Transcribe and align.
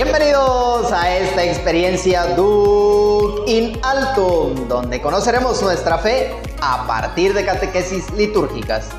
Bienvenidos 0.00 0.92
a 0.92 1.12
esta 1.16 1.42
experiencia 1.42 2.36
Duc 2.36 3.48
in 3.48 3.80
Altum, 3.82 4.68
donde 4.68 5.02
conoceremos 5.02 5.60
nuestra 5.60 5.98
fe 5.98 6.40
a 6.62 6.86
partir 6.86 7.34
de 7.34 7.44
catequesis 7.44 8.08
litúrgicas. 8.12 8.90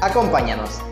Acompáñanos. 0.00 0.89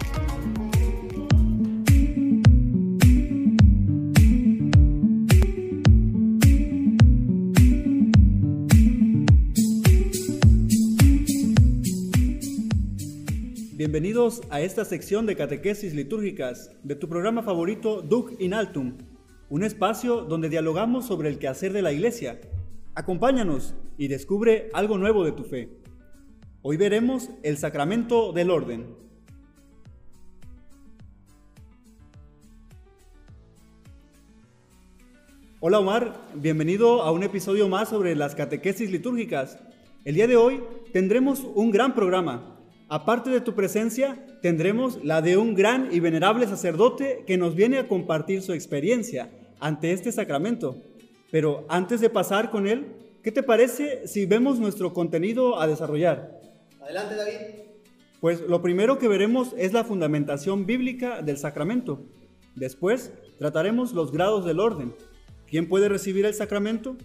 Bienvenidos 13.90 14.42
a 14.50 14.60
esta 14.60 14.84
sección 14.84 15.24
de 15.24 15.34
catequesis 15.34 15.94
litúrgicas 15.94 16.70
de 16.82 16.94
tu 16.94 17.08
programa 17.08 17.42
favorito 17.42 18.02
Duc 18.02 18.38
in 18.38 18.52
Altum, 18.52 18.98
un 19.48 19.64
espacio 19.64 20.24
donde 20.24 20.50
dialogamos 20.50 21.06
sobre 21.06 21.30
el 21.30 21.38
quehacer 21.38 21.72
de 21.72 21.80
la 21.80 21.90
iglesia. 21.90 22.38
Acompáñanos 22.94 23.74
y 23.96 24.08
descubre 24.08 24.68
algo 24.74 24.98
nuevo 24.98 25.24
de 25.24 25.32
tu 25.32 25.44
fe. 25.44 25.70
Hoy 26.60 26.76
veremos 26.76 27.30
el 27.42 27.56
sacramento 27.56 28.34
del 28.34 28.50
orden. 28.50 28.94
Hola 35.60 35.78
Omar, 35.78 36.26
bienvenido 36.34 37.00
a 37.00 37.10
un 37.10 37.22
episodio 37.22 37.70
más 37.70 37.88
sobre 37.88 38.14
las 38.16 38.34
catequesis 38.34 38.90
litúrgicas. 38.90 39.58
El 40.04 40.14
día 40.14 40.26
de 40.26 40.36
hoy 40.36 40.62
tendremos 40.92 41.40
un 41.54 41.70
gran 41.70 41.94
programa 41.94 42.57
Aparte 42.90 43.28
de 43.28 43.42
tu 43.42 43.54
presencia, 43.54 44.24
tendremos 44.40 45.04
la 45.04 45.20
de 45.20 45.36
un 45.36 45.54
gran 45.54 45.92
y 45.92 46.00
venerable 46.00 46.46
sacerdote 46.46 47.22
que 47.26 47.36
nos 47.36 47.54
viene 47.54 47.76
a 47.76 47.86
compartir 47.86 48.40
su 48.40 48.54
experiencia 48.54 49.30
ante 49.60 49.92
este 49.92 50.10
sacramento. 50.10 50.76
Pero 51.30 51.66
antes 51.68 52.00
de 52.00 52.08
pasar 52.08 52.50
con 52.50 52.66
él, 52.66 52.86
¿qué 53.22 53.30
te 53.30 53.42
parece 53.42 54.06
si 54.08 54.24
vemos 54.24 54.58
nuestro 54.58 54.94
contenido 54.94 55.60
a 55.60 55.66
desarrollar? 55.66 56.40
Adelante, 56.80 57.14
David. 57.14 57.36
Pues 58.20 58.40
lo 58.40 58.62
primero 58.62 58.98
que 58.98 59.06
veremos 59.06 59.54
es 59.58 59.74
la 59.74 59.84
fundamentación 59.84 60.64
bíblica 60.64 61.20
del 61.20 61.36
sacramento. 61.36 62.00
Después 62.54 63.12
trataremos 63.38 63.92
los 63.92 64.12
grados 64.12 64.46
del 64.46 64.60
orden. 64.60 64.94
¿Quién 65.46 65.68
puede 65.68 65.90
recibir 65.90 66.24
el 66.24 66.32
sacramento? 66.32 66.96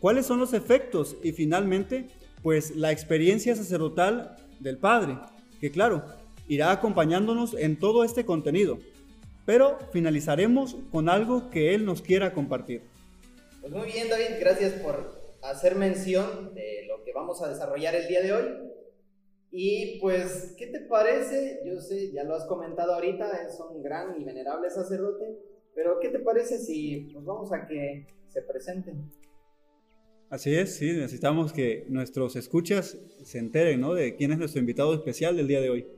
¿Cuáles 0.00 0.26
son 0.26 0.38
los 0.38 0.52
efectos? 0.52 1.16
Y 1.22 1.32
finalmente, 1.32 2.08
pues 2.42 2.74
la 2.76 2.92
experiencia 2.92 3.54
sacerdotal 3.54 4.36
del 4.60 4.78
Padre, 4.78 5.18
que 5.60 5.70
claro, 5.70 6.04
irá 6.48 6.72
acompañándonos 6.72 7.54
en 7.54 7.78
todo 7.78 8.04
este 8.04 8.24
contenido. 8.24 8.78
Pero 9.46 9.78
finalizaremos 9.92 10.76
con 10.92 11.08
algo 11.08 11.50
que 11.50 11.74
Él 11.74 11.84
nos 11.84 12.02
quiera 12.02 12.32
compartir. 12.32 12.82
Pues 13.60 13.72
muy 13.72 13.86
bien, 13.86 14.08
David, 14.08 14.38
gracias 14.38 14.72
por 14.74 15.20
hacer 15.42 15.76
mención 15.76 16.54
de 16.54 16.86
lo 16.88 17.02
que 17.04 17.12
vamos 17.12 17.42
a 17.42 17.48
desarrollar 17.48 17.94
el 17.94 18.08
día 18.08 18.22
de 18.22 18.32
hoy. 18.32 18.44
Y 19.50 19.98
pues, 20.00 20.54
¿qué 20.56 20.68
te 20.68 20.80
parece? 20.80 21.60
Yo 21.64 21.80
sé, 21.80 22.12
ya 22.12 22.22
lo 22.24 22.36
has 22.36 22.46
comentado 22.46 22.94
ahorita, 22.94 23.30
es 23.48 23.58
un 23.60 23.82
gran 23.82 24.20
y 24.20 24.24
venerable 24.24 24.70
sacerdote, 24.70 25.38
pero 25.74 25.98
¿qué 26.00 26.08
te 26.08 26.20
parece 26.20 26.58
si 26.58 27.12
nos 27.12 27.24
vamos 27.24 27.52
a 27.52 27.66
que 27.66 28.06
se 28.28 28.42
presenten? 28.42 29.10
Así 30.30 30.54
es, 30.54 30.76
sí, 30.76 30.92
necesitamos 30.92 31.52
que 31.52 31.86
nuestros 31.88 32.36
escuchas 32.36 32.96
se 33.24 33.38
enteren, 33.38 33.80
¿no? 33.80 33.94
De 33.94 34.14
quién 34.14 34.30
es 34.30 34.38
nuestro 34.38 34.60
invitado 34.60 34.94
especial 34.94 35.36
del 35.36 35.48
día 35.48 35.60
de 35.60 35.70
hoy. 35.70 35.88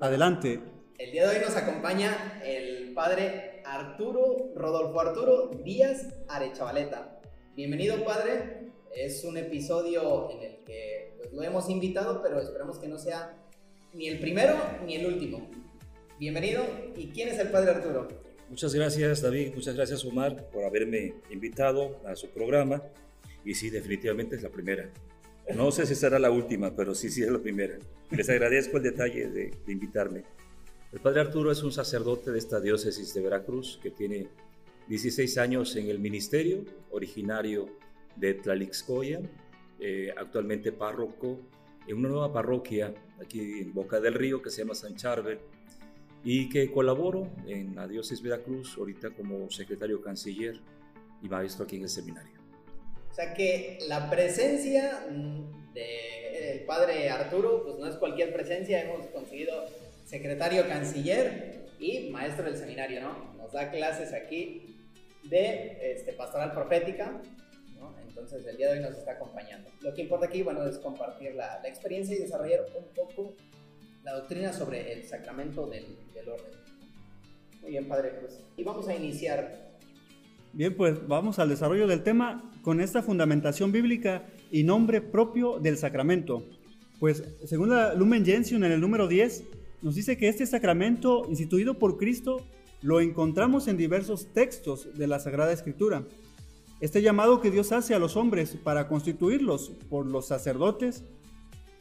Adelante. 0.00 0.60
El 0.96 1.12
día 1.12 1.28
de 1.28 1.36
hoy 1.36 1.44
nos 1.44 1.54
acompaña 1.54 2.40
el 2.42 2.94
padre 2.94 3.60
Arturo, 3.66 4.52
Rodolfo 4.56 4.98
Arturo 5.02 5.50
Díaz 5.62 6.14
Arechavaleta. 6.28 7.20
Bienvenido, 7.54 8.02
padre. 8.06 8.70
Es 8.96 9.22
un 9.22 9.36
episodio 9.36 10.30
en 10.30 10.42
el 10.42 10.64
que 10.64 11.12
pues, 11.18 11.30
lo 11.34 11.42
hemos 11.42 11.68
invitado, 11.68 12.22
pero 12.22 12.40
esperamos 12.40 12.78
que 12.78 12.88
no 12.88 12.98
sea 12.98 13.36
ni 13.92 14.08
el 14.08 14.18
primero 14.18 14.54
ni 14.86 14.94
el 14.94 15.04
último. 15.04 15.50
Bienvenido. 16.18 16.64
¿Y 16.96 17.08
quién 17.08 17.28
es 17.28 17.38
el 17.38 17.50
padre 17.50 17.72
Arturo? 17.72 18.27
Muchas 18.48 18.74
gracias 18.74 19.20
David, 19.20 19.54
muchas 19.54 19.74
gracias 19.74 20.04
Omar 20.06 20.48
por 20.50 20.64
haberme 20.64 21.14
invitado 21.30 22.00
a 22.06 22.16
su 22.16 22.28
programa. 22.30 22.82
Y 23.44 23.54
sí, 23.54 23.70
definitivamente 23.70 24.36
es 24.36 24.42
la 24.42 24.50
primera. 24.50 24.90
No 25.54 25.70
sé 25.70 25.86
si 25.86 25.94
será 25.94 26.18
la 26.18 26.30
última, 26.30 26.74
pero 26.74 26.94
sí, 26.94 27.10
sí 27.10 27.22
es 27.22 27.30
la 27.30 27.38
primera. 27.38 27.78
Les 28.10 28.28
agradezco 28.28 28.78
el 28.78 28.82
detalle 28.82 29.28
de, 29.28 29.54
invitarme. 29.66 30.24
El 30.92 31.00
padre 31.00 31.20
Arturo 31.20 31.50
es 31.52 31.62
un 31.62 31.72
sacerdote 31.72 32.30
de 32.30 32.38
esta 32.38 32.60
diócesis 32.60 33.12
de 33.14 33.20
Veracruz 33.20 33.78
que 33.82 33.90
tiene 33.90 34.28
16 34.88 35.38
años 35.38 35.76
en 35.76 35.88
el 35.88 35.98
ministerio, 35.98 36.64
originario 36.90 37.66
de 38.16 38.34
Tlalixcoya, 38.34 39.20
eh, 39.80 40.12
actualmente 40.16 40.72
párroco 40.72 41.38
en 41.86 41.98
una 41.98 42.08
nueva 42.08 42.32
parroquia 42.32 42.94
aquí 43.22 43.60
en 43.60 43.74
Boca 43.74 44.00
del 44.00 44.14
Río 44.14 44.42
que 44.42 44.50
se 44.50 44.62
llama 44.62 44.74
San 44.74 44.96
Charbel 44.96 45.38
y 46.24 46.48
que 46.48 46.70
colaboro 46.70 47.30
en 47.46 47.74
la 47.74 47.86
diócesis 47.86 48.22
Veracruz 48.22 48.76
ahorita 48.76 49.10
como 49.10 49.50
secretario 49.50 50.00
canciller 50.02 50.60
y 51.22 51.28
maestro 51.28 51.64
aquí 51.64 51.76
en 51.76 51.82
el 51.82 51.88
seminario. 51.88 52.38
O 53.10 53.14
sea 53.14 53.34
que 53.34 53.78
la 53.88 54.10
presencia 54.10 55.06
del 55.74 56.60
padre 56.66 57.10
Arturo, 57.10 57.64
pues 57.64 57.78
no 57.78 57.86
es 57.86 57.96
cualquier 57.96 58.32
presencia, 58.32 58.82
hemos 58.82 59.06
conseguido 59.06 59.64
secretario 60.04 60.66
canciller 60.68 61.66
y 61.78 62.10
maestro 62.10 62.44
del 62.44 62.56
seminario, 62.56 63.00
¿no? 63.00 63.34
Nos 63.36 63.52
da 63.52 63.70
clases 63.70 64.12
aquí 64.12 64.76
de 65.24 65.78
este, 65.92 66.12
pastoral 66.12 66.52
profética, 66.52 67.20
¿no? 67.78 67.94
Entonces 68.06 68.46
el 68.46 68.56
día 68.56 68.72
de 68.72 68.78
hoy 68.78 68.84
nos 68.84 68.96
está 68.96 69.12
acompañando. 69.12 69.70
Lo 69.80 69.94
que 69.94 70.02
importa 70.02 70.26
aquí, 70.26 70.42
bueno, 70.42 70.64
es 70.64 70.78
compartir 70.78 71.34
la, 71.34 71.60
la 71.62 71.68
experiencia 71.68 72.16
y 72.16 72.20
desarrollar 72.20 72.66
un 72.76 72.84
poco 72.94 73.34
la 74.08 74.20
doctrina 74.20 74.52
sobre 74.54 74.92
el 74.92 75.04
sacramento 75.04 75.66
del, 75.66 75.84
orden. 76.26 76.46
Muy 77.60 77.72
bien, 77.72 77.86
Padre 77.86 78.18
Cruz. 78.18 78.38
Y 78.56 78.64
vamos 78.64 78.88
a 78.88 78.94
iniciar. 78.94 79.68
Bien, 80.54 80.74
pues 80.74 81.06
vamos 81.06 81.38
al 81.38 81.50
desarrollo 81.50 81.86
del 81.86 82.02
tema 82.02 82.50
con 82.62 82.80
esta 82.80 83.02
fundamentación 83.02 83.70
bíblica 83.70 84.24
y 84.50 84.64
nombre 84.64 85.02
propio 85.02 85.58
del 85.58 85.76
sacramento. 85.76 86.42
Pues 86.98 87.22
según 87.44 87.68
la 87.68 87.92
Lumen 87.92 88.24
Gentium 88.24 88.64
en 88.64 88.72
el 88.72 88.80
número 88.80 89.08
10, 89.08 89.44
nos 89.82 89.94
dice 89.94 90.16
que 90.16 90.28
este 90.28 90.46
sacramento 90.46 91.26
instituido 91.28 91.78
por 91.78 91.98
Cristo 91.98 92.46
lo 92.80 93.00
encontramos 93.00 93.68
en 93.68 93.76
diversos 93.76 94.32
textos 94.32 94.88
de 94.96 95.06
la 95.06 95.18
Sagrada 95.18 95.52
Escritura. 95.52 96.04
Este 96.80 97.02
llamado 97.02 97.42
que 97.42 97.50
Dios 97.50 97.72
hace 97.72 97.94
a 97.94 97.98
los 97.98 98.16
hombres 98.16 98.56
para 98.56 98.88
constituirlos 98.88 99.70
por 99.90 100.06
los 100.06 100.28
sacerdotes 100.28 101.04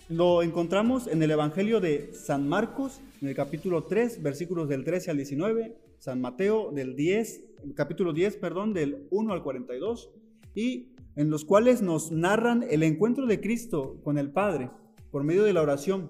lo 0.10 0.42
encontramos 0.42 1.08
en 1.08 1.22
el 1.22 1.32
Evangelio 1.32 1.82
de 1.82 2.14
San 2.14 2.48
Marcos, 2.48 3.02
en 3.22 3.28
el 3.28 3.36
capítulo 3.36 3.84
3, 3.84 4.24
versículos 4.24 4.70
del 4.70 4.86
13 4.86 5.12
al 5.12 5.18
19, 5.18 5.76
San 5.98 6.22
Mateo 6.22 6.72
del 6.72 6.96
10, 6.96 7.44
capítulo 7.76 8.14
10, 8.14 8.38
perdón, 8.38 8.74
del 8.74 9.08
1 9.12 9.34
al 9.34 9.44
42, 9.44 10.12
y 10.56 10.94
en 11.18 11.30
los 11.30 11.44
cuales 11.44 11.82
nos 11.82 12.12
narran 12.12 12.64
el 12.70 12.84
encuentro 12.84 13.26
de 13.26 13.42
Cristo 13.42 14.00
con 14.04 14.18
el 14.18 14.32
Padre 14.32 14.70
por 15.12 15.24
medio 15.24 15.44
de 15.44 15.54
la 15.54 15.62
oración, 15.62 16.10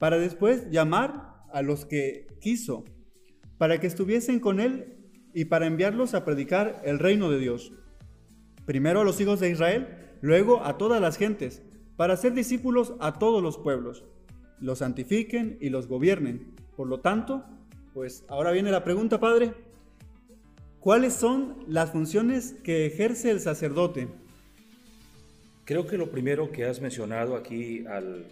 para 0.00 0.18
después 0.18 0.68
llamar 0.70 1.44
a 1.52 1.62
los 1.62 1.84
que 1.84 2.26
quiso, 2.40 2.84
para 3.56 3.78
que 3.78 3.86
estuviesen 3.86 4.40
con 4.40 4.58
Él 4.58 4.96
y 5.32 5.44
para 5.44 5.66
enviarlos 5.66 6.14
a 6.14 6.24
predicar 6.24 6.82
el 6.84 6.98
reino 6.98 7.30
de 7.30 7.38
Dios. 7.38 7.72
Primero 8.64 9.02
a 9.02 9.04
los 9.04 9.20
hijos 9.20 9.38
de 9.38 9.50
Israel, 9.50 9.88
luego 10.22 10.64
a 10.64 10.76
todas 10.76 11.00
las 11.00 11.16
gentes 11.16 11.62
para 11.98 12.16
ser 12.16 12.32
discípulos 12.32 12.94
a 13.00 13.18
todos 13.18 13.42
los 13.42 13.58
pueblos, 13.58 14.04
los 14.60 14.78
santifiquen 14.78 15.58
y 15.60 15.68
los 15.68 15.88
gobiernen. 15.88 16.54
Por 16.76 16.86
lo 16.86 17.00
tanto, 17.00 17.44
pues 17.92 18.24
ahora 18.28 18.52
viene 18.52 18.70
la 18.70 18.84
pregunta, 18.84 19.18
Padre, 19.18 19.52
¿cuáles 20.78 21.14
son 21.14 21.56
las 21.66 21.90
funciones 21.90 22.54
que 22.62 22.86
ejerce 22.86 23.32
el 23.32 23.40
sacerdote? 23.40 24.06
Creo 25.64 25.88
que 25.88 25.98
lo 25.98 26.12
primero 26.12 26.52
que 26.52 26.66
has 26.66 26.80
mencionado 26.80 27.34
aquí 27.34 27.84
al, 27.86 28.26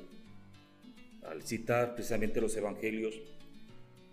al 1.29 1.43
citar 1.43 1.97
precisamente 1.97 2.41
los 2.41 2.57
evangelios 2.57 3.17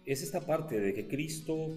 es 0.08 0.24
esta 0.24 0.42
parte 0.42 0.80
de 0.80 0.96
que 0.96 1.08
Cristo 1.08 1.70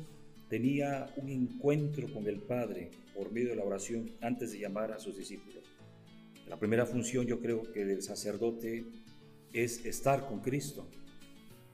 tenía 0.49 1.12
un 1.17 1.29
encuentro 1.29 2.11
con 2.11 2.26
el 2.26 2.38
Padre 2.38 2.88
por 3.14 3.31
medio 3.31 3.50
de 3.50 3.56
la 3.56 3.64
oración 3.64 4.12
antes 4.22 4.52
de 4.52 4.61
llamar 4.61 4.93
a 4.93 4.99
sus 4.99 5.19
discípulos. 5.19 5.75
La 6.48 6.58
primera 6.58 6.87
función 6.87 7.26
yo 7.26 7.40
creo 7.40 7.72
que 7.72 7.84
del 7.84 8.02
sacerdote 8.02 8.84
es 9.52 9.84
estar 9.84 10.28
con 10.28 10.40
Cristo. 10.40 10.87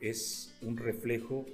Es 0.01 0.55
un 0.63 0.77
reflejo 0.79 1.45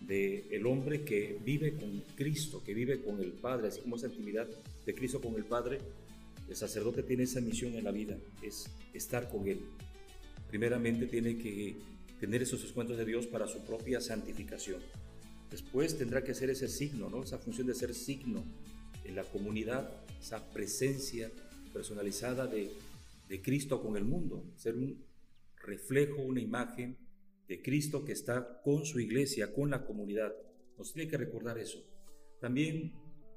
del 0.00 0.44
el 0.50 0.66
hombre 0.66 1.02
que 1.02 1.38
vive 1.44 1.74
con 1.74 2.02
Cristo, 2.16 2.62
que 2.62 2.74
vive 2.74 3.02
con 3.02 3.20
el 3.20 3.32
Padre, 3.32 3.68
así 3.68 3.80
como 3.80 3.96
esa 3.96 4.08
intimidad 4.08 4.46
de 4.84 4.94
Cristo 4.94 5.20
con 5.20 5.34
el 5.36 5.44
Padre. 5.44 5.80
El 6.48 6.54
sacerdote 6.54 7.02
tiene 7.02 7.22
esa 7.22 7.40
misión 7.40 7.74
en 7.74 7.84
la 7.84 7.90
vida, 7.90 8.18
es 8.42 8.68
estar 8.92 9.30
con 9.30 9.48
Él. 9.48 9.60
Primeramente 10.48 11.06
tiene 11.06 11.38
que 11.38 11.76
tener 12.20 12.42
esos 12.42 12.62
encuentros 12.64 12.98
de 12.98 13.04
Dios 13.04 13.26
para 13.26 13.48
su 13.48 13.64
propia 13.64 14.00
santificación. 14.00 14.80
Después 15.50 15.96
tendrá 15.96 16.22
que 16.22 16.34
ser 16.34 16.50
ese 16.50 16.68
signo, 16.68 17.08
¿no? 17.08 17.22
esa 17.22 17.38
función 17.38 17.66
de 17.66 17.74
ser 17.74 17.94
signo 17.94 18.44
en 19.04 19.16
la 19.16 19.24
comunidad, 19.24 19.90
esa 20.20 20.44
presencia 20.50 21.30
personalizada 21.76 22.46
de, 22.46 22.70
Cristo 23.42 23.82
con 23.82 23.98
el 23.98 24.04
mundo, 24.04 24.44
ser 24.56 24.76
un 24.76 25.04
reflejo, 25.62 26.22
una 26.22 26.40
imagen 26.40 26.96
de 27.48 27.60
Cristo 27.60 28.02
que 28.02 28.12
está 28.12 28.62
con 28.62 28.86
su 28.86 28.98
iglesia, 28.98 29.52
con 29.52 29.68
la 29.68 29.84
comunidad. 29.84 30.32
Nos 30.78 30.94
tiene 30.94 31.10
que 31.10 31.18
recordar 31.18 31.58
eso. 31.58 31.84
También 32.40 32.94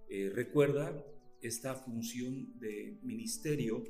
eh, 0.09 0.31
recuerda 0.33 1.06
esta 1.41 1.75
función 1.75 2.57
de 2.59 2.97
ministerio 3.03 3.83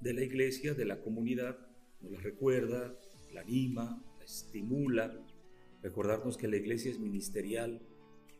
de 0.00 0.14
la 0.14 0.22
iglesia, 0.22 0.72
de 0.72 0.86
la 0.86 1.02
comunidad, 1.02 1.58
nos 2.00 2.12
la 2.12 2.20
recuerda, 2.20 2.98
la 3.34 3.42
anima, 3.42 4.02
la 4.18 4.24
estimula. 4.24 5.12
Recordarnos 5.82 6.38
que 6.38 6.48
la 6.48 6.56
iglesia 6.56 6.90
es 6.90 6.98
ministerial, 6.98 7.82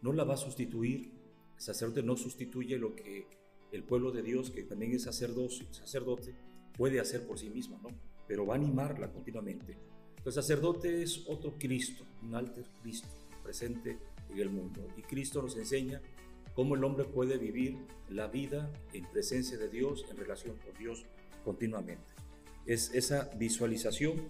no 0.00 0.14
la 0.14 0.24
va 0.24 0.34
a 0.34 0.38
sustituir. 0.38 1.12
El 1.56 1.60
sacerdote 1.60 2.02
no 2.02 2.16
sustituye 2.16 2.78
lo 2.78 2.94
que 2.94 3.37
el 3.72 3.84
pueblo 3.84 4.10
de 4.10 4.22
Dios, 4.22 4.50
que 4.50 4.62
también 4.62 4.92
es 4.92 5.02
sacerdote, 5.02 5.66
sacerdote 5.70 6.34
puede 6.76 7.00
hacer 7.00 7.26
por 7.26 7.38
sí 7.38 7.50
misma, 7.50 7.78
¿no? 7.82 7.90
Pero 8.26 8.46
va 8.46 8.54
a 8.54 8.56
animarla 8.56 9.12
continuamente. 9.12 9.76
El 10.24 10.32
sacerdote 10.32 11.02
es 11.02 11.24
otro 11.26 11.54
Cristo, 11.58 12.04
un 12.22 12.34
alter 12.34 12.64
Cristo 12.82 13.08
presente 13.42 13.98
en 14.30 14.38
el 14.38 14.50
mundo. 14.50 14.86
Y 14.96 15.02
Cristo 15.02 15.42
nos 15.42 15.56
enseña 15.56 16.00
cómo 16.54 16.74
el 16.74 16.84
hombre 16.84 17.04
puede 17.04 17.38
vivir 17.38 17.78
la 18.10 18.26
vida 18.26 18.70
en 18.92 19.04
presencia 19.06 19.56
de 19.56 19.68
Dios, 19.68 20.04
en 20.10 20.16
relación 20.16 20.56
con 20.58 20.74
Dios 20.78 21.06
continuamente. 21.44 22.12
Es 22.66 22.92
esa 22.94 23.30
visualización 23.36 24.28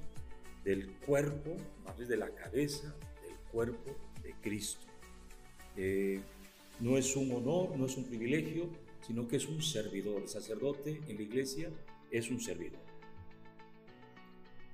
del 0.64 0.92
cuerpo, 0.98 1.56
más 1.84 1.96
bien 1.96 2.08
de 2.08 2.16
la 2.16 2.30
cabeza, 2.30 2.94
del 3.22 3.36
cuerpo 3.50 3.96
de 4.22 4.34
Cristo. 4.40 4.86
Eh, 5.76 6.20
no 6.80 6.96
es 6.96 7.16
un 7.16 7.32
honor, 7.32 7.76
no 7.76 7.86
es 7.86 7.96
un 7.96 8.04
privilegio, 8.04 8.68
sino 9.06 9.26
que 9.28 9.36
es 9.36 9.46
un 9.46 9.62
servidor. 9.62 10.22
El 10.22 10.28
sacerdote 10.28 11.00
en 11.08 11.16
la 11.16 11.22
iglesia 11.22 11.70
es 12.10 12.30
un 12.30 12.40
servidor. 12.40 12.80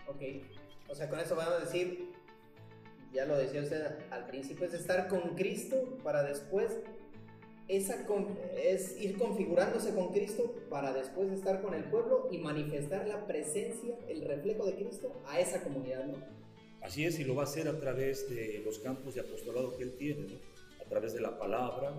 Ok, 0.07 0.23
o 0.89 0.95
sea, 0.95 1.09
con 1.09 1.19
eso 1.19 1.35
vamos 1.35 1.55
a 1.55 1.61
decir, 1.61 2.11
ya 3.13 3.25
lo 3.25 3.37
decía 3.37 3.63
usted 3.63 4.11
al 4.11 4.27
principio, 4.27 4.67
es 4.67 4.75
estar 4.75 5.09
con 5.09 5.35
Cristo 5.35 5.99
para 6.03 6.23
después 6.23 6.73
esa 7.67 8.07
es 8.63 9.01
ir 9.01 9.17
configurándose 9.17 9.95
con 9.95 10.13
Cristo 10.13 10.55
para 10.69 10.93
después 10.93 11.31
estar 11.31 11.63
con 11.63 11.73
el 11.73 11.85
pueblo 11.85 12.29
y 12.31 12.37
manifestar 12.39 13.09
la 13.09 13.27
presencia, 13.27 13.97
el 14.07 14.21
reflejo 14.23 14.67
de 14.67 14.75
Cristo 14.75 15.23
a 15.27 15.41
esa 15.41 15.63
comunidad, 15.63 16.05
¿no? 16.05 16.19
Así 16.83 17.07
es, 17.07 17.19
y 17.19 17.25
lo 17.25 17.35
va 17.35 17.45
a 17.45 17.47
hacer 17.47 17.67
a 17.69 17.81
través 17.81 18.29
de 18.29 18.61
los 18.63 18.79
campos 18.81 19.15
de 19.15 19.23
apostolado 19.23 19.75
que 19.79 19.85
él 19.85 19.97
tiene, 19.97 20.27
¿no? 20.27 20.37
A 20.85 20.89
través 20.91 21.15
de 21.15 21.23
la 21.23 21.39
palabra, 21.39 21.95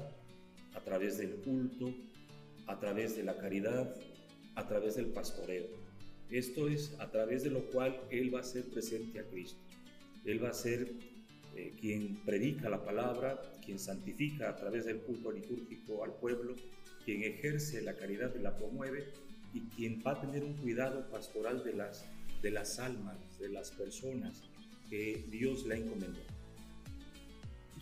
a 0.76 0.80
través 0.82 1.18
del 1.18 1.38
culto, 1.38 1.92
a 2.68 2.80
través 2.80 3.16
de 3.16 3.24
la 3.24 3.38
caridad, 3.38 3.96
a 4.56 4.68
través 4.68 4.96
del 4.96 5.08
pastoreo. 5.08 5.68
Esto 6.30 6.68
es 6.68 6.96
a 7.00 7.12
través 7.12 7.44
de 7.44 7.52
lo 7.52 7.70
cual 7.70 8.00
él 8.10 8.34
va 8.34 8.40
a 8.40 8.44
ser 8.44 8.66
presente 8.66 9.20
a 9.20 9.24
Cristo. 9.24 9.60
Él 10.26 10.44
va 10.44 10.50
a 10.50 10.54
ser 10.54 10.92
eh, 11.56 11.74
quien 11.80 12.16
predica 12.26 12.70
la 12.70 12.84
palabra, 12.84 13.42
quien 13.64 13.80
santifica 13.80 14.50
a 14.50 14.56
través 14.56 14.86
del 14.86 15.00
culto 15.02 15.32
litúrgico 15.32 16.04
al 16.04 16.14
pueblo, 16.16 16.56
quien 17.06 17.24
ejerce 17.24 17.82
la 17.82 17.96
caridad 17.96 18.34
y 18.36 18.42
la 18.42 18.58
promueve 18.58 19.06
y 19.54 19.62
quien 19.76 20.02
va 20.06 20.12
a 20.12 20.22
tener 20.22 20.44
un 20.44 20.54
cuidado 20.56 21.10
pastoral 21.10 21.64
de 21.64 21.74
las, 21.74 22.06
de 22.42 22.52
las 22.52 22.80
almas, 22.80 23.40
de 23.40 23.50
las 23.50 23.72
personas 23.72 24.44
que 24.90 25.26
Dios 25.30 25.66
le 25.66 25.76
ha 25.76 25.78
encomendado. 25.78 26.35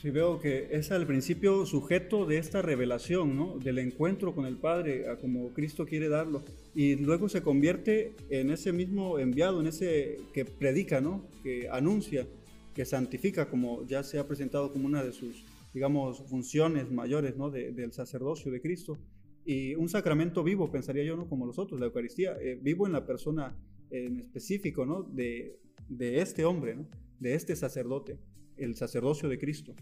Sí, 0.04 0.10
veo 0.10 0.38
que 0.38 0.68
es 0.72 0.92
al 0.92 1.08
principio 1.08 1.66
sujeto 1.66 2.26
de 2.26 2.38
esta 2.38 2.62
revelación, 2.62 3.38
¿no? 3.38 3.58
Del 3.58 3.80
encuentro 3.80 4.36
con 4.36 4.46
el 4.46 4.58
Padre, 4.58 5.08
a 5.08 5.16
como 5.16 5.54
Cristo 5.54 5.86
quiere 5.86 6.10
darlo. 6.10 6.44
Y 6.76 6.98
luego 6.98 7.30
se 7.30 7.42
convierte 7.42 8.14
en 8.30 8.52
ese 8.52 8.74
mismo 8.74 9.18
enviado, 9.18 9.62
en 9.62 9.68
ese 9.68 10.20
que 10.34 10.44
predica, 10.44 11.00
¿no? 11.00 11.26
Que 11.42 11.70
anuncia 11.72 12.28
que 12.76 12.84
santifica, 12.84 13.50
como 13.50 13.88
ya 13.88 14.04
se 14.04 14.20
ha 14.20 14.28
presentado 14.28 14.74
como 14.74 14.88
una 14.88 15.06
de 15.06 15.14
sus, 15.14 15.46
digamos, 15.74 16.22
funciones 16.28 16.92
mayores 16.92 17.38
¿no? 17.38 17.50
del 17.50 17.94
sacerdocio 17.94 18.52
de 18.52 18.60
Cristo. 18.60 18.98
Y 19.46 19.74
un 19.76 19.88
sacramento 19.88 20.44
vivo, 20.44 20.70
pensaría 20.70 21.06
yo, 21.06 21.16
¿no? 21.16 21.30
como 21.30 21.46
los 21.46 21.58
otros, 21.58 21.80
la 21.80 21.86
Eucaristía, 21.86 22.36
eh, 22.42 22.60
vivo 22.62 22.88
en 22.88 22.92
la 22.92 23.06
persona 23.06 23.56
en 23.90 24.20
específico 24.20 24.86
¿no? 24.86 25.04
de, 25.04 25.62
de 25.88 26.20
este 26.20 26.44
hombre, 26.44 26.76
¿no? 26.76 26.90
de 27.22 27.36
este 27.36 27.56
sacerdote, 27.56 28.20
el 28.58 28.76
sacerdocio 28.76 29.30
de 29.30 29.38
Cristo. 29.40 29.74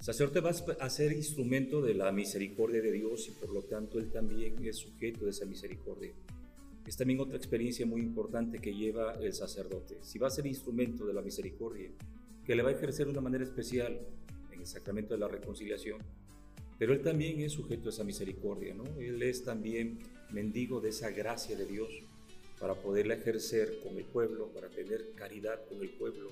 Sacerdote 0.00 0.40
va 0.40 0.50
a 0.50 0.90
ser 0.90 1.12
instrumento 1.12 1.82
de 1.82 1.94
la 1.94 2.12
misericordia 2.12 2.80
de 2.80 2.92
Dios 2.92 3.28
y 3.28 3.32
por 3.32 3.50
lo 3.50 3.62
tanto 3.62 3.98
él 3.98 4.10
también 4.10 4.64
es 4.64 4.76
sujeto 4.76 5.24
de 5.24 5.32
esa 5.32 5.44
misericordia. 5.44 6.12
Es 6.86 6.96
también 6.96 7.20
otra 7.20 7.36
experiencia 7.36 7.84
muy 7.84 8.00
importante 8.00 8.60
que 8.60 8.74
lleva 8.74 9.14
el 9.14 9.34
sacerdote. 9.34 9.98
Si 10.02 10.18
va 10.18 10.28
a 10.28 10.30
ser 10.30 10.46
instrumento 10.46 11.04
de 11.04 11.14
la 11.14 11.20
misericordia, 11.20 11.90
que 12.44 12.54
le 12.54 12.62
va 12.62 12.70
a 12.70 12.72
ejercer 12.72 13.06
de 13.06 13.12
una 13.12 13.20
manera 13.20 13.44
especial 13.44 14.00
en 14.52 14.60
el 14.60 14.66
sacramento 14.66 15.14
de 15.14 15.20
la 15.20 15.28
reconciliación, 15.28 15.98
pero 16.78 16.92
él 16.92 17.02
también 17.02 17.40
es 17.40 17.52
sujeto 17.52 17.88
a 17.88 17.92
esa 17.92 18.04
misericordia, 18.04 18.72
¿no? 18.72 18.84
Él 19.00 19.20
es 19.22 19.44
también 19.44 19.98
mendigo 20.30 20.80
de 20.80 20.90
esa 20.90 21.10
gracia 21.10 21.56
de 21.56 21.66
Dios 21.66 21.88
para 22.60 22.74
poderla 22.74 23.14
ejercer 23.14 23.80
con 23.82 23.98
el 23.98 24.04
pueblo, 24.04 24.48
para 24.54 24.68
tener 24.68 25.12
caridad 25.14 25.60
con 25.68 25.82
el 25.82 25.90
pueblo, 25.90 26.30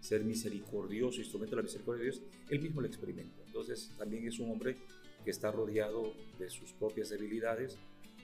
ser 0.00 0.24
misericordioso, 0.24 1.20
instrumento 1.20 1.56
de 1.56 1.62
la 1.62 1.66
misericordia 1.66 2.04
de 2.04 2.10
Dios, 2.10 2.22
él 2.50 2.60
mismo 2.60 2.80
lo 2.80 2.86
experimenta. 2.86 3.42
Entonces 3.46 3.90
también 3.98 4.26
es 4.26 4.38
un 4.38 4.50
hombre 4.50 4.76
que 5.24 5.30
está 5.30 5.50
rodeado 5.50 6.12
de 6.38 6.48
sus 6.50 6.72
propias 6.72 7.10
debilidades, 7.10 7.76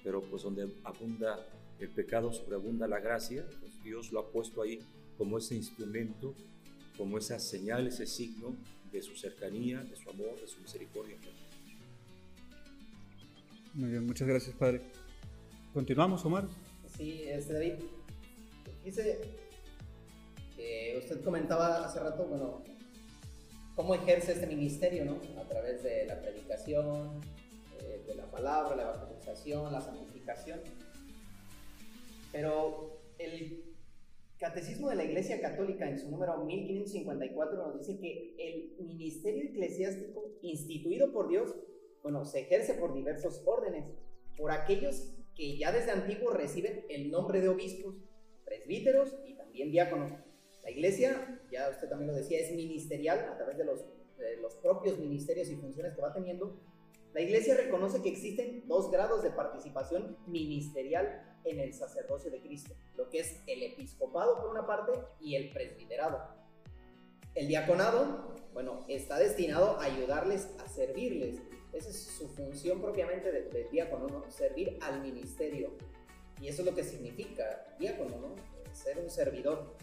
pero 0.04 0.22
pues 0.22 0.42
donde 0.42 0.72
abunda 0.84 1.44
el 1.80 1.88
pecado, 1.88 2.32
sobreabunda 2.32 2.86
la 2.86 3.00
gracia, 3.00 3.44
pues 3.60 3.82
Dios 3.82 4.12
lo 4.12 4.20
ha 4.20 4.30
puesto 4.30 4.62
ahí 4.62 4.80
como 5.18 5.38
ese 5.38 5.54
instrumento 5.56 6.34
como 6.96 7.18
esa 7.18 7.38
señal, 7.38 7.86
ese 7.86 8.06
signo 8.06 8.54
de 8.92 9.02
su 9.02 9.16
cercanía, 9.16 9.82
de 9.82 9.96
su 9.96 10.08
amor, 10.10 10.40
de 10.40 10.46
su 10.46 10.60
misericordia. 10.60 11.16
Muy 13.74 13.90
bien, 13.90 14.06
muchas 14.06 14.28
gracias, 14.28 14.54
Padre. 14.54 14.82
Continuamos, 15.72 16.24
Omar. 16.24 16.46
Sí, 16.96 17.22
este 17.24 17.54
David. 17.54 17.72
Dice 18.84 19.20
usted 20.98 21.22
comentaba 21.24 21.84
hace 21.84 22.00
rato, 22.00 22.24
bueno, 22.24 22.62
cómo 23.74 23.94
ejerce 23.94 24.32
este 24.32 24.46
ministerio, 24.46 25.04
¿no? 25.04 25.20
A 25.40 25.48
través 25.48 25.82
de 25.82 26.06
la 26.06 26.20
predicación, 26.20 27.20
eh, 27.80 28.02
de 28.06 28.14
la 28.14 28.30
palabra, 28.30 28.76
la 28.76 28.82
evangelización, 28.82 29.72
la 29.72 29.80
santificación. 29.80 30.60
Pero 32.30 33.00
el 33.18 33.72
Catecismo 34.38 34.88
de 34.90 34.96
la 34.96 35.04
Iglesia 35.04 35.40
Católica 35.40 35.88
en 35.88 36.00
su 36.00 36.10
número 36.10 36.44
1554 36.44 37.56
nos 37.58 37.78
dice 37.78 38.00
que 38.00 38.34
el 38.38 38.74
ministerio 38.84 39.44
eclesiástico 39.44 40.24
instituido 40.42 41.12
por 41.12 41.28
Dios, 41.28 41.54
bueno, 42.02 42.24
se 42.24 42.40
ejerce 42.40 42.74
por 42.74 42.92
diversos 42.92 43.40
órdenes, 43.46 43.84
por 44.36 44.50
aquellos 44.50 45.14
que 45.36 45.56
ya 45.56 45.70
desde 45.70 45.92
antiguo 45.92 46.32
reciben 46.32 46.84
el 46.88 47.12
nombre 47.12 47.40
de 47.40 47.50
obispos, 47.50 47.94
presbíteros 48.44 49.14
y 49.24 49.34
también 49.34 49.70
diáconos. 49.70 50.12
La 50.62 50.70
Iglesia, 50.70 51.40
ya 51.50 51.68
usted 51.70 51.88
también 51.88 52.10
lo 52.10 52.16
decía, 52.16 52.38
es 52.38 52.52
ministerial 52.52 53.18
a 53.18 53.36
través 53.36 53.58
de 53.58 53.64
los, 53.64 53.84
los 54.40 54.54
propios 54.56 54.98
ministerios 54.98 55.48
y 55.48 55.56
funciones 55.56 55.94
que 55.94 56.00
va 56.00 56.12
teniendo. 56.12 56.60
La 57.12 57.20
Iglesia 57.20 57.56
reconoce 57.56 58.00
que 58.00 58.08
existen 58.08 58.66
dos 58.66 58.90
grados 58.90 59.22
de 59.22 59.30
participación 59.30 60.16
ministerial 60.26 61.40
en 61.44 61.60
el 61.60 61.74
sacerdocio 61.74 62.30
de 62.30 62.40
Cristo, 62.40 62.74
lo 62.96 63.08
que 63.08 63.20
es 63.20 63.40
el 63.46 63.62
episcopado 63.64 64.40
por 64.40 64.50
una 64.50 64.66
parte 64.66 64.92
y 65.20 65.34
el 65.34 65.50
presbiterado. 65.50 66.42
El 67.34 67.48
diaconado, 67.48 68.36
bueno, 68.52 68.84
está 68.88 69.18
destinado 69.18 69.80
a 69.80 69.84
ayudarles 69.84 70.48
a 70.64 70.68
servirles. 70.68 71.40
Esa 71.72 71.88
es 71.88 71.96
su 71.96 72.28
función 72.28 72.80
propiamente 72.80 73.32
de 73.32 73.68
diácono, 73.70 74.06
¿no? 74.06 74.30
Servir 74.30 74.78
al 74.82 75.00
ministerio. 75.00 75.72
Y 76.40 76.48
eso 76.48 76.62
es 76.62 76.66
lo 76.66 76.74
que 76.74 76.84
significa 76.84 77.74
diácono, 77.78 78.18
¿no? 78.18 78.34
Ser 78.74 78.98
un 78.98 79.08
servidor. 79.08 79.74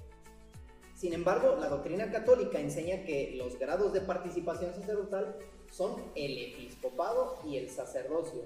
Sin 0.99 1.13
embargo, 1.13 1.55
la 1.57 1.69
doctrina 1.69 2.11
católica 2.11 2.59
enseña 2.59 3.05
que 3.05 3.33
los 3.37 3.57
grados 3.57 3.93
de 3.93 4.01
participación 4.01 4.73
sacerdotal 4.73 5.37
son 5.71 5.95
el 6.13 6.37
episcopado 6.37 7.39
y 7.45 7.55
el 7.55 7.69
sacerdocio, 7.69 8.41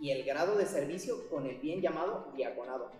y 0.00 0.10
el 0.10 0.24
grado 0.24 0.56
de 0.58 0.66
servicio 0.66 1.28
con 1.28 1.46
el 1.46 1.60
bien 1.60 1.80
llamado 1.80 2.32
diaconado. 2.34 2.90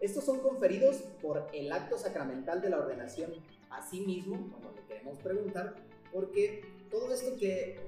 Estos 0.00 0.24
son 0.24 0.40
conferidos 0.40 0.96
por 1.22 1.46
el 1.52 1.70
acto 1.70 1.96
sacramental 1.96 2.60
de 2.60 2.70
la 2.70 2.78
ordenación. 2.78 3.30
Asimismo, 3.70 4.50
como 4.50 4.72
le 4.72 4.82
queremos 4.82 5.16
preguntar, 5.18 5.76
porque 6.12 6.64
todo 6.90 7.14
esto 7.14 7.36
que 7.38 7.78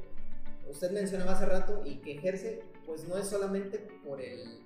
usted 0.70 0.92
mencionaba 0.92 1.32
hace 1.32 1.46
rato 1.46 1.82
y 1.84 1.96
que 1.96 2.12
ejerce, 2.12 2.62
pues 2.86 3.08
no 3.08 3.18
es 3.18 3.26
solamente 3.26 3.80
por 4.06 4.20
el, 4.20 4.60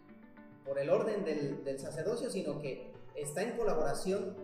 por 0.63 0.79
el 0.79 0.91
orden 0.91 1.25
del, 1.25 1.65
del 1.65 1.79
sacerdocio, 1.79 2.29
sino 2.29 2.61
que 2.61 2.93
está 3.15 3.43
en 3.43 3.57
colaboración 3.57 4.37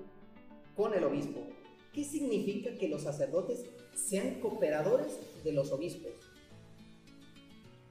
con 0.76 0.94
el 0.94 1.04
obispo. 1.04 1.46
¿qué 1.92 2.04
significa 2.04 2.74
que 2.76 2.88
los 2.88 3.02
sacerdotes 3.02 3.64
sean 3.94 4.40
cooperadores 4.40 5.18
de 5.44 5.52
los 5.52 5.70
obispos? 5.70 6.12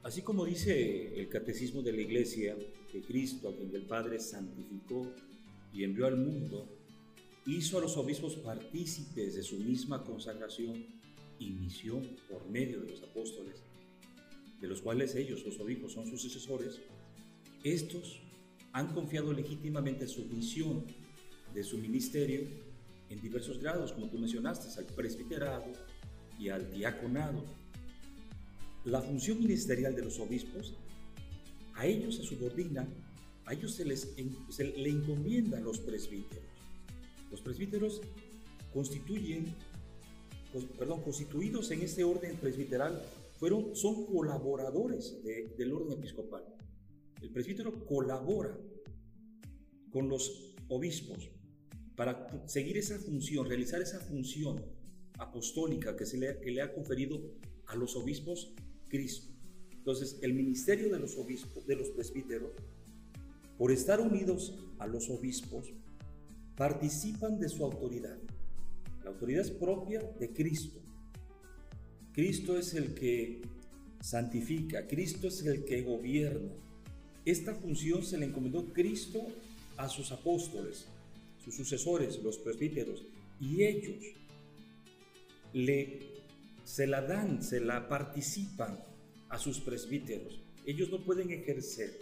Así 0.02 0.22
como 0.22 0.44
dice 0.44 1.18
el 1.20 1.28
catecismo 1.28 1.82
de 1.82 1.92
la 1.92 2.00
Iglesia, 2.00 2.56
que 2.90 3.02
Cristo, 3.02 3.48
a 3.48 3.56
quien 3.56 3.74
el 3.74 3.86
Padre 3.86 4.18
santificó 4.18 5.06
y 5.72 5.84
envió 5.84 6.06
al 6.06 6.16
mundo, 6.16 6.68
hizo 7.46 7.78
a 7.78 7.80
los 7.80 7.96
obispos 7.96 8.34
partícipes 8.36 9.36
de 9.36 9.42
su 9.42 9.56
misma 9.56 10.04
consagración 10.04 10.84
y 11.38 11.50
misión 11.50 12.16
por 12.28 12.48
medio 12.48 12.80
de 12.80 12.90
los 12.90 13.02
apóstoles, 13.02 13.62
de 14.60 14.66
los 14.66 14.82
cuales 14.82 15.14
ellos, 15.14 15.44
los 15.44 15.58
obispos, 15.60 15.92
son 15.92 16.06
sucesores, 16.06 16.80
estos 17.62 18.20
han 18.72 18.92
confiado 18.92 19.32
legítimamente 19.32 20.08
su 20.08 20.24
misión 20.24 20.84
de 21.54 21.62
su 21.62 21.78
ministerio 21.78 22.71
en 23.12 23.20
diversos 23.20 23.58
grados, 23.58 23.92
como 23.92 24.08
tú 24.08 24.18
mencionaste, 24.18 24.68
al 24.80 24.86
presbiterado 24.86 25.70
y 26.38 26.48
al 26.48 26.70
diaconado. 26.72 27.44
La 28.84 29.02
función 29.02 29.38
ministerial 29.38 29.94
de 29.94 30.02
los 30.02 30.18
obispos, 30.18 30.74
a 31.74 31.86
ellos 31.86 32.16
se 32.16 32.22
subordina, 32.22 32.88
a 33.44 33.52
ellos 33.52 33.74
se 33.74 33.84
les 33.84 34.14
se 34.48 34.64
le 34.64 34.88
encomienda 34.88 35.58
a 35.58 35.60
los 35.60 35.78
presbíteros. 35.78 36.44
Los 37.30 37.40
presbíteros 37.40 38.00
constituyen, 38.72 39.54
perdón, 40.78 41.02
constituidos 41.02 41.70
en 41.70 41.82
este 41.82 42.04
orden 42.04 42.36
presbiteral, 42.36 43.02
fueron, 43.38 43.76
son 43.76 44.06
colaboradores 44.06 45.22
del 45.22 45.72
orden 45.72 45.98
episcopal. 45.98 46.44
El 47.20 47.30
presbítero 47.30 47.84
colabora 47.86 48.56
con 49.92 50.08
los 50.08 50.54
obispos 50.68 51.31
para 52.04 52.26
seguir 52.46 52.76
esa 52.78 52.98
función, 52.98 53.46
realizar 53.46 53.80
esa 53.80 54.00
función 54.00 54.60
apostólica 55.20 55.94
que, 55.94 56.04
se 56.04 56.18
le, 56.18 56.34
le 56.44 56.60
ha 56.60 56.74
conferido 56.74 57.20
a 57.66 57.76
los 57.76 57.94
obispos 57.94 58.54
Cristo. 58.88 59.32
Entonces, 59.70 60.18
el 60.20 60.34
ministerio 60.34 60.90
de 60.90 60.98
los 60.98 61.16
obispos, 61.16 61.64
de 61.64 61.76
los 61.76 61.90
presbíteros, 61.90 62.50
por 63.56 63.70
estar 63.70 64.00
unidos 64.00 64.58
a 64.80 64.88
los 64.88 65.08
obispos, 65.10 65.72
participan 66.56 67.38
de 67.38 67.48
su 67.48 67.64
autoridad. 67.64 68.18
La 69.04 69.10
autoridad 69.10 69.42
es 69.42 69.52
propia 69.52 70.00
de 70.18 70.32
Cristo. 70.32 70.80
Cristo 72.12 72.58
es 72.58 72.74
el 72.74 72.94
que 72.94 73.42
santifica, 74.00 74.88
Cristo 74.88 75.28
es 75.28 75.46
el 75.46 75.64
que 75.64 75.82
gobierna. 75.82 76.50
Esta 77.24 77.54
función 77.54 78.02
se 78.02 78.18
le 78.18 78.26
encomendó 78.26 78.72
Cristo 78.72 79.24
a 79.76 79.88
sus 79.88 80.10
apóstoles, 80.10 80.88
sus 81.44 81.54
sucesores, 81.54 82.22
los 82.22 82.38
presbíteros, 82.38 83.04
y 83.40 83.64
ellos 83.64 84.04
le, 85.52 86.00
se 86.64 86.86
la 86.86 87.02
dan, 87.02 87.42
se 87.42 87.60
la 87.60 87.88
participan 87.88 88.78
a 89.28 89.38
sus 89.38 89.60
presbíteros. 89.60 90.40
Ellos 90.66 90.90
no 90.90 91.04
pueden 91.04 91.30
ejercer 91.30 91.98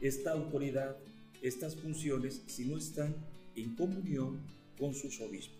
esta 0.00 0.32
autoridad, 0.32 0.96
estas 1.42 1.76
funciones, 1.76 2.42
si 2.46 2.66
no 2.66 2.76
están 2.76 3.14
en 3.56 3.74
comunión 3.74 4.40
con 4.78 4.94
sus 4.94 5.20
obispos. 5.20 5.56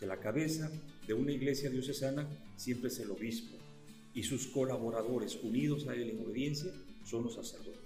La 0.00 0.20
cabeza 0.20 0.70
de 1.06 1.14
una 1.14 1.32
iglesia 1.32 1.70
diocesana 1.70 2.28
siempre 2.56 2.88
es 2.88 2.98
el 2.98 3.10
obispo 3.10 3.56
y 4.12 4.22
sus 4.22 4.46
colaboradores 4.46 5.38
unidos 5.42 5.86
a 5.88 5.94
él 5.94 6.10
en 6.10 6.20
obediencia 6.20 6.70
son 7.04 7.24
los 7.24 7.34
sacerdotes. 7.34 7.80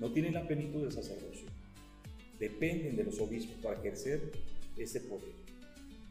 No 0.00 0.10
tienen 0.10 0.34
la 0.34 0.46
plenitud 0.46 0.90
sacerdocio. 0.90 1.46
Dependen 2.42 2.96
de 2.96 3.04
los 3.04 3.20
obispos 3.20 3.54
para 3.62 3.78
ejercer 3.78 4.32
ese 4.76 4.98
poder. 5.02 5.30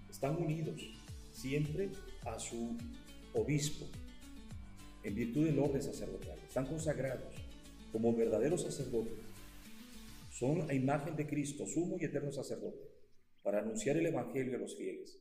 Están 0.09 0.41
unidos 0.41 0.81
siempre 1.33 1.89
a 2.23 2.39
su 2.39 2.77
obispo 3.33 3.85
en 5.03 5.13
virtud 5.13 5.43
del 5.43 5.59
orden 5.59 5.83
sacerdotal. 5.83 6.39
Están 6.47 6.67
consagrados 6.67 7.35
como 7.91 8.15
verdaderos 8.15 8.61
sacerdotes. 8.61 9.11
Son 10.29 10.65
la 10.65 10.73
imagen 10.73 11.17
de 11.17 11.27
Cristo, 11.27 11.67
sumo 11.67 11.97
y 11.99 12.05
eterno 12.05 12.31
sacerdote, 12.31 12.79
para 13.43 13.59
anunciar 13.59 13.97
el 13.97 14.05
Evangelio 14.05 14.55
a 14.55 14.61
los 14.61 14.77
fieles, 14.77 15.19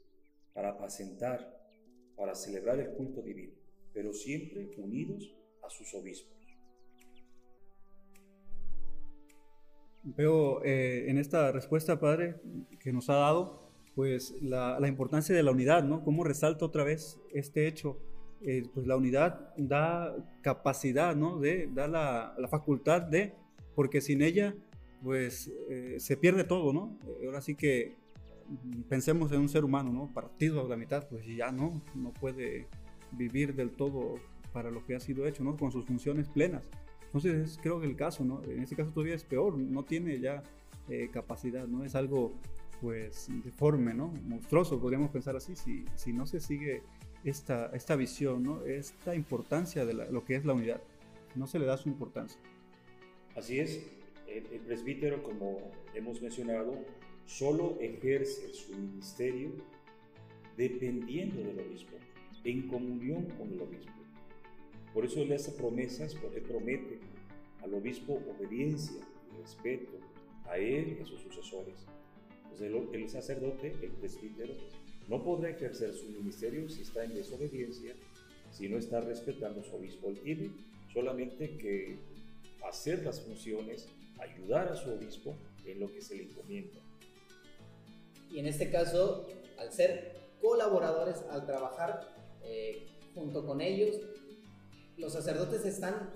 para 0.54 0.68
apacentar, 0.68 1.60
para 2.14 2.36
celebrar 2.36 2.78
el 2.78 2.94
culto 2.94 3.20
divino, 3.20 3.54
pero 3.92 4.12
siempre 4.12 4.70
unidos 4.76 5.28
a 5.64 5.70
sus 5.70 5.92
obispos. 5.92 6.39
Veo 10.02 10.64
eh, 10.64 11.10
en 11.10 11.18
esta 11.18 11.52
respuesta, 11.52 12.00
Padre, 12.00 12.36
que 12.78 12.92
nos 12.92 13.10
ha 13.10 13.16
dado, 13.16 13.70
pues 13.94 14.34
la, 14.40 14.78
importancia 14.88 15.34
de 15.34 15.42
la 15.42 15.50
unidad, 15.50 15.84
¿no? 15.84 16.02
Cómo 16.02 16.24
resalta 16.24 16.64
otra 16.64 16.84
vez 16.84 17.18
este 17.32 17.66
hecho. 17.66 17.98
Eh, 18.42 18.62
pues 18.72 18.86
la 18.86 18.96
unidad 18.96 19.54
da 19.58 20.16
capacidad, 20.40 21.14
¿no? 21.14 21.38
De, 21.38 21.68
da 21.74 21.86
la, 21.86 22.48
facultad 22.48 23.02
de, 23.02 23.34
porque 23.74 24.00
sin 24.00 24.22
ella, 24.22 24.54
pues 25.02 25.52
eh, 25.68 25.96
se 25.98 26.16
pierde 26.16 26.44
todo, 26.44 26.72
¿no? 26.72 26.98
Ahora 27.26 27.42
sí 27.42 27.54
que 27.54 27.96
mm, 28.48 28.82
pensemos 28.88 29.30
en 29.32 29.40
un 29.40 29.50
ser 29.50 29.64
humano, 29.64 29.92
¿no? 29.92 30.10
Partido 30.14 30.64
a 30.64 30.68
la 30.68 30.76
mitad, 30.76 31.06
pues 31.08 31.26
ya 31.26 31.52
no, 31.52 31.82
no 31.94 32.14
puede 32.14 32.68
vivir 33.12 33.54
del 33.54 33.72
todo 33.72 34.14
para 34.54 34.70
lo 34.70 34.84
que 34.86 34.94
ha 34.94 35.00
sido 35.00 35.26
hecho, 35.26 35.44
¿no? 35.44 35.58
Con 35.58 35.70
sus 35.70 35.84
funciones 35.84 36.28
plenas. 36.28 36.70
Entonces, 37.12 37.34
es, 37.34 37.58
creo 37.58 37.80
que 37.80 37.86
el 37.88 37.96
caso, 37.96 38.24
¿no? 38.24 38.40
En 38.44 38.62
este 38.62 38.76
caso 38.76 38.92
todavía 38.92 39.16
es 39.16 39.24
peor, 39.24 39.58
no 39.58 39.84
tiene 39.84 40.20
ya 40.20 40.44
eh, 40.88 41.10
capacidad, 41.12 41.66
¿no? 41.66 41.84
Es 41.84 41.96
algo, 41.96 42.32
pues, 42.80 43.26
deforme, 43.44 43.94
¿no? 43.94 44.14
Monstruoso, 44.28 44.80
podríamos 44.80 45.10
pensar 45.10 45.34
así, 45.34 45.56
si, 45.56 45.84
si 45.96 46.12
no 46.12 46.24
se 46.24 46.38
sigue 46.38 46.82
esta, 47.24 47.66
esta 47.74 47.96
visión, 47.96 48.44
¿no? 48.44 48.64
Esta 48.64 49.16
importancia 49.16 49.84
de 49.84 49.94
lo 49.94 50.24
que 50.24 50.36
es 50.36 50.44
la 50.44 50.52
unidad, 50.52 50.80
no 51.34 51.48
se 51.48 51.58
le 51.58 51.66
da 51.66 51.76
su 51.76 51.88
importancia. 51.88 52.40
Así 53.34 53.58
es, 53.58 53.90
el, 54.28 54.46
el 54.52 54.60
presbítero, 54.60 55.22
como 55.24 55.72
hemos 55.94 56.22
mencionado, 56.22 56.74
solo 57.26 57.76
ejerce 57.80 58.52
su 58.54 58.72
ministerio 58.76 59.50
dependiendo 60.56 61.42
del 61.42 61.58
obispo, 61.58 61.96
en 62.44 62.68
comunión 62.68 63.24
con 63.36 63.52
el 63.52 63.60
obispo. 63.62 63.99
Por 64.92 65.04
eso 65.04 65.20
él 65.20 65.32
hace 65.32 65.52
promesas, 65.52 66.14
porque 66.14 66.40
promete 66.40 66.98
al 67.62 67.74
obispo 67.74 68.20
obediencia 68.36 69.00
y 69.32 69.40
respeto 69.40 69.92
a 70.46 70.58
él 70.58 70.96
y 70.98 71.02
a 71.02 71.06
sus 71.06 71.20
sucesores. 71.20 71.86
Entonces 72.44 72.72
el, 72.92 73.08
sacerdote, 73.08 73.74
el 73.82 73.90
presbítero, 73.92 74.54
no 75.08 75.22
podrá 75.22 75.50
ejercer 75.50 75.94
su 75.94 76.06
ministerio 76.06 76.68
si 76.68 76.82
está 76.82 77.04
en 77.04 77.14
desobediencia, 77.14 77.94
si 78.50 78.68
no 78.68 78.78
está 78.78 79.00
respetando 79.00 79.60
a 79.60 79.64
su 79.64 79.76
obispo. 79.76 80.08
Él 80.08 80.20
tiene 80.20 80.50
solamente 80.92 81.56
que 81.56 81.98
hacer 82.68 83.04
las 83.04 83.20
funciones, 83.20 83.88
ayudar 84.18 84.68
a 84.68 84.76
su 84.76 84.90
obispo 84.90 85.36
en 85.64 85.80
lo 85.80 85.92
que 85.92 86.00
se 86.00 86.16
le 86.16 86.24
encomienda. 86.24 86.80
Y 88.30 88.38
en 88.38 88.46
este 88.46 88.70
caso, 88.70 89.26
al 89.58 89.72
ser 89.72 90.20
colaboradores, 90.40 91.16
al 91.30 91.46
trabajar 91.46 92.08
eh, 92.42 92.86
junto 93.14 93.44
con 93.44 93.60
ellos, 93.60 94.00
los 95.00 95.12
sacerdotes 95.12 95.64
están, 95.64 96.10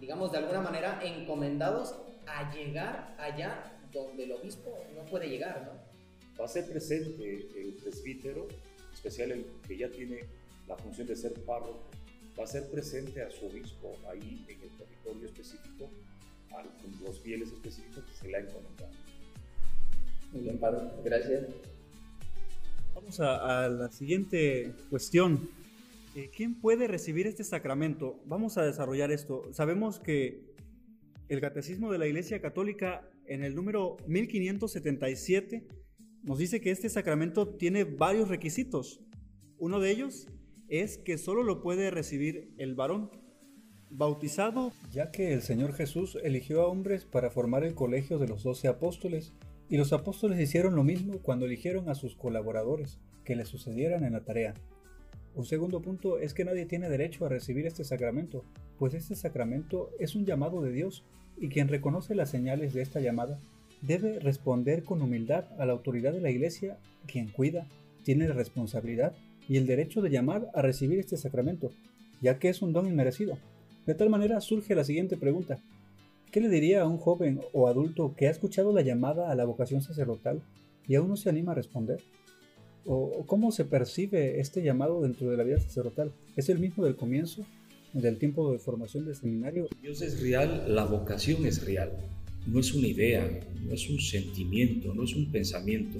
digamos, 0.00 0.30
de 0.32 0.38
alguna 0.38 0.60
manera 0.60 1.00
encomendados 1.02 1.94
a 2.26 2.52
llegar 2.52 3.16
allá 3.18 3.72
donde 3.92 4.24
el 4.24 4.32
obispo 4.32 4.78
no 4.94 5.04
puede 5.06 5.28
llegar, 5.28 5.62
¿no? 5.64 6.40
Va 6.40 6.44
a 6.44 6.48
ser 6.48 6.68
presente 6.70 7.48
el 7.56 7.74
presbítero, 7.74 8.46
especial 8.92 9.32
el 9.32 9.46
que 9.66 9.76
ya 9.76 9.90
tiene 9.90 10.20
la 10.68 10.76
función 10.76 11.06
de 11.06 11.16
ser 11.16 11.34
párroco, 11.44 11.90
va 12.38 12.44
a 12.44 12.46
ser 12.46 12.70
presente 12.70 13.22
a 13.22 13.30
su 13.30 13.46
obispo 13.46 13.96
ahí 14.08 14.44
en 14.48 14.62
el 14.62 14.70
territorio 14.70 15.26
específico, 15.26 15.90
a 16.52 16.62
los 17.04 17.20
fieles 17.20 17.50
específicos 17.52 18.04
que 18.04 18.14
se 18.14 18.28
le 18.28 18.36
ha 18.36 18.40
encomendado. 18.40 18.90
Muy 20.32 20.42
bien, 20.42 20.58
Padre, 20.58 20.88
gracias. 21.04 21.46
Vamos 22.94 23.20
a, 23.20 23.64
a 23.64 23.68
la 23.68 23.90
siguiente 23.90 24.72
cuestión. 24.88 25.59
Eh, 26.16 26.30
¿Quién 26.34 26.60
puede 26.60 26.88
recibir 26.88 27.28
este 27.28 27.44
sacramento? 27.44 28.20
Vamos 28.26 28.58
a 28.58 28.64
desarrollar 28.64 29.12
esto. 29.12 29.44
Sabemos 29.52 30.00
que 30.00 30.42
el 31.28 31.40
Catecismo 31.40 31.92
de 31.92 31.98
la 31.98 32.08
Iglesia 32.08 32.40
Católica 32.40 33.08
en 33.26 33.44
el 33.44 33.54
número 33.54 33.96
1577 34.08 35.68
nos 36.24 36.38
dice 36.38 36.60
que 36.60 36.72
este 36.72 36.88
sacramento 36.88 37.54
tiene 37.54 37.84
varios 37.84 38.28
requisitos. 38.28 39.00
Uno 39.58 39.78
de 39.78 39.92
ellos 39.92 40.26
es 40.68 40.98
que 40.98 41.16
solo 41.16 41.44
lo 41.44 41.62
puede 41.62 41.92
recibir 41.92 42.54
el 42.58 42.74
varón 42.74 43.12
bautizado, 43.88 44.72
ya 44.90 45.12
que 45.12 45.32
el 45.32 45.42
Señor 45.42 45.74
Jesús 45.74 46.18
eligió 46.24 46.62
a 46.62 46.66
hombres 46.66 47.04
para 47.04 47.30
formar 47.30 47.62
el 47.62 47.74
colegio 47.74 48.18
de 48.18 48.26
los 48.26 48.42
doce 48.42 48.66
apóstoles, 48.66 49.32
y 49.68 49.76
los 49.76 49.92
apóstoles 49.92 50.40
hicieron 50.40 50.74
lo 50.74 50.82
mismo 50.82 51.20
cuando 51.22 51.46
eligieron 51.46 51.88
a 51.88 51.94
sus 51.94 52.16
colaboradores 52.16 52.98
que 53.24 53.36
le 53.36 53.44
sucedieran 53.44 54.02
en 54.02 54.14
la 54.14 54.24
tarea. 54.24 54.54
Un 55.34 55.44
segundo 55.44 55.80
punto 55.80 56.18
es 56.18 56.34
que 56.34 56.44
nadie 56.44 56.66
tiene 56.66 56.88
derecho 56.88 57.24
a 57.24 57.28
recibir 57.28 57.66
este 57.66 57.84
sacramento, 57.84 58.44
pues 58.78 58.94
este 58.94 59.14
sacramento 59.14 59.90
es 59.98 60.16
un 60.16 60.26
llamado 60.26 60.60
de 60.62 60.72
Dios 60.72 61.04
y 61.38 61.48
quien 61.48 61.68
reconoce 61.68 62.14
las 62.14 62.30
señales 62.30 62.74
de 62.74 62.82
esta 62.82 63.00
llamada 63.00 63.38
debe 63.80 64.18
responder 64.18 64.82
con 64.82 65.00
humildad 65.00 65.44
a 65.58 65.66
la 65.66 65.72
autoridad 65.72 66.12
de 66.12 66.20
la 66.20 66.30
iglesia, 66.30 66.78
quien 67.06 67.28
cuida, 67.28 67.66
tiene 68.02 68.28
la 68.28 68.34
responsabilidad 68.34 69.14
y 69.48 69.56
el 69.56 69.66
derecho 69.66 70.02
de 70.02 70.10
llamar 70.10 70.50
a 70.54 70.62
recibir 70.62 70.98
este 70.98 71.16
sacramento, 71.16 71.70
ya 72.20 72.38
que 72.38 72.48
es 72.48 72.60
un 72.60 72.72
don 72.72 72.86
inmerecido. 72.86 73.38
De 73.86 73.94
tal 73.94 74.10
manera 74.10 74.40
surge 74.40 74.74
la 74.74 74.84
siguiente 74.84 75.16
pregunta. 75.16 75.58
¿Qué 76.30 76.40
le 76.40 76.48
diría 76.48 76.82
a 76.82 76.86
un 76.86 76.98
joven 76.98 77.40
o 77.52 77.66
adulto 77.66 78.14
que 78.16 78.28
ha 78.28 78.30
escuchado 78.30 78.72
la 78.72 78.82
llamada 78.82 79.30
a 79.30 79.34
la 79.34 79.44
vocación 79.44 79.80
sacerdotal 79.82 80.42
y 80.86 80.94
aún 80.94 81.08
no 81.08 81.16
se 81.16 81.28
anima 81.28 81.52
a 81.52 81.56
responder? 81.56 82.00
¿O 82.86 83.24
cómo 83.26 83.52
se 83.52 83.64
percibe 83.64 84.40
este 84.40 84.62
llamado 84.62 85.02
dentro 85.02 85.30
de 85.30 85.36
la 85.36 85.44
vida 85.44 85.60
sacerdotal? 85.60 86.12
¿Es 86.36 86.48
el 86.48 86.58
mismo 86.58 86.84
del 86.84 86.96
comienzo, 86.96 87.44
del 87.92 88.16
tiempo 88.16 88.52
de 88.52 88.58
formación 88.58 89.04
del 89.04 89.16
seminario? 89.16 89.68
Dios 89.82 90.00
es 90.02 90.20
real, 90.20 90.74
la 90.74 90.84
vocación 90.84 91.44
es 91.46 91.64
real. 91.64 91.92
No 92.46 92.60
es 92.60 92.72
una 92.72 92.86
idea, 92.86 93.28
no 93.66 93.74
es 93.74 93.88
un 93.90 94.00
sentimiento, 94.00 94.94
no 94.94 95.04
es 95.04 95.14
un 95.14 95.30
pensamiento. 95.30 95.98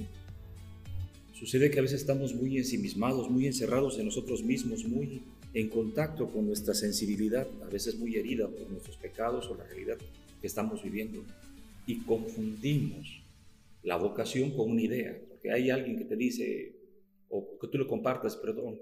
Sucede 1.33 1.69
que 1.71 1.79
a 1.79 1.81
veces 1.81 2.01
estamos 2.01 2.33
muy 2.33 2.57
ensimismados, 2.57 3.29
muy 3.29 3.45
encerrados 3.45 3.97
en 3.99 4.05
nosotros 4.05 4.43
mismos, 4.43 4.85
muy 4.85 5.21
en 5.53 5.69
contacto 5.69 6.31
con 6.31 6.47
nuestra 6.47 6.73
sensibilidad, 6.73 7.47
a 7.63 7.67
veces 7.67 7.97
muy 7.97 8.15
herida 8.15 8.47
por 8.47 8.69
nuestros 8.69 8.95
pecados 8.97 9.47
o 9.47 9.55
la 9.55 9.65
realidad 9.65 9.97
que 10.39 10.47
estamos 10.47 10.83
viviendo, 10.83 11.23
y 11.85 11.97
confundimos 11.99 13.21
la 13.83 13.97
vocación 13.97 14.51
con 14.51 14.71
una 14.71 14.81
idea, 14.81 15.17
porque 15.41 15.55
hay 15.55 15.71
alguien 15.71 15.97
que 15.97 16.05
te 16.05 16.15
dice, 16.15 16.75
o 17.29 17.57
que 17.59 17.67
tú 17.67 17.79
lo 17.79 17.87
compartas, 17.87 18.35
perdón, 18.35 18.79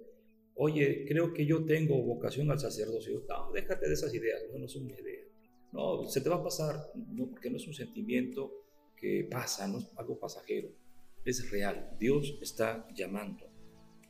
oye, 0.55 1.05
creo 1.07 1.33
que 1.33 1.45
yo 1.45 1.63
tengo 1.63 2.01
vocación 2.03 2.51
al 2.51 2.59
sacerdocio. 2.59 3.23
No, 3.29 3.51
déjate 3.53 3.87
de 3.87 3.93
esas 3.93 4.13
ideas, 4.13 4.41
no, 4.51 4.59
no 4.59 4.65
es 4.65 4.75
una 4.75 4.91
idea. 4.91 5.23
No, 5.71 6.03
se 6.05 6.19
te 6.19 6.27
va 6.27 6.35
a 6.35 6.43
pasar, 6.43 6.91
no, 6.95 7.29
porque 7.29 7.49
no 7.49 7.55
es 7.55 7.65
un 7.65 7.73
sentimiento 7.73 8.65
que 8.97 9.25
pasa, 9.31 9.69
no 9.69 9.77
es 9.77 9.89
algo 9.95 10.19
pasajero, 10.19 10.69
es 11.23 11.49
real. 11.49 11.95
Dios 11.97 12.37
está 12.41 12.85
llamando. 12.93 13.45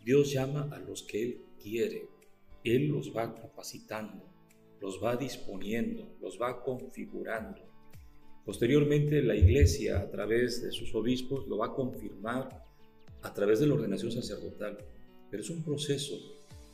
Dios 0.04 0.32
llama 0.32 0.70
a 0.72 0.80
los 0.80 1.04
que 1.04 1.22
Él 1.22 1.42
quiere. 1.62 2.08
Él 2.64 2.88
los 2.88 3.16
va 3.16 3.36
capacitando, 3.36 4.26
los 4.80 5.04
va 5.04 5.16
disponiendo, 5.16 6.18
los 6.20 6.42
va 6.42 6.64
configurando. 6.64 7.62
Posteriormente 8.50 9.22
la 9.22 9.36
iglesia 9.36 10.00
a 10.00 10.10
través 10.10 10.64
de 10.64 10.72
sus 10.72 10.96
obispos 10.96 11.48
lo 11.48 11.60
va 11.60 11.68
a 11.68 11.74
confirmar 11.76 12.66
a 13.22 13.32
través 13.32 13.60
de 13.60 13.68
la 13.68 13.76
ordenación 13.76 14.12
sacerdotal. 14.12 14.76
Pero 15.30 15.44
es 15.44 15.52
un 15.52 15.62
proceso 15.62 16.16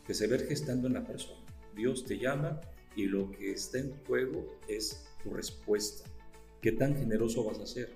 que 0.08 0.14
se 0.14 0.28
ve 0.28 0.40
gestando 0.40 0.88
en 0.88 0.94
la 0.94 1.06
persona. 1.06 1.46
Dios 1.76 2.06
te 2.06 2.18
llama 2.18 2.62
y 2.96 3.08
lo 3.08 3.30
que 3.30 3.52
está 3.52 3.80
en 3.80 3.92
juego 4.06 4.58
es 4.70 5.06
tu 5.22 5.32
respuesta. 5.32 6.10
¿Qué 6.62 6.72
tan 6.72 6.96
generoso 6.96 7.44
vas 7.44 7.60
a 7.60 7.68
ser? 7.68 7.90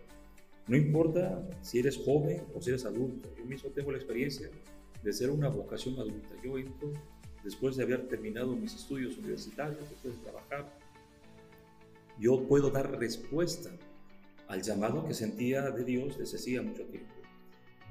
No 0.68 0.76
importa 0.76 1.48
si 1.62 1.80
eres 1.80 1.96
joven 1.96 2.44
o 2.54 2.62
si 2.62 2.72
eres 2.72 2.84
adulto. 2.84 3.34
Yo 3.38 3.46
mismo 3.46 3.70
tengo 3.70 3.94
la 3.94 3.98
experiencia 3.98 4.50
de 5.02 5.14
ser 5.14 5.30
una 5.30 5.48
vocación 5.48 5.98
adulta. 5.98 6.36
Yo 6.44 6.58
entro 6.58 6.92
después 7.46 7.78
de 7.78 7.84
haber 7.84 8.10
terminado 8.10 8.54
mis 8.58 8.76
estudios 8.76 9.18
universitarios, 9.18 9.90
después 9.90 10.18
de 10.18 10.22
trabajar. 10.22 10.79
Yo 12.20 12.46
puedo 12.48 12.70
dar 12.70 13.00
respuesta 13.00 13.72
al 14.50 14.62
llamado 14.62 15.06
que 15.06 15.14
sentía 15.14 15.72
de 15.72 15.86
Dios 15.86 16.18
desde 16.18 16.36
hacía 16.36 16.62
mucho 16.62 16.84
tiempo. 16.84 17.14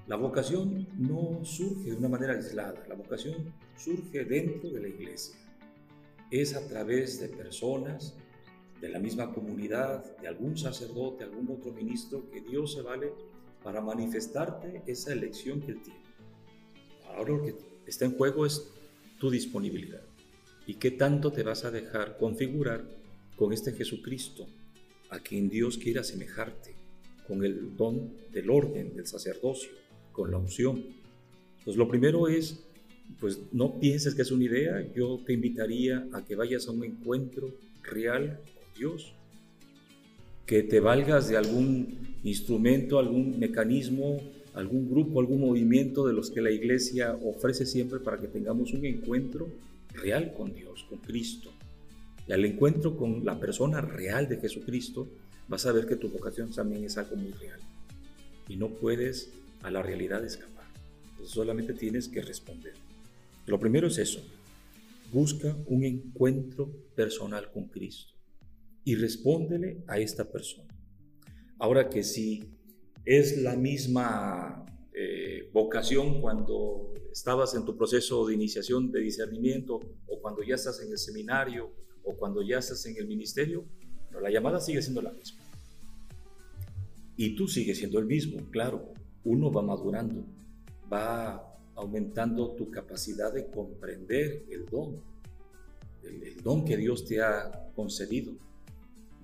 La 0.07 0.17
vocación 0.17 0.87
no 0.99 1.45
surge 1.45 1.91
de 1.91 1.97
una 1.97 2.09
manera 2.09 2.35
aislada, 2.35 2.85
la 2.89 2.95
vocación 2.95 3.55
surge 3.77 4.25
dentro 4.25 4.71
de 4.71 4.81
la 4.81 4.89
iglesia. 4.89 5.35
Es 6.31 6.55
a 6.55 6.67
través 6.67 7.21
de 7.21 7.29
personas, 7.29 8.17
de 8.81 8.89
la 8.91 8.99
misma 8.99 9.33
comunidad, 9.33 10.17
de 10.19 10.29
algún 10.29 10.59
sacerdote, 10.59 11.25
algún 11.25 11.51
otro 11.51 11.73
ministro, 11.73 12.29
que 12.31 12.43
Dios 12.43 12.75
se 12.75 12.83
vale 12.83 13.13
para 13.63 13.81
manifestarte 13.81 14.83
esa 14.87 15.13
elección 15.13 15.61
que 15.63 15.73
Él 15.73 15.83
tiene. 15.83 16.03
Ahora 17.15 17.33
lo 17.33 17.43
que 17.43 17.57
está 17.87 18.05
en 18.05 18.17
juego 18.17 18.45
es 18.45 18.71
tu 19.19 19.31
disponibilidad 19.31 20.03
y 20.67 20.75
qué 20.75 20.91
tanto 20.91 21.33
te 21.33 21.43
vas 21.43 21.65
a 21.65 21.71
dejar 21.71 22.19
configurar 22.19 22.98
con 23.39 23.53
este 23.53 23.73
Jesucristo 23.73 24.47
a 25.11 25.21
quien 25.21 25.49
Dios 25.49 25.79
quiere 25.79 26.01
asemejarte, 26.01 26.75
con 27.27 27.45
el 27.45 27.77
don 27.77 28.13
del 28.33 28.51
orden, 28.51 28.97
del 28.97 29.07
sacerdocio 29.07 29.71
con 30.13 30.31
la 30.31 30.39
unción. 30.39 30.85
Pues 31.65 31.77
lo 31.77 31.89
primero 31.89 32.29
es, 32.29 32.65
pues 33.21 33.41
no 33.53 33.79
pienses 33.79 34.15
que 34.15 34.23
es 34.23 34.33
una 34.33 34.45
idea, 34.45 34.93
yo 34.95 35.21
te 35.25 35.33
invitaría 35.33 36.07
a 36.13 36.25
que 36.25 36.35
vayas 36.35 36.67
a 36.67 36.73
un 36.73 36.85
encuentro 36.85 37.55
real 37.83 38.41
con 38.55 38.75
Dios, 38.77 39.13
que 40.45 40.63
te 40.63 40.81
valgas 40.81 41.29
de 41.29 41.37
algún 41.37 42.17
instrumento, 42.25 42.99
algún 42.99 43.39
mecanismo, 43.39 44.21
algún 44.55 44.91
grupo, 44.91 45.21
algún 45.21 45.41
movimiento 45.41 46.07
de 46.07 46.15
los 46.15 46.31
que 46.31 46.41
la 46.41 46.51
iglesia 46.51 47.17
ofrece 47.23 47.67
siempre 47.67 48.01
para 48.01 48.19
que 48.19 48.27
tengamos 48.27 48.73
un 48.73 48.85
encuentro 48.85 49.49
real 49.95 50.33
con 50.35 50.53
Dios, 50.53 50.85
con 50.89 50.99
Cristo. 50.99 51.53
Y 52.29 52.33
al 52.33 52.45
encuentro 52.45 52.95
con 52.95 53.25
la 53.25 53.41
persona 53.41 53.81
real 53.81 54.29
de 54.29 54.37
Jesucristo, 54.37 55.09
vas 55.49 55.65
a 55.65 55.73
ver 55.73 55.87
que 55.87 55.97
tu 55.97 56.11
vocación 56.11 56.53
también 56.53 56.85
es 56.85 56.99
algo 56.99 57.17
muy 57.17 57.33
real. 57.33 57.59
Y 58.49 58.57
no 58.57 58.69
puedes 58.69 59.33
a 59.63 59.71
la 59.71 59.83
realidad 59.83 60.25
escapar. 60.25 60.67
solamente 61.25 61.73
tienes 61.73 62.07
que 62.07 62.21
responder. 62.21 62.75
Lo 63.47 63.59
primero 63.59 63.89
es 63.89 63.99
eso. 63.99 64.23
Busca 65.11 65.57
un 65.67 65.85
encuentro 65.85 66.71
personal 66.95 67.51
con 67.51 67.65
Cristo 67.65 68.13
y 68.85 68.95
respóndele 68.95 69.83
a 69.87 69.99
esta 69.99 70.31
persona. 70.31 70.69
Ahora 71.59 71.89
que 71.89 72.05
si 72.05 72.45
es 73.07 73.39
la 73.39 73.57
misma 73.57 74.67
eh, 74.93 75.49
vocación 75.53 76.21
cuando 76.21 76.93
estabas 77.11 77.55
en 77.55 77.65
tu 77.65 77.77
proceso 77.77 78.27
de 78.27 78.35
iniciación 78.35 78.93
de 78.93 79.01
discernimiento 79.01 79.81
o 80.07 80.21
cuando 80.21 80.43
ya 80.43 80.57
estás 80.57 80.81
en 80.83 80.93
el 80.93 80.99
seminario 80.99 81.73
o 82.09 82.17
cuando 82.17 82.43
ya 82.43 82.59
estás 82.59 82.85
en 82.87 82.97
el 82.97 83.07
ministerio, 83.07 83.65
pero 84.09 84.21
la 84.21 84.31
llamada 84.31 84.61
sigue 84.61 84.81
siendo 84.81 85.03
la 85.03 85.13
misma. 85.13 85.43
Y 87.17 87.35
tú 87.37 87.49
sigues 87.49 87.79
siendo 87.79 87.99
el 87.99 88.07
mismo, 88.07 88.39
claro, 88.51 88.93
uno 89.25 89.53
va 89.53 89.61
madurando, 89.61 90.25
va 90.91 91.45
aumentando 91.75 92.53
tu 92.53 92.71
capacidad 92.71 93.33
de 93.33 93.51
comprender 93.51 94.45
el 94.51 94.67
don, 94.67 95.03
el, 96.03 96.43
don 96.43 96.65
que 96.65 96.77
Dios 96.77 97.05
te 97.05 97.21
ha 97.21 97.71
concedido. 97.75 98.33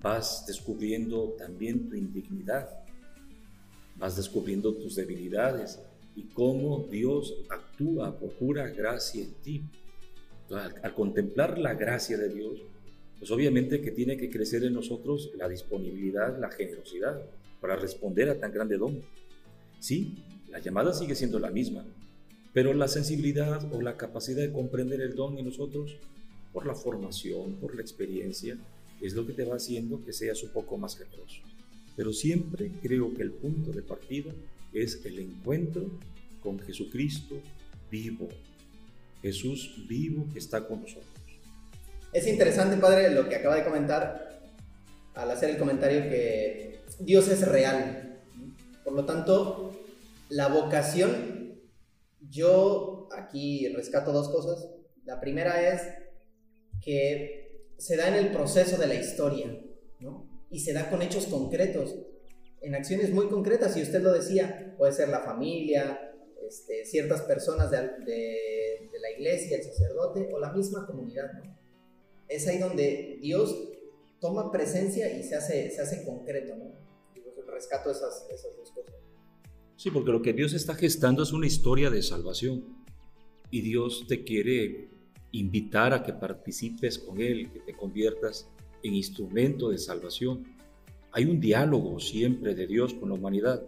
Vas 0.01 0.45
descubriendo 0.45 1.35
también 1.37 1.89
tu 1.89 1.95
indignidad, 1.95 2.69
vas 3.97 4.15
descubriendo 4.15 4.75
tus 4.75 4.95
debilidades 4.95 5.79
y 6.15 6.23
cómo 6.23 6.87
Dios 6.91 7.33
actúa 7.49 8.17
por 8.19 8.33
pura 8.33 8.69
gracia 8.69 9.23
en 9.23 9.33
ti. 9.35 9.63
Al, 10.51 10.75
al, 10.83 10.93
contemplar 10.93 11.57
la 11.57 11.73
gracia 11.73 12.17
de 12.17 12.29
Dios, 12.29 12.61
pues 13.25 13.31
obviamente 13.31 13.81
que 13.81 13.89
tiene 13.89 14.17
que 14.17 14.29
crecer 14.29 14.63
en 14.65 14.73
nosotros 14.73 15.31
la 15.35 15.49
disponibilidad, 15.49 16.39
la 16.39 16.51
generosidad 16.51 17.19
para 17.59 17.75
responder 17.75 18.29
a 18.29 18.39
tan 18.39 18.51
grande 18.51 18.77
don. 18.77 19.01
Sí, 19.79 20.23
la 20.51 20.59
llamada 20.59 20.93
sigue 20.93 21.15
siendo 21.15 21.39
la 21.39 21.49
misma, 21.49 21.83
pero 22.53 22.71
la 22.75 22.87
sensibilidad 22.87 23.73
o 23.73 23.81
la 23.81 23.97
capacidad 23.97 24.43
de 24.43 24.51
comprender 24.51 25.01
el 25.01 25.15
don 25.15 25.39
en 25.39 25.45
nosotros, 25.45 25.97
por 26.53 26.67
la 26.67 26.75
formación, 26.75 27.55
por 27.55 27.73
la 27.73 27.81
experiencia, 27.81 28.59
es 29.01 29.15
lo 29.15 29.25
que 29.25 29.33
te 29.33 29.43
va 29.43 29.55
haciendo 29.55 30.05
que 30.05 30.13
seas 30.13 30.43
un 30.43 30.49
poco 30.49 30.77
más 30.77 30.95
generoso. 30.95 31.41
Pero 31.95 32.13
siempre 32.13 32.73
creo 32.79 33.11
que 33.15 33.23
el 33.23 33.31
punto 33.31 33.71
de 33.71 33.81
partida 33.81 34.31
es 34.71 35.03
el 35.03 35.17
encuentro 35.17 35.89
con 36.41 36.59
Jesucristo 36.59 37.41
vivo. 37.89 38.29
Jesús 39.23 39.83
vivo 39.89 40.27
que 40.31 40.37
está 40.37 40.67
con 40.67 40.83
nosotros. 40.83 41.24
Es 42.15 42.27
interesante, 42.27 42.77
Padre, 42.77 43.09
lo 43.09 43.27
que 43.27 43.35
acaba 43.35 43.57
de 43.57 43.65
comentar 43.65 44.39
al 45.15 45.31
hacer 45.31 45.49
el 45.49 45.57
comentario 45.57 46.03
que 46.03 46.79
Dios 47.01 47.27
es 47.27 47.45
real. 47.45 48.21
Por 48.85 48.93
lo 48.93 49.05
tanto, 49.05 49.73
la 50.29 50.47
vocación, 50.47 51.59
yo 52.21 53.09
aquí 53.11 53.67
rescato 53.67 54.13
dos 54.13 54.29
cosas. 54.29 54.65
La 55.03 55.19
primera 55.19 55.73
es 55.73 55.81
que 56.81 57.67
se 57.77 57.97
da 57.97 58.07
en 58.07 58.13
el 58.13 58.31
proceso 58.31 58.77
de 58.77 58.87
la 58.87 58.95
historia, 58.95 59.53
¿no? 59.99 60.47
Y 60.49 60.61
se 60.61 60.71
da 60.71 60.89
con 60.89 61.01
hechos 61.01 61.25
concretos, 61.25 61.97
en 62.61 62.75
acciones 62.75 63.11
muy 63.11 63.27
concretas, 63.27 63.75
y 63.75 63.81
usted 63.81 64.01
lo 64.01 64.13
decía, 64.13 64.73
puede 64.77 64.93
ser 64.93 65.09
la 65.09 65.19
familia, 65.19 66.13
este, 66.47 66.85
ciertas 66.85 67.23
personas 67.23 67.69
de, 67.71 67.77
de, 67.77 68.99
la 69.01 69.11
iglesia, 69.11 69.57
el 69.57 69.63
sacerdote 69.63 70.29
o 70.33 70.39
la 70.39 70.53
misma 70.53 70.87
comunidad, 70.87 71.33
¿no? 71.33 71.64
Es 72.27 72.47
ahí 72.47 72.57
donde 72.57 73.19
Dios 73.21 73.69
toma 74.19 74.51
presencia 74.51 75.17
y 75.17 75.23
se 75.23 75.35
hace, 75.35 75.71
se 75.71 75.81
hace 75.81 76.03
concreto, 76.03 76.55
¿no? 76.55 76.85
rescato 77.55 77.89
esas, 77.89 78.27
esas 78.29 78.55
dos 78.57 78.71
cosas. 78.71 78.95
Sí, 79.77 79.89
porque 79.91 80.11
lo 80.11 80.21
que 80.21 80.33
Dios 80.33 80.53
está 80.53 80.75
gestando 80.75 81.23
es 81.23 81.31
una 81.31 81.47
historia 81.47 81.89
de 81.89 82.01
salvación 82.01 82.63
y 83.49 83.61
Dios 83.61 84.05
te 84.07 84.23
quiere 84.23 84.89
invitar 85.31 85.93
a 85.93 86.03
que 86.03 86.13
participes 86.13 86.99
con 86.99 87.19
Él, 87.19 87.51
que 87.51 87.59
te 87.59 87.73
conviertas 87.73 88.49
en 88.83 88.93
instrumento 88.93 89.69
de 89.69 89.77
salvación 89.77 90.45
Hay 91.11 91.25
un 91.25 91.39
diálogo 91.39 91.99
siempre 91.99 92.53
de 92.55 92.67
Dios 92.67 92.93
con 92.93 93.09
la 93.09 93.15
humanidad 93.15 93.63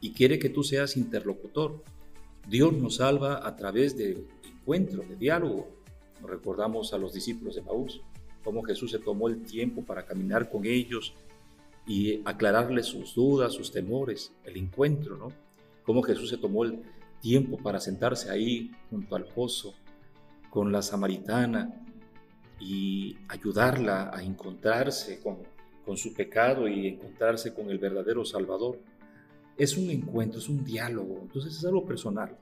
y 0.00 0.12
quiere 0.12 0.38
que 0.38 0.50
tú 0.50 0.62
seas 0.62 0.96
interlocutor. 0.96 1.82
Dios 2.48 2.72
nos 2.72 2.96
salva 2.96 3.46
a 3.46 3.56
través 3.56 3.96
de 3.96 4.24
encuentro, 4.44 5.02
de 5.02 5.16
diálogo. 5.16 5.68
Recordamos 6.22 6.92
a 6.92 6.98
los 6.98 7.12
discípulos 7.12 7.54
de 7.56 7.62
Maús, 7.62 8.00
cómo 8.44 8.62
Jesús 8.62 8.90
se 8.90 8.98
tomó 8.98 9.28
el 9.28 9.42
tiempo 9.42 9.82
para 9.82 10.04
caminar 10.04 10.50
con 10.50 10.64
ellos 10.64 11.14
y 11.86 12.20
aclararles 12.24 12.86
sus 12.86 13.14
dudas, 13.14 13.52
sus 13.52 13.72
temores, 13.72 14.32
el 14.44 14.56
encuentro, 14.56 15.16
¿no? 15.16 15.28
Cómo 15.84 16.02
Jesús 16.02 16.30
se 16.30 16.36
tomó 16.36 16.64
el 16.64 16.82
tiempo 17.20 17.58
para 17.58 17.80
sentarse 17.80 18.30
ahí 18.30 18.70
junto 18.88 19.16
al 19.16 19.24
pozo 19.24 19.74
con 20.50 20.72
la 20.72 20.82
samaritana 20.82 21.84
y 22.58 23.16
ayudarla 23.28 24.10
a 24.12 24.22
encontrarse 24.22 25.20
con, 25.20 25.38
con 25.84 25.96
su 25.96 26.12
pecado 26.12 26.68
y 26.68 26.86
encontrarse 26.86 27.54
con 27.54 27.70
el 27.70 27.78
verdadero 27.78 28.24
Salvador. 28.24 28.78
Es 29.56 29.76
un 29.76 29.90
encuentro, 29.90 30.38
es 30.38 30.48
un 30.48 30.64
diálogo, 30.64 31.20
entonces 31.22 31.56
es 31.56 31.64
algo 31.64 31.84
personal. 31.84 32.36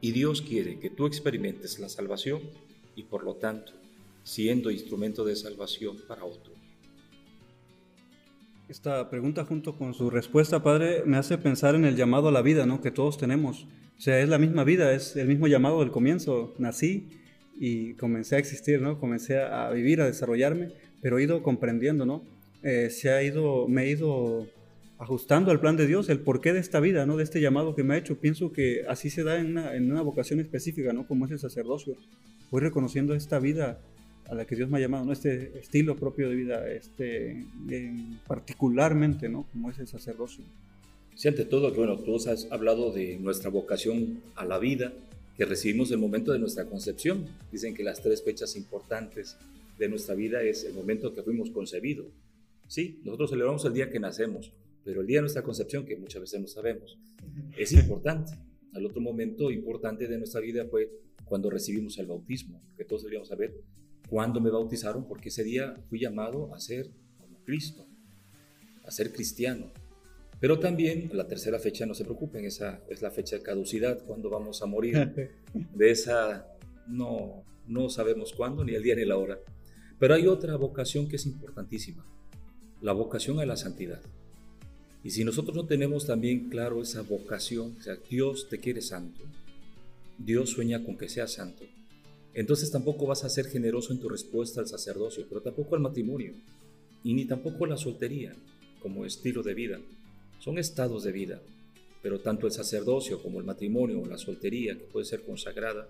Y 0.00 0.12
Dios 0.12 0.42
quiere 0.42 0.78
que 0.78 0.90
tú 0.90 1.06
experimentes 1.06 1.78
la 1.78 1.88
salvación 1.88 2.40
y 2.98 3.04
por 3.04 3.22
lo 3.22 3.34
tanto 3.36 3.72
siendo 4.24 4.70
instrumento 4.70 5.24
de 5.24 5.36
salvación 5.36 5.96
para 6.06 6.24
otros. 6.24 6.54
Esta 8.68 9.08
pregunta 9.08 9.46
junto 9.46 9.78
con 9.78 9.94
su 9.94 10.10
respuesta, 10.10 10.62
Padre, 10.62 11.02
me 11.06 11.16
hace 11.16 11.38
pensar 11.38 11.74
en 11.74 11.86
el 11.86 11.96
llamado 11.96 12.28
a 12.28 12.32
la 12.32 12.42
vida, 12.42 12.66
¿no? 12.66 12.82
Que 12.82 12.90
todos 12.90 13.16
tenemos. 13.16 13.66
O 13.96 14.00
sea, 14.00 14.20
es 14.20 14.28
la 14.28 14.36
misma 14.36 14.64
vida, 14.64 14.92
es 14.92 15.16
el 15.16 15.26
mismo 15.28 15.46
llamado 15.46 15.80
del 15.80 15.90
comienzo. 15.90 16.54
Nací 16.58 17.08
y 17.58 17.94
comencé 17.94 18.36
a 18.36 18.38
existir, 18.38 18.82
¿no? 18.82 19.00
Comencé 19.00 19.40
a 19.40 19.70
vivir, 19.70 20.02
a 20.02 20.06
desarrollarme, 20.06 20.72
pero 21.00 21.18
he 21.18 21.22
ido 21.22 21.42
comprendiendo, 21.42 22.04
¿no? 22.04 22.22
Eh, 22.62 22.90
se 22.90 23.10
ha 23.10 23.22
ido, 23.22 23.66
me 23.66 23.84
he 23.84 23.90
ido 23.90 24.46
ajustando 24.98 25.50
al 25.50 25.60
plan 25.60 25.76
de 25.76 25.86
Dios, 25.86 26.08
el 26.08 26.20
porqué 26.20 26.52
de 26.52 26.58
esta 26.58 26.80
vida, 26.80 27.06
¿no? 27.06 27.16
De 27.16 27.24
este 27.24 27.40
llamado 27.40 27.74
que 27.74 27.84
me 27.84 27.94
ha 27.94 27.98
hecho. 27.98 28.18
Pienso 28.18 28.52
que 28.52 28.84
así 28.88 29.10
se 29.10 29.22
da 29.22 29.38
en 29.38 29.46
una, 29.46 29.74
en 29.74 29.90
una 29.90 30.02
vocación 30.02 30.40
específica, 30.40 30.92
¿no? 30.92 31.06
Como 31.06 31.26
es 31.26 31.30
el 31.30 31.38
sacerdocio. 31.38 31.96
Voy 32.50 32.60
reconociendo 32.60 33.14
esta 33.14 33.38
vida 33.38 33.78
a 34.28 34.34
la 34.34 34.44
que 34.44 34.56
Dios 34.56 34.68
me 34.68 34.78
ha 34.78 34.80
llamado, 34.80 35.04
¿no? 35.04 35.12
Este 35.12 35.58
estilo 35.58 35.96
propio 35.96 36.28
de 36.28 36.34
vida, 36.34 36.68
este, 36.68 37.44
particularmente, 38.26 39.28
¿no? 39.28 39.46
Como 39.52 39.70
es 39.70 39.78
el 39.78 39.86
sacerdocio. 39.86 40.44
Sí, 41.14 41.28
ante 41.28 41.44
todo, 41.44 41.72
bueno, 41.72 41.96
tú 41.98 42.16
has 42.16 42.46
hablado 42.50 42.92
de 42.92 43.18
nuestra 43.18 43.50
vocación 43.50 44.20
a 44.36 44.44
la 44.44 44.58
vida 44.58 44.92
que 45.36 45.44
recibimos 45.44 45.90
el 45.92 45.98
momento 45.98 46.32
de 46.32 46.40
nuestra 46.40 46.64
concepción. 46.64 47.26
Dicen 47.52 47.74
que 47.74 47.84
las 47.84 48.02
tres 48.02 48.22
fechas 48.22 48.56
importantes 48.56 49.36
de 49.78 49.88
nuestra 49.88 50.14
vida 50.14 50.42
es 50.42 50.64
el 50.64 50.74
momento 50.74 51.14
que 51.14 51.22
fuimos 51.22 51.50
concebidos. 51.50 52.06
Sí, 52.66 53.00
nosotros 53.04 53.30
celebramos 53.30 53.64
el 53.64 53.72
día 53.72 53.90
que 53.90 53.98
nacemos, 53.98 54.52
pero 54.84 55.00
el 55.00 55.06
día 55.06 55.18
de 55.18 55.22
nuestra 55.22 55.42
concepción, 55.42 55.84
que 55.84 55.96
muchas 55.96 56.20
veces 56.22 56.40
no 56.40 56.46
sabemos, 56.46 56.98
es 57.56 57.72
importante. 57.72 58.32
Al 58.74 58.86
otro 58.86 59.00
momento 59.00 59.50
importante 59.50 60.06
de 60.06 60.18
nuestra 60.18 60.40
vida 60.40 60.66
fue 60.66 60.90
cuando 61.24 61.50
recibimos 61.50 61.98
el 61.98 62.06
bautismo, 62.06 62.62
que 62.76 62.84
todos 62.84 63.02
deberíamos 63.02 63.28
saber 63.28 63.54
cuándo 64.08 64.40
me 64.40 64.50
bautizaron, 64.50 65.06
porque 65.06 65.28
ese 65.28 65.44
día 65.44 65.74
fui 65.88 66.00
llamado 66.00 66.54
a 66.54 66.60
ser 66.60 66.90
como 67.18 67.38
Cristo, 67.44 67.86
a 68.84 68.90
ser 68.90 69.12
cristiano. 69.12 69.72
Pero 70.40 70.60
también 70.60 71.10
la 71.12 71.26
tercera 71.26 71.58
fecha, 71.58 71.84
no 71.84 71.94
se 71.94 72.04
preocupen, 72.04 72.44
esa 72.44 72.82
es 72.88 73.02
la 73.02 73.10
fecha 73.10 73.36
de 73.36 73.42
caducidad, 73.42 74.04
cuando 74.06 74.30
vamos 74.30 74.62
a 74.62 74.66
morir. 74.66 75.12
De 75.74 75.90
esa 75.90 76.46
no, 76.86 77.44
no 77.66 77.88
sabemos 77.90 78.32
cuándo, 78.32 78.64
ni 78.64 78.74
el 78.74 78.82
día 78.82 78.94
ni 78.94 79.04
la 79.04 79.16
hora. 79.16 79.38
Pero 79.98 80.14
hay 80.14 80.26
otra 80.26 80.56
vocación 80.56 81.08
que 81.08 81.16
es 81.16 81.26
importantísima, 81.26 82.04
la 82.80 82.92
vocación 82.92 83.40
a 83.40 83.46
la 83.46 83.56
santidad. 83.56 84.00
Y 85.08 85.10
si 85.10 85.24
nosotros 85.24 85.56
no 85.56 85.64
tenemos 85.64 86.04
también 86.04 86.50
claro 86.50 86.82
esa 86.82 87.00
vocación, 87.00 87.74
o 87.80 87.82
sea, 87.82 87.96
Dios 88.10 88.46
te 88.50 88.58
quiere 88.58 88.82
santo, 88.82 89.24
Dios 90.18 90.50
sueña 90.50 90.84
con 90.84 90.98
que 90.98 91.08
seas 91.08 91.32
santo, 91.32 91.64
entonces 92.34 92.70
tampoco 92.70 93.06
vas 93.06 93.24
a 93.24 93.30
ser 93.30 93.46
generoso 93.46 93.94
en 93.94 94.00
tu 94.00 94.10
respuesta 94.10 94.60
al 94.60 94.66
sacerdocio, 94.66 95.24
pero 95.26 95.40
tampoco 95.40 95.74
al 95.76 95.80
matrimonio, 95.80 96.34
y 97.02 97.14
ni 97.14 97.24
tampoco 97.24 97.64
a 97.64 97.68
la 97.68 97.78
soltería 97.78 98.36
como 98.82 99.06
estilo 99.06 99.42
de 99.42 99.54
vida. 99.54 99.80
Son 100.40 100.58
estados 100.58 101.04
de 101.04 101.12
vida, 101.12 101.40
pero 102.02 102.20
tanto 102.20 102.46
el 102.46 102.52
sacerdocio 102.52 103.22
como 103.22 103.38
el 103.38 103.46
matrimonio 103.46 104.02
o 104.02 104.06
la 104.06 104.18
soltería, 104.18 104.76
que 104.76 104.84
puede 104.84 105.06
ser 105.06 105.22
consagrada, 105.22 105.88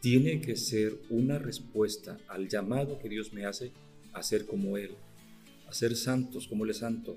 tiene 0.00 0.40
que 0.40 0.56
ser 0.56 0.96
una 1.08 1.38
respuesta 1.38 2.18
al 2.26 2.48
llamado 2.48 2.98
que 2.98 3.08
Dios 3.08 3.32
me 3.32 3.44
hace 3.44 3.70
a 4.12 4.24
ser 4.24 4.44
como 4.44 4.76
Él, 4.76 4.90
a 5.68 5.72
ser 5.72 5.94
santos 5.94 6.48
como 6.48 6.64
Él 6.64 6.70
es 6.70 6.78
santo, 6.78 7.16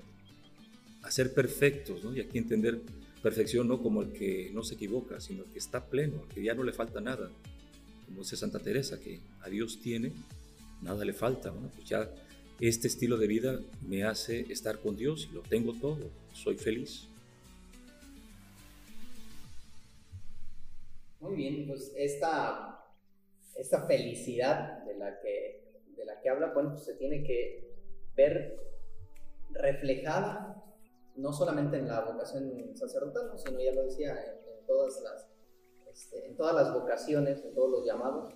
a 1.04 1.10
ser 1.10 1.34
perfectos, 1.34 2.02
¿no? 2.02 2.16
y 2.16 2.20
aquí 2.20 2.38
entender 2.38 2.80
perfección 3.22 3.68
no 3.68 3.82
como 3.82 4.02
el 4.02 4.12
que 4.12 4.50
no 4.52 4.62
se 4.62 4.74
equivoca, 4.74 5.20
sino 5.20 5.44
el 5.44 5.50
que 5.50 5.58
está 5.58 5.84
pleno, 5.84 6.22
el 6.22 6.34
que 6.34 6.42
ya 6.42 6.54
no 6.54 6.64
le 6.64 6.72
falta 6.72 7.00
nada, 7.00 7.30
como 8.06 8.20
dice 8.20 8.36
Santa 8.36 8.58
Teresa, 8.58 8.98
que 8.98 9.20
a 9.42 9.48
Dios 9.48 9.80
tiene, 9.80 10.12
nada 10.82 11.04
le 11.04 11.12
falta. 11.12 11.50
Bueno, 11.50 11.70
pues 11.74 11.86
ya 11.86 12.10
este 12.58 12.88
estilo 12.88 13.18
de 13.18 13.26
vida 13.26 13.60
me 13.86 14.04
hace 14.04 14.50
estar 14.50 14.78
con 14.78 14.96
Dios 14.96 15.28
y 15.30 15.34
lo 15.34 15.42
tengo 15.42 15.74
todo, 15.74 16.10
soy 16.32 16.56
feliz. 16.56 17.06
Muy 21.20 21.36
bien, 21.36 21.66
pues 21.66 21.92
esta, 21.96 22.82
esta 23.56 23.86
felicidad 23.86 24.84
de 24.84 24.96
la, 24.96 25.20
que, 25.20 25.64
de 25.96 26.04
la 26.06 26.20
que 26.20 26.28
habla, 26.30 26.52
bueno, 26.54 26.70
pues 26.72 26.84
se 26.84 26.94
tiene 26.94 27.24
que 27.24 27.74
ver 28.16 28.58
reflejada 29.50 30.64
no 31.16 31.32
solamente 31.32 31.78
en 31.78 31.88
la 31.88 32.00
vocación 32.00 32.76
sacerdotal, 32.76 33.32
sino 33.36 33.60
ya 33.60 33.72
lo 33.72 33.84
decía, 33.84 34.14
en 34.14 34.66
todas 34.66 35.00
las 35.02 35.34
este, 35.94 36.26
en 36.26 36.36
todas 36.36 36.54
las 36.54 36.74
vocaciones, 36.74 37.44
en 37.44 37.54
todos 37.54 37.70
los 37.70 37.86
llamados. 37.86 38.34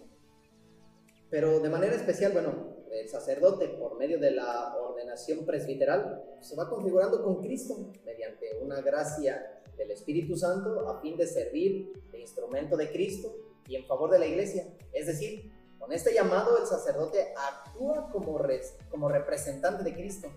Pero 1.29 1.59
de 1.59 1.69
manera 1.69 1.97
especial, 1.97 2.33
bueno, 2.33 2.77
el 2.93 3.09
sacerdote, 3.09 3.69
por 3.69 3.99
medio 3.99 4.19
de 4.21 4.31
la 4.31 4.77
ordenación 4.77 5.45
presbiteral, 5.45 6.25
se 6.41 6.55
va 6.55 6.71
configurando 6.71 7.23
con 7.23 7.43
Cristo 7.43 7.93
mediante 8.05 8.59
una 8.63 8.81
gracia 8.81 9.61
del 9.77 9.91
Espíritu 9.91 10.37
Santo 10.37 10.89
a 10.89 11.01
fin 11.01 11.17
de 11.17 11.27
servir 11.27 11.93
de 12.13 12.21
instrumento 12.21 12.77
de 12.77 12.91
Cristo 12.91 13.35
y 13.67 13.75
en 13.75 13.85
favor 13.87 14.11
de 14.11 14.21
la 14.21 14.27
iglesia. 14.27 14.65
Es 14.93 15.07
decir, 15.07 15.53
con 15.79 15.93
este 15.93 16.15
llamado 16.15 16.59
el 16.59 16.67
sacerdote 16.67 17.35
actúa 17.37 18.09
como, 18.11 18.41
como 18.89 19.09
representante 19.09 19.83
de 19.83 19.95
Cristo, 19.95 20.29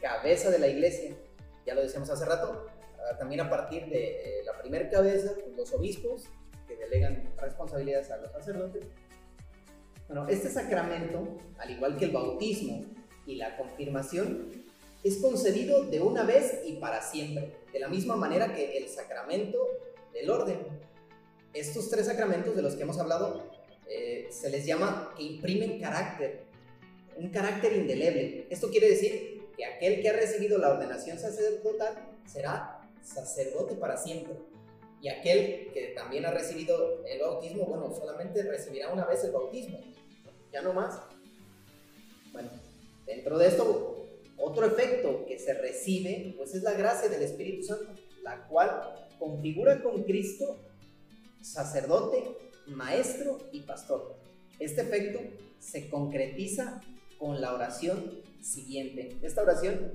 cabeza 0.00 0.50
de 0.50 0.58
la 0.58 0.66
iglesia. 0.66 1.16
Ya 1.66 1.74
lo 1.74 1.82
decíamos 1.82 2.10
hace 2.10 2.24
rato, 2.24 2.66
ah, 2.98 3.16
también 3.18 3.40
a 3.40 3.50
partir 3.50 3.86
de 3.86 4.42
la 4.44 4.58
primera 4.58 4.88
cabeza, 4.90 5.32
los 5.56 5.72
obispos, 5.72 6.24
que 6.66 6.76
delegan 6.76 7.32
responsabilidades 7.36 8.10
a 8.10 8.16
los 8.18 8.32
sacerdotes. 8.32 8.84
Bueno, 10.06 10.28
este 10.28 10.50
sacramento, 10.50 11.38
al 11.58 11.70
igual 11.70 11.96
que 11.96 12.06
el 12.06 12.10
bautismo 12.12 12.84
y 13.26 13.36
la 13.36 13.56
confirmación, 13.56 14.50
es 15.02 15.18
concedido 15.18 15.84
de 15.84 16.00
una 16.00 16.22
vez 16.24 16.60
y 16.66 16.74
para 16.74 17.02
siempre, 17.02 17.52
de 17.72 17.78
la 17.78 17.88
misma 17.88 18.16
manera 18.16 18.54
que 18.54 18.78
el 18.78 18.88
sacramento 18.88 19.58
del 20.12 20.30
orden. 20.30 20.58
Estos 21.52 21.90
tres 21.90 22.06
sacramentos 22.06 22.56
de 22.56 22.62
los 22.62 22.74
que 22.74 22.82
hemos 22.82 22.98
hablado 22.98 23.50
eh, 23.88 24.28
se 24.30 24.50
les 24.50 24.64
llama 24.64 25.12
que 25.16 25.22
imprimen 25.22 25.78
carácter, 25.78 26.44
un 27.16 27.28
carácter 27.28 27.74
indeleble. 27.74 28.46
Esto 28.50 28.70
quiere 28.70 28.88
decir 28.88 29.33
que 29.56 29.64
aquel 29.64 30.02
que 30.02 30.08
ha 30.08 30.12
recibido 30.14 30.58
la 30.58 30.70
ordenación 30.70 31.18
sacerdotal 31.18 31.94
será 32.26 32.80
sacerdote 33.02 33.74
para 33.74 33.96
siempre. 33.96 34.34
Y 35.00 35.08
aquel 35.08 35.70
que 35.72 35.92
también 35.94 36.24
ha 36.24 36.30
recibido 36.30 37.04
el 37.06 37.20
bautismo, 37.20 37.66
bueno, 37.66 37.94
solamente 37.94 38.42
recibirá 38.42 38.92
una 38.92 39.04
vez 39.04 39.22
el 39.24 39.32
bautismo, 39.32 39.78
ya 40.52 40.62
no 40.62 40.72
más. 40.72 40.98
Bueno, 42.32 42.50
dentro 43.04 43.38
de 43.38 43.48
esto, 43.48 44.06
otro 44.38 44.66
efecto 44.66 45.26
que 45.26 45.38
se 45.38 45.54
recibe, 45.54 46.34
pues 46.36 46.54
es 46.54 46.62
la 46.62 46.72
gracia 46.72 47.08
del 47.08 47.22
Espíritu 47.22 47.64
Santo, 47.64 47.92
la 48.22 48.48
cual 48.48 49.08
configura 49.18 49.82
con 49.82 50.02
Cristo 50.04 50.58
sacerdote, 51.42 52.24
maestro 52.66 53.38
y 53.52 53.60
pastor. 53.60 54.16
Este 54.58 54.80
efecto 54.80 55.20
se 55.58 55.88
concretiza 55.90 56.80
con 57.18 57.40
la 57.40 57.52
oración 57.54 58.20
siguiente. 58.42 59.16
Esta 59.22 59.42
oración 59.42 59.92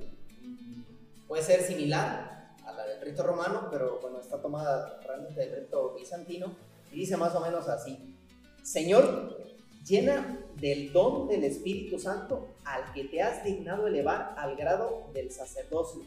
puede 1.28 1.44
ser 1.44 1.62
similar 1.62 2.56
a 2.66 2.74
la 2.74 2.86
del 2.86 3.02
rito 3.02 3.24
romano, 3.24 3.68
pero 3.72 4.00
bueno, 4.02 4.20
está 4.20 4.42
tomada 4.42 5.00
realmente 5.06 5.40
del 5.42 5.62
rito 5.62 5.96
bizantino, 5.96 6.54
y 6.92 7.00
dice 7.00 7.18
más 7.18 7.36
o 7.36 7.40
menos 7.40 7.68
así, 7.68 8.16
Señor, 8.64 9.38
llena 9.86 10.40
del 10.60 10.92
don 10.92 11.28
del 11.28 11.44
Espíritu 11.44 12.00
Santo 12.00 12.48
al 12.66 12.92
que 12.94 13.06
te 13.06 13.22
has 13.22 13.44
dignado 13.44 13.88
elevar 13.88 14.36
al 14.38 14.56
grado 14.56 15.10
del 15.14 15.32
sacerdocio, 15.32 16.02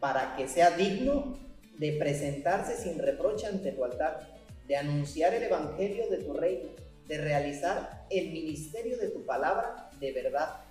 para 0.00 0.36
que 0.36 0.48
sea 0.48 0.76
digno 0.76 1.38
de 1.78 1.92
presentarse 1.92 2.76
sin 2.76 2.98
reproche 2.98 3.46
ante 3.46 3.72
tu 3.72 3.84
altar, 3.84 4.34
de 4.68 4.76
anunciar 4.76 5.34
el 5.34 5.42
Evangelio 5.42 6.08
de 6.10 6.18
tu 6.18 6.32
reino, 6.32 6.70
de 7.08 7.18
realizar 7.18 8.06
el 8.10 8.30
ministerio 8.32 8.96
de 8.98 9.08
tu 9.08 9.24
palabra 9.24 9.83
de 10.00 10.12
verdad, 10.12 10.64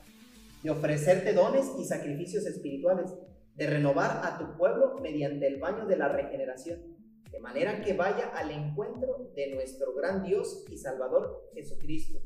de 0.61 0.69
ofrecerte 0.69 1.33
dones 1.33 1.71
y 1.79 1.85
sacrificios 1.85 2.45
espirituales, 2.45 3.13
de 3.55 3.67
renovar 3.67 4.21
a 4.23 4.37
tu 4.37 4.57
pueblo 4.57 4.99
mediante 5.01 5.47
el 5.47 5.59
baño 5.59 5.85
de 5.85 5.97
la 5.97 6.09
regeneración, 6.09 6.79
de 7.31 7.39
manera 7.39 7.81
que 7.81 7.93
vaya 7.93 8.29
al 8.29 8.51
encuentro 8.51 9.31
de 9.35 9.53
nuestro 9.53 9.93
gran 9.93 10.23
Dios 10.23 10.65
y 10.69 10.77
Salvador 10.77 11.49
Jesucristo, 11.53 12.19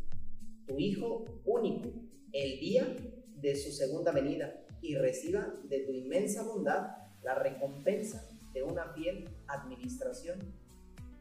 tu 0.66 0.78
Hijo 0.78 1.26
único, 1.46 1.90
el 2.34 2.60
día 2.60 2.96
de 3.36 3.56
su 3.56 3.72
segunda 3.72 4.12
venida, 4.12 4.54
y 4.82 4.96
reciba 4.96 5.54
de 5.64 5.80
tu 5.80 5.92
inmensa 5.92 6.44
bondad 6.44 6.92
la 7.24 7.36
recompensa 7.36 8.24
de 8.54 8.64
una 8.64 8.94
fiel 8.94 9.30
administración 9.48 10.40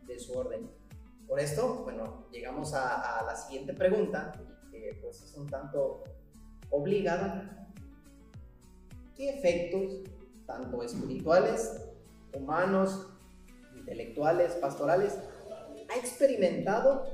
de 0.07 0.19
su 0.19 0.33
orden. 0.33 0.71
Por 1.27 1.41
esto, 1.41 1.83
bueno, 1.83 2.29
llegamos 2.31 2.73
a, 2.75 3.25
la 3.27 3.35
siguiente 3.35 3.75
pregunta, 3.75 4.33
pues 5.01 5.23
es 5.23 5.35
un 5.37 5.47
tanto 5.47 6.05
obligada. 6.71 7.69
¿Qué 9.17 9.31
efectos, 9.31 10.03
tanto 10.47 10.83
espirituales, 10.83 11.73
humanos, 12.33 13.09
intelectuales, 13.77 14.53
pastorales, 14.55 15.19
ha 15.89 15.97
experimentado 15.97 17.07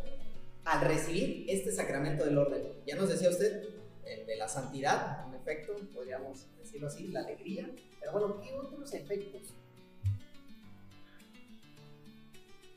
al 0.64 0.80
recibir 0.86 1.46
este 1.48 1.72
sacramento 1.72 2.24
del 2.24 2.38
orden? 2.38 2.62
Ya 2.86 2.96
nos 2.96 3.08
decía 3.08 3.30
usted, 3.30 3.68
el 4.04 4.26
de 4.26 4.36
la 4.36 4.48
santidad, 4.48 5.28
en 5.28 5.34
efecto, 5.34 5.74
podríamos 5.94 6.46
decirlo 6.58 6.88
así, 6.88 7.08
la 7.08 7.20
alegría, 7.20 7.70
pero 8.00 8.12
bueno, 8.12 8.40
¿qué 8.40 8.52
otros 8.52 8.92
efectos 8.94 9.54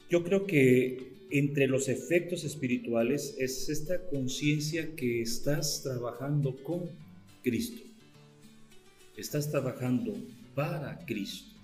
Yo 0.10 0.24
creo 0.24 0.46
que 0.46 1.15
entre 1.32 1.68
los 1.68 1.88
efectos 1.88 2.44
espirituales 2.44 3.36
es 3.40 3.70
esta 3.70 4.06
conciencia 4.08 4.96
que 4.96 5.22
estás 5.22 5.82
trabajando 5.84 6.56
con 6.64 6.90
Cristo. 7.44 7.82
Estás 9.18 9.50
trabajando 9.50 10.14
para 10.54 11.00
Cristo. 11.06 11.56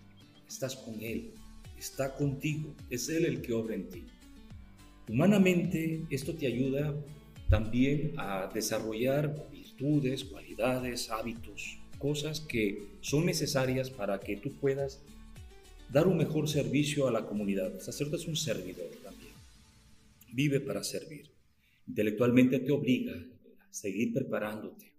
Estás 0.48 0.76
con 0.76 1.02
Él. 1.02 1.32
Está 1.78 2.16
contigo. 2.16 2.74
Es 2.90 3.10
Él 3.10 3.26
el 3.26 3.42
que 3.42 3.54
obra 3.54 3.76
en 3.76 3.90
ti. 3.90 4.04
Humanamente 5.10 6.04
esto 6.10 6.34
te 6.34 6.48
ayuda 6.48 6.96
también 7.50 8.14
a 8.18 8.50
desarrollar 8.54 9.50
virtudes, 9.52 10.24
cualidades, 10.24 11.10
hábitos, 11.10 11.80
cosas 11.98 12.40
que 12.40 12.88
son 13.02 13.26
necesarias 13.26 13.90
para 13.90 14.20
que 14.20 14.38
tú 14.38 14.54
puedas 14.54 15.02
dar 15.92 16.08
un 16.08 16.18
mejor 16.18 16.48
servicio 16.48 17.08
a 17.08 17.12
la 17.12 17.26
comunidad. 17.26 17.74
El 17.74 17.82
sacerdote 17.82 18.18
es 18.18 18.28
un 18.28 18.38
servidor 18.38 18.90
también. 19.04 19.21
Vive 20.34 20.62
para 20.62 20.84
servir. 20.84 21.32
Intelectualmente 21.88 22.60
te 22.60 22.72
obliga 22.72 23.14
a 23.60 23.74
seguir 23.74 24.14
preparándote. 24.14 24.94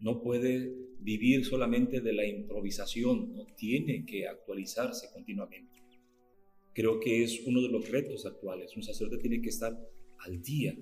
No 0.00 0.22
puede 0.22 0.74
vivir 1.00 1.44
solamente 1.44 2.00
de 2.00 2.12
la 2.12 2.26
improvisación, 2.26 3.34
no 3.34 3.46
tiene 3.56 4.04
que 4.06 4.26
actualizarse 4.26 5.08
continuamente. 5.12 5.82
Creo 6.74 7.00
que 7.00 7.22
es 7.22 7.42
uno 7.46 7.60
de 7.60 7.68
los 7.68 7.90
retos 7.90 8.24
actuales. 8.24 8.74
Un 8.76 8.82
sacerdote 8.82 9.18
tiene 9.18 9.42
que 9.42 9.50
estar 9.50 9.78
al 10.20 10.42
día. 10.42 10.74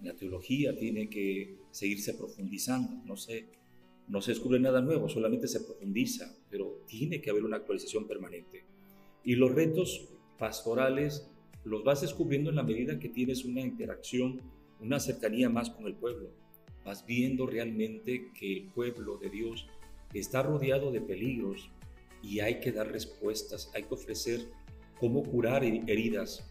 La 0.00 0.14
teología 0.14 0.76
tiene 0.76 1.08
que 1.08 1.58
seguirse 1.70 2.14
profundizando. 2.14 3.04
No 3.04 3.16
se, 3.16 3.48
no 4.06 4.22
se 4.22 4.30
descubre 4.32 4.60
nada 4.60 4.80
nuevo, 4.80 5.08
solamente 5.08 5.48
se 5.48 5.60
profundiza, 5.60 6.36
pero 6.50 6.84
tiene 6.86 7.20
que 7.20 7.30
haber 7.30 7.44
una 7.44 7.56
actualización 7.56 8.06
permanente. 8.06 8.64
Y 9.24 9.34
los 9.34 9.52
retos 9.52 10.08
pastorales 10.38 11.28
los 11.64 11.82
vas 11.82 12.02
descubriendo 12.02 12.50
en 12.50 12.56
la 12.56 12.62
medida 12.62 12.98
que 12.98 13.08
tienes 13.08 13.44
una 13.44 13.60
interacción, 13.60 14.40
una 14.80 15.00
cercanía 15.00 15.48
más 15.48 15.70
con 15.70 15.86
el 15.86 15.94
pueblo. 15.94 16.30
Vas 16.84 17.06
viendo 17.06 17.46
realmente 17.46 18.30
que 18.38 18.58
el 18.58 18.64
pueblo 18.66 19.16
de 19.16 19.30
Dios 19.30 19.66
está 20.12 20.42
rodeado 20.42 20.92
de 20.92 21.00
peligros 21.00 21.70
y 22.22 22.40
hay 22.40 22.60
que 22.60 22.72
dar 22.72 22.92
respuestas, 22.92 23.70
hay 23.74 23.84
que 23.84 23.94
ofrecer 23.94 24.48
cómo 25.00 25.22
curar 25.22 25.64
heridas. 25.64 26.50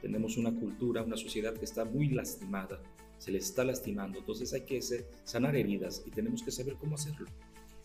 Tenemos 0.00 0.36
una 0.36 0.54
cultura, 0.54 1.02
una 1.02 1.16
sociedad 1.16 1.54
que 1.54 1.64
está 1.64 1.84
muy 1.84 2.08
lastimada, 2.08 2.80
se 3.18 3.30
les 3.30 3.44
está 3.44 3.64
lastimando, 3.64 4.18
entonces 4.18 4.52
hay 4.52 4.62
que 4.62 4.80
sanar 5.24 5.56
heridas 5.56 6.02
y 6.06 6.10
tenemos 6.10 6.42
que 6.42 6.50
saber 6.50 6.74
cómo 6.74 6.96
hacerlo. 6.96 7.26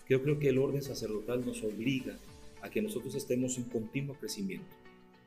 Yo 0.10 0.21
creo 0.23 0.39
que 0.39 0.49
el 0.49 0.58
orden 0.58 0.82
sacerdotal 0.82 1.45
nos 1.45 1.63
obliga 1.63 2.17
a 2.62 2.69
que 2.69 2.82
nosotros 2.82 3.13
estemos 3.15 3.58
en 3.58 3.65
continuo 3.65 4.15
crecimiento. 4.15 4.75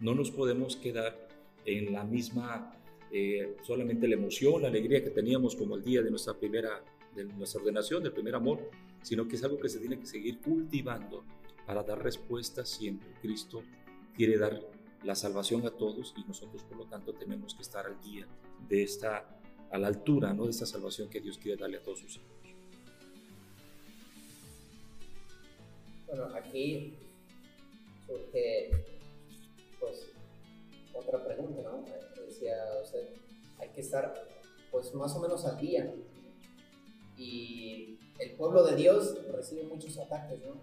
No 0.01 0.15
nos 0.15 0.31
podemos 0.31 0.77
quedar 0.77 1.30
en 1.65 1.93
la 1.93 2.05
misma, 2.05 2.75
eh, 3.13 3.57
solamente 3.63 4.09
la 4.09 4.15
emoción, 4.15 4.63
la 4.63 4.69
alegría 4.69 5.03
que 5.03 5.11
teníamos 5.11 5.57
como 5.57 5.77
el 5.77 5.83
día 5.83 6.03
de 6.03 6.11
nuestra 6.11 6.35
primera, 6.35 6.83
de 7.15 7.25
nuestra 7.25 7.61
ordenación, 7.61 8.03
del 8.03 8.13
primer 8.13 8.35
amor, 8.35 8.71
sino 9.03 9.27
que 9.27 9.37
es 9.37 9.45
algo 9.45 9.59
que 9.59 9.69
se 9.69 9.79
tiene 9.79 9.99
que 9.99 10.07
seguir 10.07 10.41
cultivando 10.41 11.25
para 11.67 11.83
dar 11.83 12.03
respuesta 12.03 12.65
siempre. 12.65 13.09
Cristo 13.21 13.63
quiere 14.17 14.37
dar 14.39 14.61
la 15.05 15.15
salvación 15.15 15.67
a 15.67 15.71
todos 15.71 16.15
y 16.17 16.25
nosotros 16.25 16.63
por 16.65 16.77
lo 16.77 16.85
tanto 16.85 17.15
tenemos 17.15 17.55
que 17.55 17.63
estar 17.63 17.87
al 17.87 18.01
día 18.01 18.27
de 18.69 18.83
esta, 18.83 19.41
a 19.71 19.79
la 19.79 19.87
altura 19.87 20.35
¿no? 20.35 20.45
de 20.45 20.51
esta 20.51 20.67
salvación 20.67 21.09
que 21.09 21.21
Dios 21.21 21.39
quiere 21.39 21.57
darle 21.61 21.79
a 21.79 21.83
todos 21.83 22.01
sus 22.01 22.17
hijos. 22.17 22.41
Bueno, 26.07 26.25
aquí 26.35 26.95
surge 28.07 28.71
pues 29.79 30.10
otra 31.11 31.25
pregunta, 31.25 31.63
¿no? 31.63 31.85
Decía 32.25 32.55
usted, 32.83 33.09
hay 33.59 33.69
que 33.71 33.81
estar 33.81 34.15
pues 34.71 34.95
más 34.95 35.15
o 35.17 35.21
menos 35.21 35.45
al 35.45 35.59
día. 35.59 35.93
Y 37.17 37.99
el 38.19 38.33
pueblo 38.37 38.65
de 38.65 38.77
Dios 38.77 39.17
recibe 39.33 39.65
muchos 39.65 39.99
ataques, 39.99 40.41
¿no? 40.47 40.55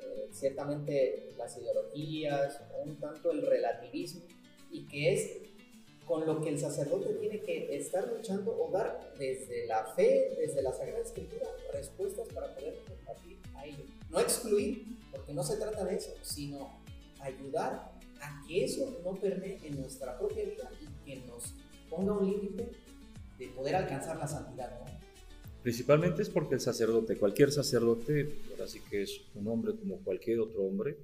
Eh, 0.00 0.28
ciertamente 0.32 1.32
las 1.36 1.56
ideologías, 1.58 2.60
un 2.84 2.96
tanto 2.96 3.32
el 3.32 3.44
relativismo, 3.44 4.22
y 4.70 4.86
que 4.86 5.12
es 5.12 5.38
con 6.06 6.26
lo 6.26 6.40
que 6.40 6.50
el 6.50 6.58
sacerdote 6.58 7.14
tiene 7.14 7.40
que 7.40 7.76
estar 7.76 8.06
luchando 8.08 8.56
o 8.58 8.70
dar 8.70 9.14
desde 9.18 9.66
la 9.66 9.86
fe, 9.94 10.34
desde 10.38 10.62
la 10.62 10.72
Sagrada 10.72 11.00
Escritura, 11.00 11.46
respuestas 11.72 12.28
para 12.28 12.54
poder 12.54 12.78
compartir 12.86 13.38
a 13.54 13.66
ellos. 13.66 13.88
No 14.10 14.20
excluir, 14.20 14.98
porque 15.10 15.32
no 15.32 15.42
se 15.42 15.56
trata 15.56 15.84
de 15.84 15.96
eso, 15.96 16.12
sino 16.22 16.80
ayudar 17.20 17.91
a 18.22 18.44
que 18.46 18.64
eso 18.64 19.00
no 19.04 19.14
permee 19.20 19.58
en 19.64 19.80
nuestra 19.80 20.18
propia 20.18 20.44
vida 20.44 20.70
y 20.80 21.04
que 21.04 21.26
nos 21.26 21.54
ponga 21.90 22.16
un 22.16 22.30
límite 22.30 22.70
de 23.38 23.48
poder 23.48 23.74
alcanzar 23.74 24.16
la 24.16 24.26
santidad. 24.26 24.70
Principalmente 25.62 26.22
es 26.22 26.30
porque 26.30 26.54
el 26.54 26.60
sacerdote, 26.60 27.16
cualquier 27.16 27.52
sacerdote, 27.52 28.36
ahora 28.50 28.66
sí 28.66 28.80
que 28.90 29.02
es 29.02 29.20
un 29.34 29.46
hombre 29.48 29.74
como 29.76 29.98
cualquier 29.98 30.40
otro 30.40 30.62
hombre, 30.62 30.96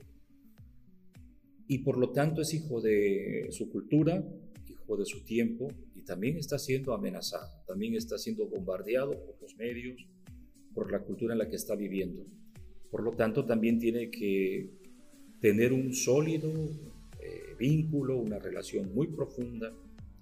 y 1.66 1.78
por 1.78 1.98
lo 1.98 2.11
tanto 2.11 2.40
es 2.40 2.54
hijo 2.54 2.81
de 2.81 3.48
su 3.50 3.70
cultura, 3.70 4.24
hijo 4.68 4.96
de 4.96 5.04
su 5.04 5.24
tiempo, 5.24 5.68
y 5.94 6.02
también 6.02 6.38
está 6.38 6.59
siendo 6.59 6.94
amenazado, 6.94 7.50
también 7.66 7.94
está 7.94 8.16
siendo 8.18 8.46
bombardeado 8.46 9.12
por 9.12 9.40
los 9.42 9.54
medios, 9.57 10.07
por 10.74 10.90
la 10.90 11.00
cultura 11.00 11.35
en 11.35 11.38
la 11.38 11.48
que 11.48 11.57
está 11.57 11.74
viviendo. 11.74 12.24
Por 12.90 13.02
lo 13.02 13.12
tanto, 13.12 13.44
también 13.44 13.78
tiene 13.78 14.11
que 14.11 14.70
tener 15.40 15.72
un 15.72 15.92
sólido 15.92 16.50
vínculo, 17.59 18.16
una 18.16 18.38
relación 18.38 18.94
muy 18.94 19.09
profunda 19.09 19.73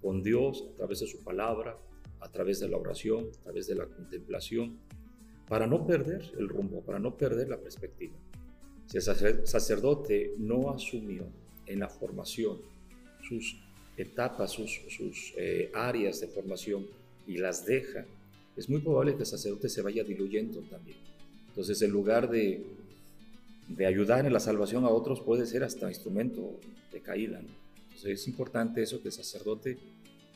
con 0.01 0.23
Dios 0.23 0.65
a 0.73 0.77
través 0.77 1.01
de 1.01 1.07
su 1.07 1.23
palabra, 1.23 1.79
a 2.21 2.31
través 2.31 2.61
de 2.61 2.69
la 2.69 2.77
oración, 2.77 3.29
a 3.41 3.45
través 3.45 3.67
de 3.67 3.75
la 3.75 3.87
contemplación, 3.87 4.79
para 5.49 5.67
no 5.67 5.87
perder 5.87 6.33
el 6.39 6.49
rumbo, 6.49 6.83
para 6.83 6.99
no 6.99 7.17
perder 7.17 7.49
la 7.49 7.59
perspectiva. 7.59 8.15
Si 8.87 8.99
el 8.99 9.03
sacerdote 9.03 10.35
no 10.39 10.71
asumió 10.71 11.25
en 11.67 11.81
la 11.81 11.89
formación 11.89 12.59
sus 13.23 13.61
etapas, 13.97 14.53
sus, 14.53 15.35
eh, 15.37 15.71
áreas 15.75 16.21
de 16.21 16.29
formación 16.29 16.87
y 17.27 17.39
las 17.39 17.67
deja, 17.67 18.05
es 18.57 18.69
muy 18.69 18.81
probable 18.81 19.15
que 19.15 19.21
el 19.21 19.27
sacerdote 19.27 19.69
se 19.69 19.83
vaya 19.83 20.05
diluyendo 20.05 20.61
también. 20.63 20.99
Entonces, 21.49 21.81
en 21.83 21.91
lugar 21.91 22.31
de 22.31 22.65
de 23.69 23.87
ayudar 23.87 24.27
en 24.27 24.33
la 24.33 24.41
salvación 24.41 24.85
a 24.85 24.91
otros 24.91 25.21
puede 25.21 25.47
ser 25.47 25.65
hasta 25.65 25.89
instrumento 25.89 26.61
de 26.93 27.01
caída. 27.01 27.41
Entonces 27.41 28.21
es 28.21 28.29
importante 28.29 28.83
eso 28.83 29.03
que 29.03 29.09
el 29.09 29.13
sacerdote 29.13 29.79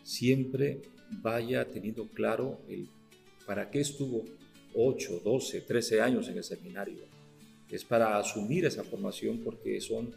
siempre 0.03 0.83
vaya 1.23 1.65
teniendo 1.67 2.07
claro 2.09 2.61
el 2.69 2.89
para 3.47 3.71
qué 3.71 3.81
estuvo 3.81 4.25
8, 4.75 5.23
12, 5.25 5.63
13 5.63 6.01
años 6.01 6.29
en 6.29 6.37
el 6.37 6.45
seminario. 6.45 7.05
Es 7.69 7.85
para 7.85 8.19
asumir 8.19 8.65
esa 8.65 8.85
formación 8.85 9.41
porque 9.45 9.81
son 9.81 10.13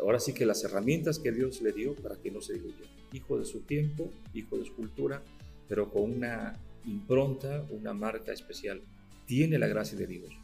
ahora 0.00 0.20
sí 0.20 0.32
que 0.32 0.46
las 0.46 0.64
herramientas 0.64 1.18
que 1.18 1.32
Dios 1.32 1.60
le 1.62 1.72
dio 1.72 1.94
para 1.94 2.16
que 2.16 2.30
no 2.30 2.40
se 2.40 2.54
diluya. 2.54 2.86
Hijo 3.12 3.38
de 3.38 3.44
su 3.44 3.60
tiempo, 3.60 4.10
hijo 4.32 4.58
de 4.58 4.64
su 4.64 4.74
cultura, 4.74 5.22
pero 5.68 5.90
con 5.90 6.10
una 6.10 6.58
impronta, 6.86 7.64
una 7.70 7.94
marca 7.94 8.32
especial. 8.32 8.82
Tiene 9.26 9.58
la 9.58 9.66
gracia 9.66 9.96
de 9.96 10.06
Dios 10.06 10.43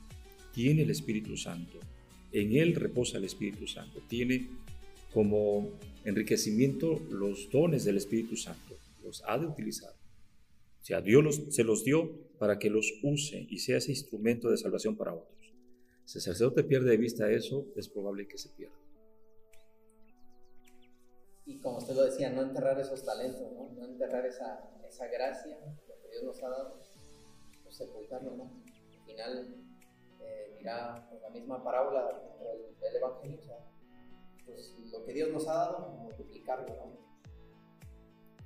tiene 0.53 0.83
el 0.83 0.91
Espíritu 0.91 1.37
Santo. 1.37 1.79
En 2.33 2.57
Él 2.57 2.75
reposa 2.75 3.19
el 3.19 3.25
Espíritu 3.25 3.67
Santo. 3.67 4.01
Tiene 4.09 4.49
como 5.13 5.69
enriquecimiento 6.05 7.01
los 7.11 7.51
dones 7.51 7.85
del 7.85 7.97
Espíritu 7.97 8.37
Santo. 8.37 8.77
Los 9.03 9.23
ha 9.27 9.39
de 9.39 9.47
utilizar. 9.47 9.93
O 10.81 10.85
sea, 10.85 11.01
Dios 11.01 11.43
se 11.51 11.65
los 11.65 11.85
dio 11.85 12.11
para 12.39 12.59
que 12.59 12.71
los 12.71 12.93
use 13.03 13.47
y 13.51 13.59
sea 13.59 13.79
ese 13.79 13.91
instrumento 13.91 14.49
de 14.51 14.57
salvación 14.57 14.97
para 14.97 15.15
otros. 15.15 15.53
Si 16.05 16.19
el 16.19 16.23
sacerdote 16.23 16.65
pierde 16.65 16.91
de 16.91 16.97
vista 16.97 17.31
eso, 17.31 17.67
es 17.77 17.89
probable 17.89 18.27
que 18.27 18.39
se 18.39 18.49
pierda. 18.49 18.75
Y 21.47 21.59
como 21.59 21.79
usted 21.79 21.95
lo 21.95 22.05
decía, 22.05 22.31
no 22.31 22.43
enterrar 22.43 22.81
esos 22.81 23.05
talentos, 23.05 23.53
no, 23.53 23.71
no 23.71 23.85
enterrar 23.85 24.25
esa, 24.25 24.71
esa 24.89 25.07
gracia, 25.09 25.59
que 25.87 26.11
Dios 26.11 26.25
nos 26.25 26.43
ha 26.43 26.49
dado, 26.49 26.81
pues 27.63 27.77
sepultarlo, 27.77 28.37
¿no? 28.37 28.45
Al 28.45 29.05
final, 29.05 29.70
eh, 30.23 30.59
en 30.59 30.65
la 30.67 31.31
misma 31.33 31.63
parábola 31.63 32.07
del, 32.07 32.97
Evangelio, 32.97 33.39
pues 34.45 34.75
lo 34.91 35.05
que 35.05 35.13
Dios 35.13 35.31
nos 35.33 35.47
ha 35.49 35.55
dado, 35.55 35.89
multiplicarlo. 36.03 37.01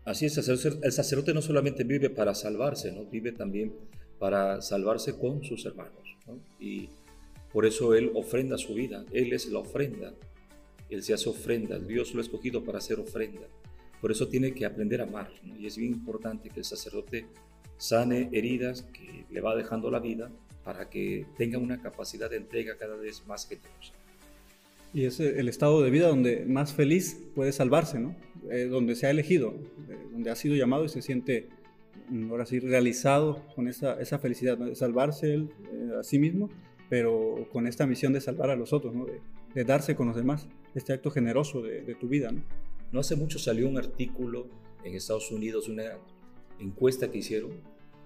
Así 0.04 0.26
es, 0.26 0.36
el 0.36 0.92
sacerdote 0.92 1.32
no 1.32 1.40
solamente 1.40 1.82
vive 1.82 2.10
para 2.10 2.34
salvarse, 2.34 2.92
¿no? 2.92 3.06
vive 3.06 3.32
también 3.32 3.74
para 4.18 4.60
salvarse 4.60 5.18
con 5.18 5.42
sus 5.42 5.64
hermanos. 5.64 6.16
¿no? 6.26 6.38
Y 6.58 6.90
por 7.52 7.64
eso 7.64 7.94
Él 7.94 8.12
ofrenda 8.14 8.58
su 8.58 8.74
vida, 8.74 9.04
Él 9.12 9.32
es 9.32 9.46
la 9.46 9.60
ofrenda, 9.60 10.12
Él 10.90 11.02
se 11.02 11.14
hace 11.14 11.28
ofrenda, 11.30 11.78
Dios 11.78 12.12
lo 12.12 12.20
ha 12.20 12.24
escogido 12.24 12.64
para 12.64 12.78
hacer 12.78 13.00
ofrenda. 13.00 13.46
Por 14.00 14.12
eso 14.12 14.28
tiene 14.28 14.52
que 14.52 14.66
aprender 14.66 15.00
a 15.00 15.04
amar. 15.04 15.30
Y 15.42 15.66
es 15.66 15.78
bien 15.78 15.92
importante 15.92 16.50
que 16.50 16.58
el 16.58 16.64
sacerdote 16.66 17.26
sane 17.78 18.28
heridas 18.32 18.82
que 18.82 19.24
le 19.30 19.40
va 19.40 19.56
dejando 19.56 19.90
la 19.90 20.00
vida 20.00 20.30
para 20.64 20.88
que 20.88 21.26
tenga 21.36 21.58
una 21.58 21.80
capacidad 21.80 22.30
de 22.30 22.38
entrega 22.38 22.76
cada 22.76 22.96
vez 22.96 23.24
más 23.26 23.46
generosa. 23.46 23.92
Y 24.94 25.04
es 25.06 25.18
el 25.18 25.48
estado 25.48 25.82
de 25.82 25.90
vida 25.90 26.08
donde 26.08 26.44
más 26.46 26.72
feliz 26.72 27.20
puede 27.34 27.52
salvarse, 27.52 27.98
¿no? 27.98 28.14
Eh, 28.50 28.66
donde 28.70 28.94
se 28.94 29.06
ha 29.06 29.10
elegido, 29.10 29.54
eh, 29.88 29.98
donde 30.12 30.30
ha 30.30 30.36
sido 30.36 30.54
llamado 30.54 30.84
y 30.84 30.88
se 30.88 31.02
siente, 31.02 31.48
mm, 32.10 32.30
ahora 32.30 32.46
sí, 32.46 32.60
realizado 32.60 33.42
con 33.56 33.66
esa, 33.66 34.00
esa 34.00 34.18
felicidad, 34.20 34.56
de 34.56 34.76
salvarse 34.76 35.34
él, 35.34 35.50
eh, 35.72 35.98
a 35.98 36.04
sí 36.04 36.20
mismo, 36.20 36.48
pero 36.88 37.48
con 37.52 37.66
esta 37.66 37.86
misión 37.86 38.12
de 38.12 38.20
salvar 38.20 38.50
a 38.50 38.56
los 38.56 38.72
otros, 38.72 38.94
¿no? 38.94 39.06
de, 39.54 39.64
darse 39.64 39.96
con 39.96 40.06
los 40.06 40.16
demás, 40.16 40.48
este 40.74 40.92
acto 40.92 41.10
generoso 41.10 41.60
de, 41.60 41.82
de, 41.82 41.94
tu 41.94 42.08
vida. 42.08 42.30
¿no? 42.30 42.42
no 42.92 43.00
hace 43.00 43.16
mucho 43.16 43.38
salió 43.38 43.68
un 43.68 43.78
artículo 43.78 44.46
en 44.84 44.94
Estados 44.94 45.32
Unidos, 45.32 45.68
una 45.68 45.98
encuesta 46.60 47.10
que 47.10 47.18
hicieron, 47.18 47.52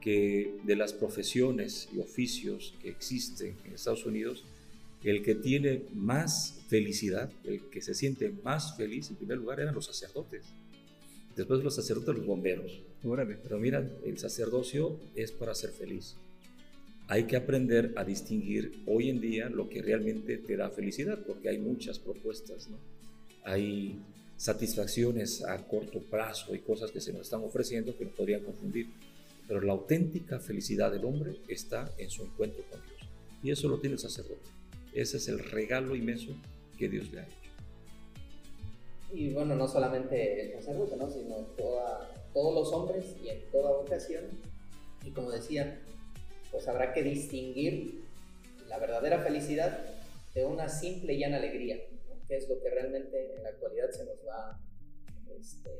que 0.00 0.54
de 0.64 0.76
las 0.76 0.92
profesiones 0.92 1.88
y 1.94 1.98
oficios 1.98 2.74
que 2.80 2.88
existen 2.88 3.56
en 3.64 3.74
Estados 3.74 4.06
Unidos, 4.06 4.44
el 5.04 5.22
que 5.22 5.34
tiene 5.34 5.82
más 5.94 6.60
felicidad, 6.68 7.30
el 7.44 7.62
que 7.70 7.80
se 7.80 7.94
siente 7.94 8.32
más 8.42 8.76
feliz, 8.76 9.10
en 9.10 9.16
primer 9.16 9.38
lugar, 9.38 9.60
eran 9.60 9.74
los 9.74 9.86
sacerdotes. 9.86 10.44
Después 11.36 11.62
los 11.62 11.76
sacerdotes, 11.76 12.16
los 12.16 12.26
bomberos. 12.26 12.80
Pero 13.00 13.58
mira, 13.58 13.88
el 14.04 14.18
sacerdocio 14.18 14.98
es 15.14 15.30
para 15.30 15.54
ser 15.54 15.70
feliz. 15.70 16.16
Hay 17.06 17.24
que 17.24 17.36
aprender 17.36 17.94
a 17.96 18.04
distinguir 18.04 18.82
hoy 18.86 19.08
en 19.08 19.20
día 19.20 19.48
lo 19.48 19.68
que 19.68 19.80
realmente 19.80 20.36
te 20.36 20.56
da 20.56 20.68
felicidad, 20.68 21.18
porque 21.26 21.48
hay 21.48 21.58
muchas 21.58 21.98
propuestas, 21.98 22.68
¿no? 22.68 22.76
Hay 23.44 23.98
satisfacciones 24.36 25.42
a 25.44 25.66
corto 25.66 26.00
plazo 26.00 26.54
y 26.54 26.58
cosas 26.58 26.90
que 26.90 27.00
se 27.00 27.12
nos 27.12 27.22
están 27.22 27.42
ofreciendo 27.42 27.96
que 27.96 28.04
nos 28.04 28.14
podrían 28.14 28.42
confundir. 28.42 28.88
Pero 29.48 29.62
la 29.62 29.72
auténtica 29.72 30.38
felicidad 30.38 30.92
del 30.92 31.04
hombre 31.06 31.40
está 31.48 31.90
en 31.96 32.10
su 32.10 32.22
encuentro 32.22 32.62
con 32.70 32.80
Dios. 32.82 33.10
Y 33.42 33.50
eso 33.50 33.68
lo 33.68 33.80
tiene 33.80 33.94
el 33.94 34.00
sacerdote. 34.00 34.48
Ese 34.92 35.16
es 35.16 35.28
el 35.28 35.38
regalo 35.38 35.96
inmenso 35.96 36.36
que 36.76 36.88
Dios 36.88 37.10
le 37.10 37.20
ha 37.20 37.24
hecho. 37.24 37.34
Y 39.12 39.32
bueno, 39.32 39.54
no 39.56 39.66
solamente 39.66 40.54
el 40.54 40.62
sacerdote, 40.62 40.96
¿no? 40.96 41.10
sino 41.10 41.34
todos 42.34 42.54
los 42.54 42.72
hombres 42.72 43.16
y 43.24 43.30
en 43.30 43.40
toda 43.50 43.70
ocasión. 43.70 44.24
Y 45.04 45.10
como 45.10 45.30
decía, 45.30 45.80
pues 46.50 46.68
habrá 46.68 46.92
que 46.92 47.02
distinguir 47.02 48.04
la 48.68 48.78
verdadera 48.78 49.22
felicidad 49.22 49.78
de 50.34 50.44
una 50.44 50.68
simple 50.68 51.14
y 51.14 51.20
llana 51.20 51.38
alegría, 51.38 51.78
que 52.26 52.36
es 52.36 52.48
lo 52.48 52.60
que 52.60 52.68
realmente 52.68 53.34
en 53.36 53.42
la 53.42 53.48
actualidad 53.48 53.90
se 53.90 54.04
nos 54.04 54.18
va 54.26 54.60
este, 55.40 55.70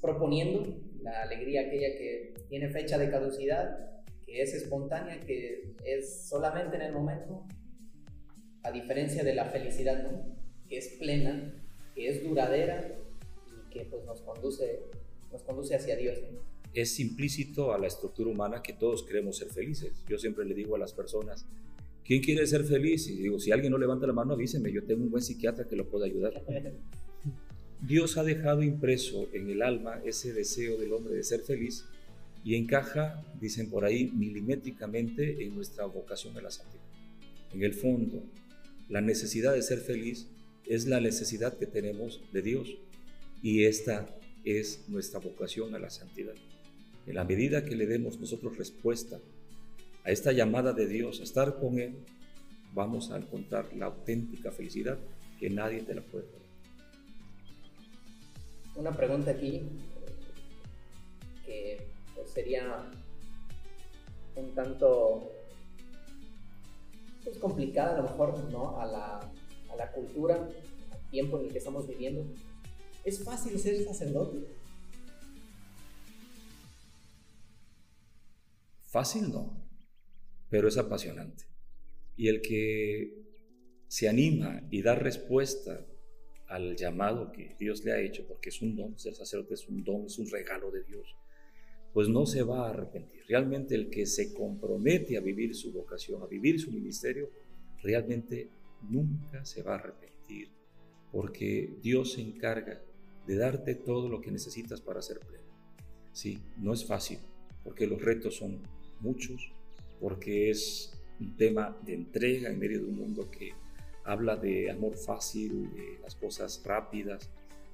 proponiendo, 0.00 0.80
la 1.02 1.22
alegría 1.22 1.62
aquella 1.62 1.96
que 1.96 2.34
tiene 2.48 2.68
fecha 2.70 2.98
de 2.98 3.10
caducidad, 3.10 4.02
que 4.24 4.42
es 4.42 4.54
espontánea, 4.54 5.20
que 5.20 5.74
es 5.84 6.28
solamente 6.28 6.76
en 6.76 6.82
el 6.82 6.92
momento 6.92 7.46
a 8.62 8.70
diferencia 8.70 9.24
de 9.24 9.34
la 9.34 9.46
felicidad, 9.46 10.02
¿no? 10.02 10.36
que 10.68 10.76
es 10.76 10.88
plena, 10.98 11.54
que 11.94 12.08
es 12.08 12.22
duradera 12.22 12.98
y 13.46 13.70
que 13.70 13.86
pues, 13.86 14.04
nos, 14.04 14.20
conduce, 14.20 14.82
nos 15.32 15.42
conduce 15.42 15.74
hacia 15.74 15.96
Dios. 15.96 16.18
Es 16.74 17.00
implícito 17.00 17.72
a 17.72 17.78
la 17.78 17.86
estructura 17.86 18.30
humana 18.30 18.62
que 18.62 18.74
todos 18.74 19.02
queremos 19.02 19.38
ser 19.38 19.48
felices. 19.48 20.04
Yo 20.06 20.18
siempre 20.18 20.44
le 20.44 20.54
digo 20.54 20.76
a 20.76 20.78
las 20.78 20.92
personas, 20.92 21.46
¿quién 22.04 22.22
quiere 22.22 22.46
ser 22.46 22.64
feliz? 22.64 23.08
Y 23.08 23.16
digo, 23.16 23.38
si 23.38 23.50
alguien 23.50 23.72
no 23.72 23.78
levanta 23.78 24.06
la 24.06 24.12
mano, 24.12 24.34
avíseme, 24.34 24.70
yo 24.70 24.84
tengo 24.84 25.02
un 25.02 25.10
buen 25.10 25.22
psiquiatra 25.22 25.66
que 25.66 25.76
lo 25.76 25.88
pueda 25.88 26.04
ayudar. 26.04 26.42
Dios 27.80 28.16
ha 28.16 28.24
dejado 28.24 28.62
impreso 28.62 29.28
en 29.32 29.48
el 29.50 29.62
alma 29.62 30.00
ese 30.04 30.32
deseo 30.32 30.76
del 30.78 30.92
hombre 30.92 31.14
de 31.14 31.22
ser 31.22 31.40
feliz 31.40 31.84
y 32.44 32.56
encaja, 32.56 33.22
dicen 33.40 33.70
por 33.70 33.84
ahí, 33.84 34.10
milimétricamente 34.14 35.44
en 35.44 35.54
nuestra 35.54 35.84
vocación 35.84 36.36
a 36.36 36.42
la 36.42 36.50
santidad. 36.50 36.82
En 37.52 37.62
el 37.62 37.74
fondo, 37.74 38.22
la 38.88 39.00
necesidad 39.00 39.54
de 39.54 39.62
ser 39.62 39.78
feliz 39.78 40.26
es 40.66 40.86
la 40.86 41.00
necesidad 41.00 41.56
que 41.56 41.66
tenemos 41.66 42.20
de 42.32 42.42
Dios 42.42 42.76
y 43.42 43.64
esta 43.64 44.08
es 44.44 44.84
nuestra 44.88 45.20
vocación 45.20 45.74
a 45.74 45.78
la 45.78 45.90
santidad. 45.90 46.34
En 47.06 47.14
la 47.14 47.24
medida 47.24 47.64
que 47.64 47.76
le 47.76 47.86
demos 47.86 48.18
nosotros 48.18 48.58
respuesta 48.58 49.20
a 50.04 50.10
esta 50.10 50.32
llamada 50.32 50.72
de 50.72 50.88
Dios, 50.88 51.20
a 51.20 51.24
estar 51.24 51.58
con 51.60 51.78
Él, 51.78 51.92
vamos 52.74 53.10
a 53.12 53.18
encontrar 53.18 53.72
la 53.76 53.86
auténtica 53.86 54.50
felicidad 54.50 54.98
que 55.38 55.48
nadie 55.48 55.82
te 55.82 55.94
la 55.94 56.02
puede 56.02 56.26
dar. 56.26 56.47
Una 58.78 58.92
pregunta 58.92 59.32
aquí 59.32 59.68
que 61.44 61.84
pues, 62.14 62.30
sería 62.30 62.88
un 64.36 64.54
tanto 64.54 65.32
es 67.26 67.38
complicada 67.38 67.94
a 67.94 67.96
lo 67.96 68.02
mejor, 68.04 68.38
¿no? 68.52 68.80
A 68.80 68.86
la, 68.86 69.18
a 69.18 69.76
la 69.76 69.90
cultura, 69.90 70.36
al 70.36 71.10
tiempo 71.10 71.40
en 71.40 71.46
el 71.46 71.52
que 71.52 71.58
estamos 71.58 71.88
viviendo. 71.88 72.24
¿Es 73.04 73.24
fácil 73.24 73.58
ser 73.58 73.82
sacerdote? 73.82 74.46
Fácil 78.84 79.32
no, 79.32 79.60
pero 80.48 80.68
es 80.68 80.78
apasionante. 80.78 81.46
Y 82.16 82.28
el 82.28 82.42
que 82.42 83.24
se 83.88 84.08
anima 84.08 84.62
y 84.70 84.82
da 84.82 84.94
respuesta 84.94 85.84
al 86.48 86.76
llamado 86.76 87.30
que 87.30 87.54
Dios 87.58 87.84
le 87.84 87.92
ha 87.92 88.00
hecho, 88.00 88.26
porque 88.26 88.48
es 88.48 88.62
un 88.62 88.74
don, 88.74 88.98
ser 88.98 89.14
sacerdote 89.14 89.54
es 89.54 89.68
un 89.68 89.84
don, 89.84 90.06
es 90.06 90.18
un 90.18 90.30
regalo 90.30 90.70
de 90.70 90.82
Dios, 90.82 91.14
pues 91.92 92.08
no 92.08 92.26
se 92.26 92.42
va 92.42 92.66
a 92.66 92.70
arrepentir. 92.70 93.22
Realmente 93.28 93.74
el 93.74 93.90
que 93.90 94.06
se 94.06 94.32
compromete 94.32 95.16
a 95.16 95.20
vivir 95.20 95.54
su 95.54 95.72
vocación, 95.72 96.22
a 96.22 96.26
vivir 96.26 96.58
su 96.58 96.72
ministerio, 96.72 97.30
realmente 97.82 98.48
nunca 98.88 99.44
se 99.44 99.62
va 99.62 99.72
a 99.72 99.78
arrepentir, 99.78 100.50
porque 101.12 101.76
Dios 101.82 102.12
se 102.14 102.22
encarga 102.22 102.82
de 103.26 103.36
darte 103.36 103.74
todo 103.74 104.08
lo 104.08 104.20
que 104.20 104.30
necesitas 104.30 104.80
para 104.80 105.02
ser 105.02 105.20
pleno. 105.20 105.44
Sí, 106.12 106.38
no 106.56 106.72
es 106.72 106.86
fácil, 106.86 107.18
porque 107.62 107.86
los 107.86 108.00
retos 108.00 108.36
son 108.36 108.62
muchos, 109.00 109.52
porque 110.00 110.50
es 110.50 110.98
un 111.20 111.36
tema 111.36 111.78
de 111.84 111.94
entrega 111.94 112.48
en 112.48 112.58
medio 112.58 112.78
de 112.78 112.86
un 112.86 112.96
mundo 112.96 113.30
que 113.30 113.52
habla 114.08 114.36
de 114.36 114.70
amor 114.70 114.96
fácil, 114.96 115.70
de 115.74 115.98
las 116.02 116.14
cosas 116.14 116.62
rápidas, 116.64 117.28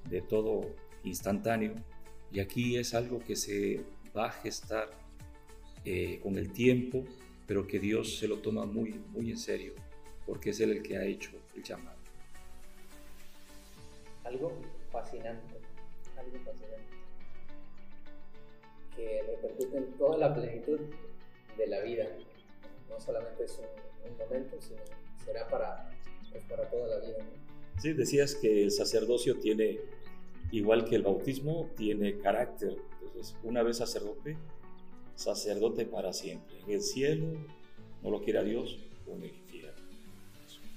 de 0.09 0.21
todo 0.21 0.75
instantáneo. 1.05 1.73
Y 2.31 2.41
aquí 2.41 2.77
es 2.77 2.93
algo 2.93 3.19
que 3.19 3.37
se 3.37 3.85
va 4.15 4.27
a 4.27 4.31
gestar 4.31 4.89
eh, 5.85 6.19
con 6.21 6.37
el 6.37 6.51
tiempo, 6.51 7.05
pero 7.47 7.65
que 7.65 7.79
Dios 7.79 8.17
se 8.17 8.27
lo 8.27 8.39
toma 8.39 8.65
muy, 8.65 8.99
muy 9.13 9.31
en 9.31 9.37
serio, 9.37 9.73
porque 10.25 10.49
es 10.49 10.59
Él 10.59 10.71
el 10.71 10.83
que 10.83 10.97
ha 10.97 11.05
hecho 11.05 11.31
el 11.55 11.63
llamado. 11.63 11.97
Algo 14.25 14.51
fascinante, 14.91 15.55
algo 16.17 16.37
fascinante, 16.43 16.95
que 18.93 19.23
repercute 19.23 19.77
en 19.77 19.93
toda 19.93 20.17
la 20.17 20.35
plenitud 20.35 20.79
de 21.57 21.67
la 21.67 21.79
vida. 21.79 22.07
No 22.89 22.99
solamente 22.99 23.45
es 23.45 23.57
un, 23.59 24.17
momento, 24.17 24.59
sino 24.59 24.81
será 25.23 25.47
para, 25.47 25.94
pues, 26.35 26.45
para 26.49 26.69
toda 26.69 26.87
la 26.87 27.05
vida. 27.05 27.17
Sí, 27.81 27.93
decías 27.93 28.35
que 28.35 28.63
el 28.63 28.71
sacerdocio 28.71 29.37
tiene, 29.37 29.79
igual 30.51 30.85
que 30.85 30.95
el 30.95 31.03
bautismo, 31.03 31.69
tiene 31.77 32.17
carácter 32.17 32.77
una 33.43 33.63
vez 33.63 33.77
sacerdote, 33.77 34.37
sacerdote 35.15 35.85
para 35.85 36.11
siempre. 36.11 36.57
En 36.67 36.73
el 36.73 36.81
cielo, 36.81 37.27
no 38.03 38.09
lo 38.09 38.21
quiera 38.21 38.43
Dios, 38.43 38.79
o 39.07 39.15
en 39.15 39.23
el 39.23 39.29
infierno. 39.29 39.81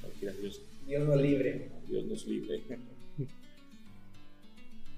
No 0.03 0.09
lo 0.09 0.15
quiera 0.15 0.35
Dios. 0.35 0.63
Dios 0.87 1.09
nos 1.09 1.21
libre. 1.21 1.71
Dios 1.89 2.05
nos 2.05 2.27
libre. 2.27 2.63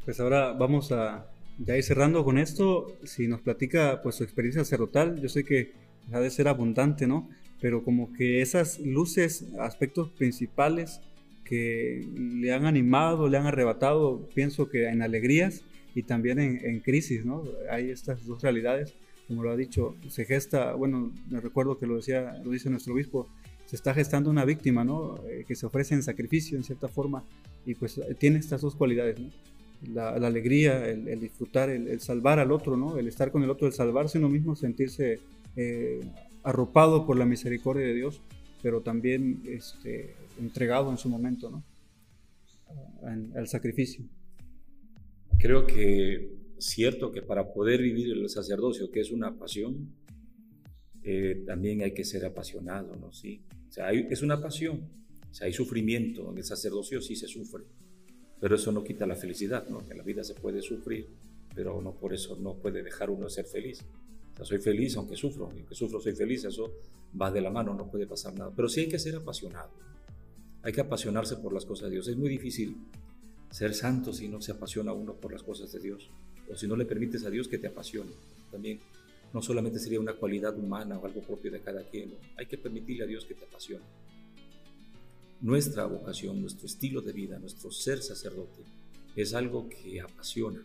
Pues 0.04 0.20
ahora 0.20 0.52
vamos 0.52 0.92
a 0.92 1.30
ya 1.58 1.76
ir 1.76 1.82
cerrando 1.82 2.24
con 2.24 2.38
esto, 2.38 2.98
si 3.04 3.28
nos 3.28 3.40
platica 3.40 4.00
pues 4.02 4.16
su 4.16 4.24
experiencia 4.24 4.64
sacerdotal, 4.64 5.20
yo 5.20 5.28
sé 5.28 5.44
que 5.44 5.72
ha 6.12 6.20
de 6.20 6.30
ser 6.30 6.48
abundante, 6.48 7.06
¿no? 7.06 7.28
Pero 7.60 7.84
como 7.84 8.12
que 8.12 8.40
esas 8.40 8.78
luces, 8.80 9.46
aspectos 9.58 10.10
principales 10.10 11.00
que 11.44 12.06
le 12.16 12.52
han 12.52 12.64
animado, 12.64 13.28
le 13.28 13.36
han 13.36 13.46
arrebatado, 13.46 14.28
pienso 14.34 14.68
que 14.68 14.88
en 14.88 15.02
alegrías 15.02 15.62
y 15.94 16.04
también 16.04 16.38
en, 16.38 16.80
crisis, 16.80 17.24
¿no? 17.24 17.42
Hay 17.70 17.90
estas 17.90 18.24
dos 18.24 18.42
realidades, 18.42 18.94
como 19.26 19.42
lo 19.42 19.50
ha 19.50 19.56
dicho, 19.56 19.96
se 20.08 20.24
gesta, 20.24 20.74
bueno, 20.74 21.12
me 21.28 21.40
recuerdo 21.40 21.76
que 21.76 21.86
lo 21.86 21.96
decía, 21.96 22.40
lo 22.44 22.52
dice 22.52 22.70
nuestro 22.70 22.94
obispo, 22.94 23.28
se 23.66 23.76
está 23.76 23.92
gestando 23.94 24.30
una 24.30 24.44
víctima, 24.44 24.84
¿no? 24.84 25.18
Eh, 25.28 25.44
que 25.46 25.56
se 25.56 25.66
ofrece 25.66 25.94
en 25.94 26.02
sacrificio 26.02 26.56
en 26.56 26.64
cierta 26.64 26.88
forma 26.88 27.24
y 27.66 27.74
pues 27.74 28.00
tiene 28.18 28.38
estas 28.38 28.60
dos 28.60 28.76
cualidades, 28.76 29.18
¿no? 29.18 29.30
La, 29.92 30.10
alegría, 30.10 30.86
el, 30.88 31.20
disfrutar, 31.20 31.70
el, 31.70 32.00
salvar 32.00 32.38
al 32.38 32.52
otro, 32.52 32.76
¿no? 32.76 32.98
El 32.98 33.08
estar 33.08 33.32
con 33.32 33.42
el 33.42 33.50
otro, 33.50 33.66
el 33.66 33.72
salvarse 33.72 34.18
uno 34.18 34.28
mismo, 34.28 34.54
sentirse 34.54 35.20
eh, 35.56 36.00
arropado 36.42 37.06
por 37.06 37.18
la 37.18 37.26
misericordia 37.26 37.86
de 37.86 37.94
Dios, 37.94 38.20
pero 38.62 38.80
también 38.80 39.42
este, 39.46 40.14
entregado 40.38 40.90
en 40.90 40.98
su 40.98 41.08
momento, 41.08 41.50
¿no? 41.50 41.64
al 43.34 43.48
sacrificio. 43.48 44.04
Creo 45.38 45.66
que 45.66 46.40
cierto 46.58 47.10
que 47.10 47.22
para 47.22 47.52
poder 47.52 47.82
vivir 47.82 48.12
el 48.12 48.28
sacerdocio, 48.28 48.90
que 48.90 49.00
es 49.00 49.10
una 49.10 49.36
pasión, 49.36 49.92
eh, 51.02 51.42
también 51.46 51.82
hay 51.82 51.92
que 51.92 52.04
ser 52.04 52.24
apasionado, 52.24 52.96
¿no? 52.96 53.12
Sí. 53.12 53.42
O 53.68 53.72
sea, 53.72 53.90
es 53.92 54.22
una 54.22 54.40
pasión. 54.40 54.88
O 55.30 55.34
sea, 55.34 55.46
hay 55.46 55.52
sufrimiento. 55.52 56.30
En 56.30 56.38
el 56.38 56.44
sacerdocio 56.44 57.00
sí 57.00 57.16
se 57.16 57.26
sufre. 57.26 57.64
Pero 58.40 58.54
eso 58.54 58.72
no 58.72 58.84
quita 58.84 59.06
la 59.06 59.16
felicidad, 59.16 59.68
¿no? 59.68 59.86
Que 59.86 59.94
la 59.94 60.02
vida 60.02 60.24
se 60.24 60.34
puede 60.34 60.62
sufrir, 60.62 61.08
pero 61.54 61.80
no 61.80 61.94
por 61.94 62.12
eso 62.14 62.36
no 62.36 62.56
puede 62.56 62.82
dejar 62.82 63.10
uno 63.10 63.28
ser 63.28 63.46
feliz. 63.46 63.84
Soy 64.42 64.58
feliz 64.58 64.96
aunque 64.96 65.16
sufro. 65.16 65.46
Aunque 65.46 65.74
sufro, 65.74 66.00
soy 66.00 66.14
feliz. 66.14 66.44
Eso 66.44 66.72
va 67.20 67.30
de 67.30 67.40
la 67.40 67.50
mano, 67.50 67.74
no 67.74 67.90
puede 67.90 68.06
pasar 68.06 68.34
nada. 68.34 68.52
Pero 68.54 68.68
sí 68.68 68.80
hay 68.80 68.88
que 68.88 68.98
ser 68.98 69.16
apasionado. 69.16 69.70
Hay 70.62 70.72
que 70.72 70.80
apasionarse 70.80 71.36
por 71.36 71.52
las 71.52 71.64
cosas 71.64 71.88
de 71.88 71.96
Dios. 71.96 72.08
Es 72.08 72.16
muy 72.16 72.28
difícil 72.28 72.76
ser 73.50 73.74
santo 73.74 74.12
si 74.12 74.28
no 74.28 74.40
se 74.40 74.52
apasiona 74.52 74.92
uno 74.92 75.14
por 75.14 75.32
las 75.32 75.42
cosas 75.42 75.72
de 75.72 75.80
Dios. 75.80 76.10
O 76.50 76.56
si 76.56 76.66
no 76.66 76.76
le 76.76 76.84
permites 76.84 77.24
a 77.24 77.30
Dios 77.30 77.48
que 77.48 77.58
te 77.58 77.68
apasione. 77.68 78.10
También 78.50 78.80
no 79.32 79.42
solamente 79.42 79.78
sería 79.78 80.00
una 80.00 80.14
cualidad 80.14 80.58
humana 80.58 80.98
o 80.98 81.06
algo 81.06 81.20
propio 81.20 81.50
de 81.50 81.60
cada 81.60 81.84
quien. 81.84 82.14
Hay 82.36 82.46
que 82.46 82.58
permitirle 82.58 83.04
a 83.04 83.06
Dios 83.06 83.24
que 83.24 83.34
te 83.34 83.44
apasione. 83.44 83.84
Nuestra 85.40 85.86
vocación, 85.86 86.40
nuestro 86.40 86.66
estilo 86.66 87.00
de 87.00 87.12
vida, 87.12 87.38
nuestro 87.38 87.70
ser 87.70 88.02
sacerdote, 88.02 88.62
es 89.16 89.32
algo 89.34 89.68
que 89.68 90.00
apasiona. 90.00 90.62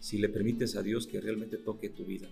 Si 0.00 0.18
le 0.18 0.28
permites 0.28 0.76
a 0.76 0.82
Dios 0.82 1.06
que 1.06 1.20
realmente 1.20 1.56
toque 1.56 1.88
tu 1.88 2.04
vida. 2.04 2.28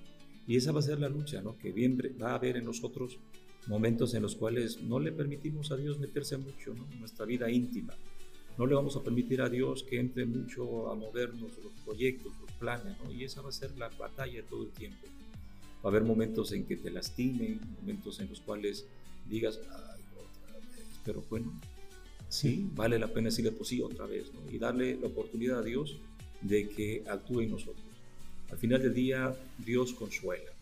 Y 0.47 0.57
esa 0.57 0.73
va 0.73 0.81
a 0.81 0.83
ser 0.83 0.99
la 0.99 1.09
lucha, 1.09 1.43
¿no? 1.43 1.57
Que 1.59 1.73
bien 1.73 1.99
va 2.21 2.33
a 2.33 2.35
haber 2.35 2.57
en 2.57 2.65
nosotros 2.65 3.19
momentos 3.67 4.15
en 4.15 4.23
los 4.23 4.37
cuales 4.37 4.83
no 4.83 4.99
le 4.99 5.13
permitimos 5.13 5.71
a 5.71 5.77
Dios 5.77 5.99
meterse 5.99 6.37
mucho 6.37 6.73
en 6.73 6.99
nuestra 6.99 7.27
vida 7.27 7.51
íntima. 7.51 7.95
No 8.59 8.67
le 8.67 8.75
vamos 8.75 8.97
a 8.97 9.03
permitir 9.03 9.41
a 9.41 9.49
Dios 9.49 9.85
que 9.85 9.99
entre 9.99 10.27
mucho 10.27 10.91
a 10.91 10.95
movernos 10.95 11.53
los 11.63 11.73
proyectos, 11.85 12.33
los 12.41 12.53
planes, 12.53 12.97
¿no? 13.03 13.13
y 13.13 13.25
esa 13.25 13.43
va 13.43 13.49
a 13.49 13.53
ser 13.53 13.77
la 13.79 13.89
batalla 13.89 14.43
todo 14.45 14.65
el 14.65 14.71
tiempo. 14.71 15.07
Va 15.85 15.85
a 15.85 15.89
haber 15.89 16.05
momentos 16.05 16.53
en 16.53 16.65
que 16.65 16.77
te 16.77 16.91
lastimen, 16.91 17.61
momentos 17.81 18.21
en 18.21 18.29
los 18.29 18.41
cuales 18.41 18.87
digas, 19.29 19.59
ay, 19.71 20.03
otra 20.15 20.59
vez, 20.59 21.01
pero 21.05 21.25
bueno, 21.31 21.59
sí, 22.29 22.69
vale 22.75 22.99
la 22.99 23.09
pena 23.09 23.29
decirle, 23.29 23.53
pues 23.53 23.69
sí, 23.69 23.81
otra 23.81 24.07
vez, 24.07 24.31
¿no? 24.35 24.51
y 24.51 24.59
darle 24.59 24.99
la 25.01 25.07
oportunidad 25.07 25.61
a 25.61 25.63
Dios 25.63 25.97
de 26.43 26.69
que 26.69 27.05
actúe 27.09 27.41
en 27.41 27.53
nosotros. 27.53 27.90
Al 28.51 28.59
final 28.59 28.83
del 28.83 28.95
día, 28.95 29.37
Dios 29.65 29.95
consuela 29.95 30.53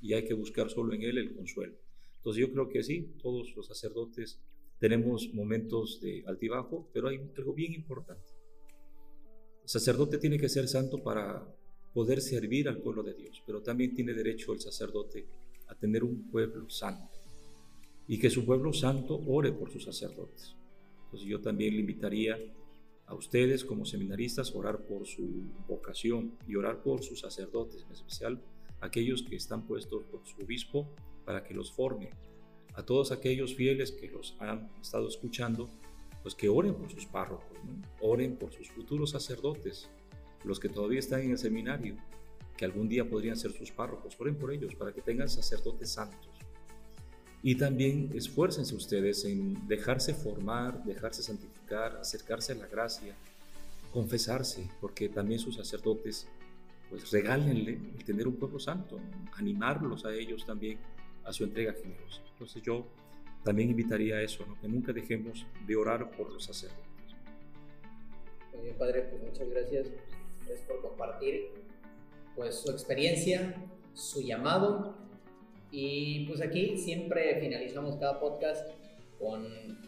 y 0.00 0.14
hay 0.14 0.24
que 0.24 0.34
buscar 0.34 0.70
solo 0.70 0.94
en 0.94 1.02
Él 1.02 1.18
el 1.18 1.34
consuelo. 1.34 1.74
Entonces 2.16 2.40
yo 2.40 2.52
creo 2.52 2.68
que 2.68 2.82
sí, 2.82 3.14
todos 3.22 3.54
los 3.54 3.66
sacerdotes 3.66 4.40
tenemos 4.78 5.32
momentos 5.34 6.00
de 6.00 6.24
altibajo, 6.26 6.88
pero 6.92 7.08
hay 7.08 7.20
algo 7.36 7.52
bien 7.52 7.74
importante. 7.74 8.30
El 9.62 9.68
sacerdote 9.68 10.18
tiene 10.18 10.38
que 10.38 10.48
ser 10.48 10.68
santo 10.68 11.02
para 11.02 11.46
poder 11.92 12.20
servir 12.20 12.68
al 12.68 12.78
pueblo 12.78 13.02
de 13.02 13.14
Dios, 13.14 13.42
pero 13.46 13.62
también 13.62 13.94
tiene 13.94 14.14
derecho 14.14 14.52
el 14.52 14.60
sacerdote 14.60 15.26
a 15.68 15.74
tener 15.74 16.04
un 16.04 16.30
pueblo 16.30 16.70
santo 16.70 17.18
y 18.06 18.18
que 18.18 18.30
su 18.30 18.46
pueblo 18.46 18.72
santo 18.72 19.20
ore 19.26 19.52
por 19.52 19.70
sus 19.70 19.84
sacerdotes. 19.84 20.54
Entonces 21.04 21.28
yo 21.28 21.40
también 21.40 21.74
le 21.74 21.80
invitaría 21.80 22.38
a 23.08 23.14
ustedes 23.14 23.64
como 23.64 23.86
seminaristas 23.86 24.54
orar 24.54 24.84
por 24.84 25.06
su 25.06 25.26
vocación 25.66 26.36
y 26.46 26.56
orar 26.56 26.82
por 26.82 27.02
sus 27.02 27.20
sacerdotes, 27.20 27.84
en 27.84 27.92
especial 27.92 28.42
aquellos 28.80 29.22
que 29.22 29.34
están 29.34 29.66
puestos 29.66 30.04
por 30.04 30.26
su 30.26 30.42
obispo 30.42 30.86
para 31.24 31.42
que 31.42 31.54
los 31.54 31.72
forme. 31.72 32.10
A 32.74 32.84
todos 32.84 33.10
aquellos 33.10 33.54
fieles 33.54 33.92
que 33.92 34.08
los 34.08 34.36
han 34.38 34.70
estado 34.80 35.08
escuchando, 35.08 35.70
pues 36.22 36.34
que 36.34 36.50
oren 36.50 36.74
por 36.74 36.90
sus 36.90 37.06
párrocos, 37.06 37.58
oren 38.00 38.36
por 38.36 38.52
sus 38.52 38.68
futuros 38.68 39.10
sacerdotes, 39.10 39.88
los 40.44 40.60
que 40.60 40.68
todavía 40.68 40.98
están 40.98 41.22
en 41.22 41.30
el 41.30 41.38
seminario, 41.38 41.96
que 42.58 42.66
algún 42.66 42.88
día 42.88 43.08
podrían 43.08 43.36
ser 43.36 43.52
sus 43.52 43.70
párrocos, 43.72 44.16
oren 44.20 44.36
por 44.36 44.52
ellos 44.52 44.74
para 44.74 44.92
que 44.92 45.00
tengan 45.00 45.30
sacerdotes 45.30 45.90
santos. 45.90 46.28
Y 47.42 47.54
también 47.54 48.10
esfuércense 48.14 48.74
ustedes 48.74 49.24
en 49.24 49.66
dejarse 49.66 50.12
formar, 50.12 50.84
dejarse 50.84 51.22
santificar, 51.22 51.57
acercarse 51.74 52.52
a 52.52 52.56
la 52.56 52.66
gracia, 52.66 53.14
confesarse, 53.92 54.68
porque 54.80 55.08
también 55.08 55.40
sus 55.40 55.56
sacerdotes, 55.56 56.28
pues 56.90 57.10
regálenle 57.10 57.78
el 57.96 58.04
tener 58.04 58.26
un 58.26 58.36
pueblo 58.36 58.58
santo, 58.58 58.98
animarlos 59.34 60.04
a 60.04 60.14
ellos 60.14 60.44
también 60.46 60.78
a 61.24 61.32
su 61.32 61.44
entrega 61.44 61.72
generosa. 61.72 62.22
Entonces 62.32 62.62
yo 62.62 62.86
también 63.44 63.70
invitaría 63.70 64.16
a 64.16 64.22
eso, 64.22 64.44
que 64.60 64.68
nunca 64.68 64.92
dejemos 64.92 65.46
de 65.66 65.76
orar 65.76 66.10
por 66.10 66.32
los 66.32 66.44
sacerdotes. 66.44 66.84
Muy 68.54 68.64
bien, 68.64 68.76
Padre, 68.76 69.02
pues 69.02 69.22
muchas 69.22 69.48
gracias 69.48 69.88
por 70.66 70.80
compartir 70.82 71.50
pues, 72.34 72.56
su 72.56 72.70
experiencia, 72.70 73.54
su 73.94 74.20
llamado. 74.22 74.96
Y 75.70 76.26
pues 76.26 76.40
aquí 76.40 76.78
siempre 76.78 77.38
finalizamos 77.40 77.96
cada 77.96 78.18
podcast 78.20 78.70
con, 79.18 79.42
pues, 79.42 79.87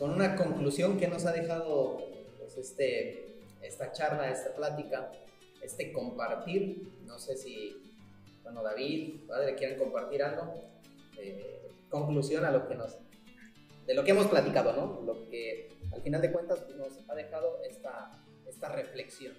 con 0.00 0.10
una 0.10 0.34
conclusión 0.34 0.98
que 0.98 1.06
nos 1.06 1.26
ha 1.26 1.32
dejado 1.32 2.08
pues, 2.38 2.56
este, 2.56 3.36
esta 3.62 3.92
charla, 3.92 4.30
esta 4.30 4.56
plática, 4.56 5.12
este 5.62 5.92
compartir. 5.92 6.90
No 7.06 7.18
sé 7.18 7.36
si, 7.36 7.76
bueno, 8.42 8.62
David, 8.62 9.20
padre, 9.28 9.54
quieren 9.54 9.78
compartir 9.78 10.22
algo. 10.22 10.54
Eh, 11.18 11.68
conclusión 11.88 12.44
a 12.44 12.50
lo 12.50 12.66
que 12.66 12.74
nos, 12.74 12.96
de 13.86 13.94
lo 13.94 14.02
que 14.02 14.12
hemos 14.12 14.26
platicado, 14.26 14.72
¿no? 14.72 15.02
Lo 15.04 15.28
que 15.28 15.68
al 15.92 16.00
final 16.00 16.22
de 16.22 16.32
cuentas 16.32 16.64
nos 16.76 16.98
ha 17.08 17.14
dejado 17.14 17.60
esta 17.68 18.10
esta 18.50 18.68
reflexión? 18.68 19.32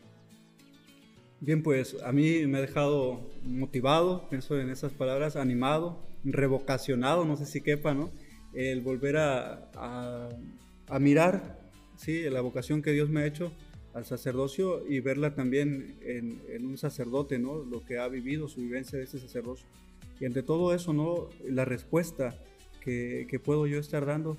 Bien, 1.40 1.64
pues 1.64 1.98
a 2.04 2.12
mí 2.12 2.46
me 2.48 2.60
ha 2.60 2.62
dejado 2.62 3.20
motivado, 3.44 4.30
pienso 4.30 4.60
en 4.60 4.70
esas 4.70 4.92
palabras, 4.92 5.36
animado, 5.36 6.00
revocacionado, 6.24 7.26
no 7.26 7.36
sé 7.36 7.46
si 7.46 7.62
quepa, 7.62 7.94
¿no? 7.94 8.12
El 8.54 8.82
volver 8.82 9.18
a, 9.18 9.70
a, 10.88 11.00
mirar, 11.00 11.60
sí, 11.96 12.24
la 12.30 12.42
vocación 12.42 12.82
que 12.82 12.92
Dios 12.92 13.10
me 13.10 13.22
ha 13.22 13.26
hecho 13.26 13.52
al 13.94 14.06
sacerdocio 14.06 14.86
y 14.88 15.00
verla 15.00 15.36
también 15.36 15.98
en, 16.02 16.42
en, 16.50 16.66
un 16.66 16.78
sacerdote, 16.78 17.40
¿no? 17.40 17.64
Lo 17.64 17.86
que 17.86 17.98
ha 17.98 18.08
vivido, 18.08 18.48
su 18.48 18.62
vivencia 18.62 18.98
de 18.98 19.06
ese 19.06 19.20
sacerdocio. 19.20 19.66
Y 20.20 20.26
entre 20.26 20.44
todo 20.44 20.74
eso, 20.74 20.94
¿no? 20.94 21.30
La 21.48 21.66
respuesta 21.66 22.36
que, 22.82 23.28
que 23.30 23.40
puedo 23.40 23.68
yo 23.68 23.80
estar 23.80 24.06
dando 24.06 24.38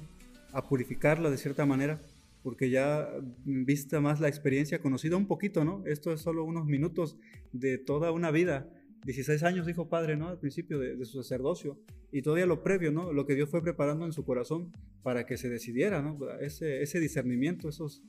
a 0.53 0.69
purificarla 0.69 1.31
de 1.31 1.39
cierta 1.39 1.65
manera 1.67 2.01
porque 2.43 2.71
ya 2.71 3.09
vista 3.45 4.01
más 4.01 4.21
la 4.21 4.29
experiencia, 4.29 4.81
conocida 4.81 5.17
un 5.17 5.27
poquito, 5.27 5.65
¿no? 5.65 5.83
Esto 5.87 6.13
es 6.13 6.21
solo 6.21 6.45
unos 6.45 6.67
minutos 6.67 7.17
de 7.53 7.79
toda 7.79 8.11
una 8.11 8.31
vida. 8.31 8.69
16 9.05 9.43
años, 9.43 9.67
dijo 9.67 9.89
padre, 9.89 10.17
¿no? 10.17 10.29
Al 10.29 10.39
principio 10.39 10.79
de, 10.79 11.05
su 11.05 11.23
sacerdocio. 11.23 11.79
Y 12.11 12.23
todavía 12.23 12.47
lo 12.47 12.63
previo, 12.63 12.93
¿no? 12.93 13.13
Lo 13.13 13.27
que 13.27 13.35
Dios 13.35 13.49
fue 13.49 13.63
preparando 13.63 14.05
en 14.05 14.13
su 14.13 14.25
corazón 14.25 14.73
para 15.03 15.27
que 15.27 15.37
se 15.37 15.49
decidiera, 15.49 16.03
¿no? 16.03 16.19
Ese, 16.41 16.83
ese 16.83 17.01
discernimiento, 17.01 17.69
esos, 17.69 18.03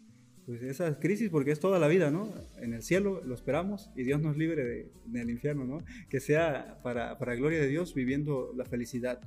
pues 0.45 0.61
esas 0.61 0.97
crisis, 0.97 1.29
porque 1.29 1.51
es 1.51 1.59
toda 1.59 1.79
la 1.79 1.87
vida, 1.87 2.11
¿no? 2.11 2.33
En 2.57 2.73
el 2.73 2.83
cielo 2.83 3.21
lo 3.23 3.33
esperamos 3.33 3.89
y 3.95 4.03
Dios 4.03 4.21
nos 4.21 4.37
libre 4.37 4.91
del 5.05 5.29
infierno, 5.29 5.65
¿no? 5.65 5.79
Que 6.09 6.19
sea 6.19 6.79
para, 6.83 7.17
para 7.17 7.35
gloria 7.35 7.59
de 7.59 7.67
Dios 7.67 7.93
viviendo 7.93 8.51
la 8.55 8.65
felicidad. 8.65 9.21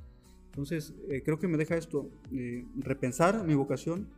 Entonces, 0.57 0.95
eh, 1.09 1.21
creo 1.23 1.37
que 1.37 1.47
me 1.47 1.57
deja 1.57 1.75
esto, 1.75 2.09
eh, 2.31 2.65
repensar 2.77 3.43
mi 3.45 3.53
vocación, 3.53 4.09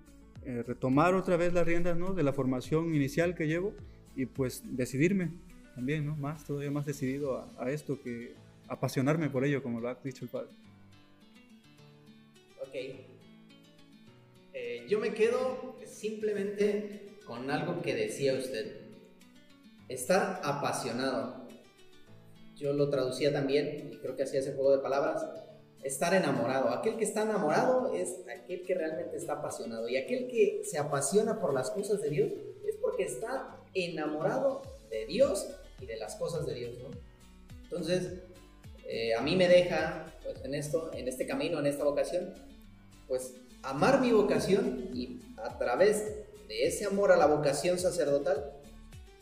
eh, 0.45 0.63
retomar 0.65 1.13
otra 1.13 1.35
vez 1.35 1.51
las 1.51 1.67
riendas 1.67 1.97
¿no? 1.97 2.13
de 2.13 2.23
la 2.23 2.31
formación 2.31 2.95
inicial 2.95 3.35
que 3.35 3.45
llevo 3.45 3.73
y 4.15 4.25
pues 4.25 4.63
decidirme 4.65 5.31
también, 5.79 6.05
¿no? 6.05 6.15
más, 6.17 6.43
todavía 6.43 6.69
más 6.71 6.85
decidido 6.85 7.47
a, 7.57 7.71
esto 7.71 8.01
que 8.03 8.33
apasionarme 8.67 9.29
por 9.29 9.45
ello, 9.45 9.63
como 9.63 9.79
lo 9.79 9.87
ha 9.87 9.95
dicho 9.95 10.25
el 10.25 10.29
padre. 10.29 10.49
Ok. 12.61 12.75
Eh, 14.53 14.85
yo 14.89 14.99
me 14.99 15.13
quedo 15.13 15.77
simplemente 15.85 17.17
con 17.25 17.49
algo 17.49 17.81
que 17.81 17.95
decía 17.95 18.33
usted. 18.33 18.75
estar 19.87 20.41
apasionado. 20.43 21.47
Yo 22.57 22.73
lo 22.73 22.89
traducía 22.89 23.31
también, 23.31 23.89
y 23.93 23.97
creo 23.99 24.17
que 24.17 24.23
hacía 24.23 24.41
ese 24.41 24.53
juego 24.55 24.75
de 24.75 24.79
palabras, 24.79 25.25
estar 25.81 26.13
enamorado. 26.13 26.71
Aquel 26.71 26.97
que 26.97 27.05
está 27.05 27.21
enamorado 27.21 27.93
es 27.93 28.17
aquel 28.27 28.63
que 28.63 28.75
realmente 28.75 29.15
está 29.15 29.35
apasionado. 29.35 29.87
Y 29.87 29.95
aquel 29.95 30.27
que 30.27 30.61
se 30.65 30.77
apasiona 30.77 31.39
por 31.39 31.53
las 31.53 31.71
cosas 31.71 32.01
de 32.01 32.09
Dios 32.09 32.31
es 32.67 32.75
porque 32.75 33.03
está 33.03 33.55
enamorado 33.73 34.61
de 34.89 35.05
Dios 35.05 35.47
y 35.81 35.85
de 35.85 35.97
las 35.97 36.15
cosas 36.15 36.45
de 36.45 36.53
Dios, 36.53 36.77
¿no? 36.79 36.89
Entonces, 37.63 38.21
eh, 38.85 39.13
a 39.13 39.21
mí 39.21 39.35
me 39.35 39.47
deja, 39.47 40.13
pues 40.23 40.43
en 40.43 40.55
esto, 40.55 40.91
en 40.93 41.07
este 41.07 41.27
camino, 41.27 41.59
en 41.59 41.67
esta 41.67 41.83
vocación, 41.83 42.33
pues 43.07 43.35
amar 43.61 44.01
mi 44.01 44.11
vocación 44.11 44.89
y 44.93 45.19
a 45.37 45.57
través 45.57 46.05
de 46.47 46.65
ese 46.65 46.85
amor 46.85 47.11
a 47.11 47.17
la 47.17 47.27
vocación 47.27 47.77
sacerdotal, 47.77 48.51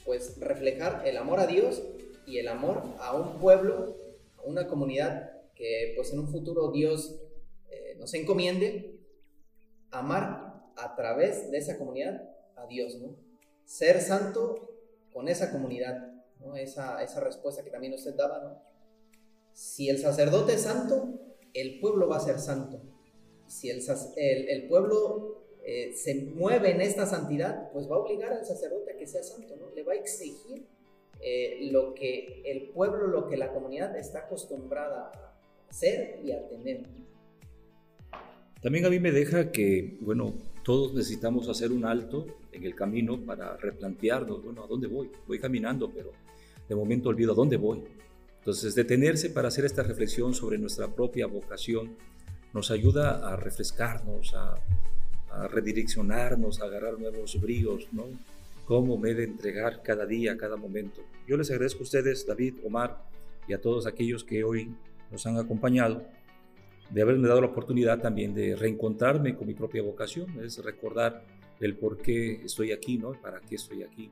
pues 0.05 0.39
reflejar 0.39 1.03
el 1.05 1.18
amor 1.18 1.39
a 1.39 1.47
Dios 1.47 1.84
y 2.26 2.38
el 2.38 2.47
amor 2.47 2.84
a 2.99 3.14
un 3.14 3.39
pueblo, 3.39 3.97
a 4.38 4.43
una 4.43 4.68
comunidad 4.68 5.32
que 5.55 5.93
pues 5.95 6.14
en 6.14 6.20
un 6.20 6.30
futuro 6.30 6.72
Dios 6.72 7.20
eh, 7.70 7.95
nos 7.99 8.14
encomiende, 8.14 8.99
amar 9.91 10.64
a 10.78 10.95
través 10.95 11.51
de 11.51 11.58
esa 11.58 11.78
comunidad 11.78 12.30
a 12.55 12.68
Dios, 12.68 12.95
¿no? 12.95 13.16
Ser 13.66 13.99
santo 13.99 14.70
con 15.12 15.28
esa 15.28 15.51
comunidad, 15.51 16.14
¿no? 16.39 16.55
Esa, 16.55 17.01
esa 17.03 17.19
respuesta 17.19 17.63
que 17.63 17.69
también 17.69 17.93
usted 17.93 18.15
daba. 18.15 18.63
Si 19.53 19.89
el 19.89 19.99
sacerdote 19.99 20.53
es 20.53 20.61
santo, 20.61 21.19
el 21.53 21.79
pueblo 21.79 22.07
va 22.07 22.17
a 22.17 22.21
ser 22.21 22.39
santo. 22.39 22.81
Si 23.47 23.69
el, 23.69 23.81
el 24.17 24.67
pueblo 24.67 25.38
eh, 25.69 25.93
se 25.95 26.15
mueve 26.15 26.71
en 26.71 26.79
esta 26.79 27.05
santidad, 27.05 27.69
pues 27.73 27.91
va 27.91 27.95
a 27.95 27.99
obligar 27.99 28.31
al 28.31 28.45
sacerdote 28.45 28.93
a 28.93 28.97
que 28.97 29.05
sea 29.05 29.21
santo, 29.21 29.55
¿no? 29.57 29.69
Le 29.75 29.83
va 29.83 29.93
a 29.93 29.95
exigir 29.95 30.65
eh, 31.19 31.69
lo 31.71 31.93
que 31.93 32.41
el 32.45 32.69
pueblo, 32.69 33.07
lo 33.07 33.27
que 33.27 33.35
la 33.35 33.51
comunidad 33.51 33.97
está 33.97 34.19
acostumbrada 34.19 35.11
a 35.13 35.69
hacer 35.69 36.21
y 36.23 36.31
a 36.31 36.47
tener. 36.47 36.83
También 38.61 38.85
a 38.85 38.89
mí 38.89 38.99
me 38.99 39.11
deja 39.11 39.51
que, 39.51 39.97
bueno, 39.99 40.35
todos 40.63 40.93
necesitamos 40.93 41.49
hacer 41.49 41.73
un 41.73 41.83
alto 41.83 42.27
en 42.53 42.63
el 42.63 42.73
camino 42.73 43.19
para 43.25 43.57
replantearnos, 43.57 44.43
bueno, 44.43 44.63
¿a 44.63 44.67
dónde 44.67 44.88
voy? 44.88 45.11
Voy 45.27 45.39
caminando, 45.39 45.91
pero 45.93 46.11
de 46.68 46.76
momento 46.76 47.09
olvido 47.09 47.32
a 47.34 47.36
dónde 47.36 47.57
voy. 47.57 47.84
Entonces, 48.39 48.76
detenerse 48.76 49.30
para 49.30 49.49
hacer 49.49 49.65
esta 49.65 49.84
reflexión 49.84 50.34
sobre 50.34 50.57
nuestra 50.57 50.88
propia 50.88 51.28
vocación 51.28 51.95
nos 52.53 52.72
ayuda 52.72 53.32
a 53.32 53.36
refrescarnos, 53.36 54.34
a 54.34 54.55
a 55.32 55.47
redireccionarnos, 55.47 56.61
a 56.61 56.65
agarrar 56.65 56.99
nuevos 56.99 57.39
bríos, 57.39 57.88
¿no? 57.91 58.05
Cómo 58.65 58.97
me 58.97 59.11
he 59.11 59.15
de 59.15 59.24
entregar 59.26 59.82
cada 59.82 60.05
día, 60.05 60.38
cada 60.38 60.57
momento. 60.57 61.01
Yo 61.28 61.38
les 61.38 61.49
agradezco 61.51 61.80
a 61.80 61.84
ustedes, 61.84 62.26
David, 62.26 62.55
Omar, 62.65 63.05
y 63.47 63.53
a 63.53 63.61
todos 63.61 63.86
aquellos 63.88 64.24
que 64.24 64.43
hoy 64.43 64.74
nos 65.11 65.26
han 65.26 65.38
acompañado, 65.38 66.03
de 66.89 67.01
haberme 67.01 67.28
dado 67.28 67.41
la 67.41 67.47
oportunidad 67.47 68.01
también 68.01 68.34
de 68.34 68.55
reencontrarme 68.55 69.36
con 69.36 69.47
mi 69.47 69.53
propia 69.53 69.84
vocación, 69.84 70.28
es 70.43 70.63
recordar 70.63 71.24
el 71.59 71.76
por 71.76 71.97
qué 72.01 72.41
estoy 72.43 72.72
aquí, 72.72 72.97
¿no? 72.97 73.13
¿Para 73.13 73.39
qué 73.41 73.55
estoy 73.55 73.84
aquí? 73.84 74.11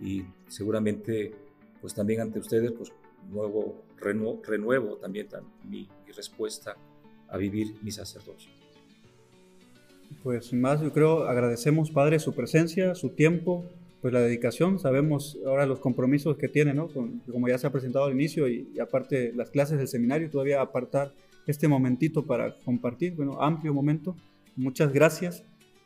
Y 0.00 0.24
seguramente, 0.48 1.32
pues 1.80 1.94
también 1.94 2.20
ante 2.20 2.38
ustedes, 2.38 2.72
pues 2.72 2.92
nuevo, 3.30 3.82
renuevo, 3.98 4.96
también 4.96 5.28
mi, 5.68 5.88
mi 6.06 6.12
respuesta 6.12 6.76
a 7.28 7.36
vivir 7.36 7.74
mi 7.82 7.90
sacerdocio. 7.90 8.50
Pues 10.22 10.46
sin 10.46 10.60
más, 10.60 10.80
yo 10.80 10.92
creo, 10.92 11.24
agradecemos, 11.24 11.90
Padre, 11.90 12.18
su 12.18 12.34
presencia, 12.34 12.94
su 12.94 13.10
tiempo, 13.10 13.64
pues 14.00 14.12
la 14.12 14.20
dedicación. 14.20 14.78
Sabemos 14.78 15.38
ahora 15.46 15.66
los 15.66 15.80
compromisos 15.80 16.36
que 16.36 16.48
tiene, 16.48 16.74
¿no? 16.74 16.88
como 16.88 17.48
ya 17.48 17.58
se 17.58 17.66
ha 17.66 17.72
presentado 17.72 18.06
al 18.06 18.12
inicio 18.12 18.48
y, 18.48 18.78
aparte 18.80 19.32
las 19.34 19.50
clases 19.50 19.78
del 19.78 19.88
seminario, 19.88 20.30
todavía 20.30 20.60
apartar 20.60 21.12
este 21.46 21.68
momentito 21.68 22.26
para 22.26 22.56
compartir, 22.64 23.14
bueno, 23.14 23.40
amplio 23.40 23.72
momento. 23.72 24.16
Muchas 24.56 24.92
gracias 24.92 25.44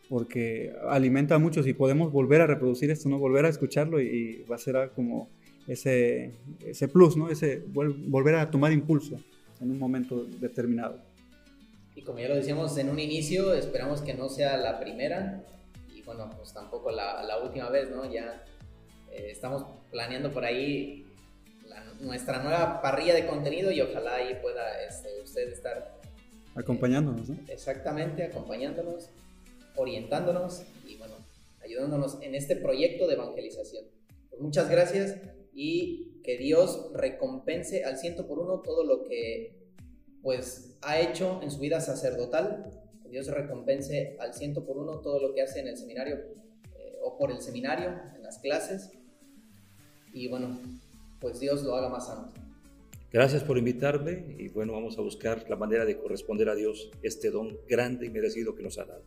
porque 0.09 0.73
alimenta 0.89 1.37
a 1.37 1.39
muchos 1.39 1.67
y 1.67 1.73
podemos 1.73 2.13
volver 2.13 2.41
a 2.41 2.47
reproducir 2.47 2.91
esto, 2.91 3.09
¿no? 3.09 3.19
Volver 3.19 3.47
a 3.47 3.49
escucharlo 3.49 4.01
y, 4.01 4.45
va 4.51 4.57
a 4.57 4.59
ser 4.59 4.91
como 4.95 5.29
ese, 5.67 6.33
ese 6.65 6.89
plus, 6.89 7.17
¿no? 7.17 7.31
Ese 7.31 7.63
volver 7.67 8.35
a 8.37 8.51
tomar 8.51 8.73
impulso 8.73 9.19
en 9.61 9.71
un 9.71 9.79
momento 9.79 10.25
determinado. 10.25 10.99
Y 11.95 12.03
como 12.03 12.19
ya 12.19 12.29
lo 12.29 12.35
decíamos 12.35 12.77
en 12.77 12.89
un 12.89 12.99
inicio, 12.99 13.55
esperamos 13.55 14.03
que 14.03 14.15
no 14.15 14.29
sea 14.29 14.57
la 14.57 14.81
primera 14.81 15.45
y 15.95 16.03
bueno, 16.03 16.29
pues 16.37 16.53
tampoco 16.53 16.91
la, 16.91 17.23
la 17.23 17.39
última 17.39 17.71
vez, 17.71 17.91
¿no? 17.91 18.11
Ya 18.11 18.45
eh, 19.13 19.29
estamos 19.31 19.65
planeando 19.91 20.33
por 20.33 20.45
ahí 20.45 21.07
nuestra 22.01 22.43
nueva 22.43 22.83
parrilla 22.83 23.15
de 23.15 23.27
contenido 23.27 23.71
y 23.71 23.81
ojalá 23.81 24.17
ahí 24.17 24.37
pueda 24.43 24.85
este, 24.85 25.09
usted 25.23 25.49
estar 25.53 26.01
acompañándonos, 26.55 27.29
¿no? 27.29 27.39
Exactamente, 27.49 28.25
acompañándonos, 28.25 29.11
orientándonos 29.77 30.63
y 30.87 30.97
bueno, 30.97 31.15
ayudándonos 31.63 32.21
en 32.23 32.35
este 32.35 32.57
proyecto 32.57 33.07
de 33.07 33.15
evangelización. 33.15 33.85
Pues 34.31 34.43
muchas 34.43 34.69
gracias 34.69 35.17
y 35.55 36.21
que 36.25 36.37
Dios 36.37 36.91
recompense 36.95 37.85
al 37.85 37.97
ciento 37.97 38.27
por 38.27 38.39
uno 38.39 38.61
todo 38.61 38.85
lo 38.85 39.05
que 39.05 39.65
pues 40.23 40.77
ha 40.83 40.99
hecho 40.99 41.41
en 41.43 41.51
su 41.51 41.61
vida 41.61 41.81
sacerdotal. 41.81 42.73
Que 43.03 43.11
Dios 43.11 43.29
recompense 43.29 44.17
al 44.19 44.35
ciento 44.35 44.65
por 44.65 44.79
uno 44.79 45.01
todo 45.01 45.21
lo 45.21 45.35
que 45.35 45.43
hace 45.43 45.61
en 45.61 45.69
el 45.69 45.77
seminario 45.77 46.17
eh, 46.17 46.99
o 47.05 47.17
por 47.17 47.31
el 47.31 47.41
seminario, 47.41 47.91
en 48.17 48.23
las 48.23 48.39
clases. 48.39 48.91
Y 50.13 50.29
bueno, 50.29 50.59
pues 51.21 51.39
Dios 51.41 51.63
lo 51.63 51.77
haga 51.77 51.89
más 51.89 52.07
santo. 52.07 52.41
Gracias 53.13 53.45
por 53.45 53.59
invitarme 53.59 54.35
y 54.39 54.49
bueno, 54.49 54.73
vamos 54.73 54.99
a 54.99 55.03
buscar 55.03 55.49
la 55.49 55.55
manera 55.55 55.85
de 55.85 55.97
corresponder 55.97 56.49
a 56.49 56.57
Dios 56.57 56.91
este 57.03 57.31
don 57.31 57.57
grande 57.69 58.07
y 58.07 58.11
merecido 58.11 58.57
que 58.57 58.63
nos 58.65 58.79
ha 58.79 58.87
dado. 58.87 59.05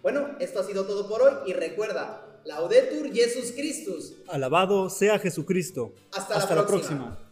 Bueno, 0.00 0.36
esto 0.38 0.60
ha 0.60 0.64
sido 0.64 0.84
todo 0.84 1.08
por 1.08 1.22
hoy 1.22 1.32
y 1.46 1.54
recuerda, 1.54 2.40
Laudetur 2.44 3.12
Jesus 3.12 3.50
Christus. 3.50 4.14
Alabado 4.28 4.88
sea 4.90 5.18
Jesucristo. 5.18 5.92
Hasta, 6.12 6.54
la 6.54 6.66
próxima. 6.66 7.27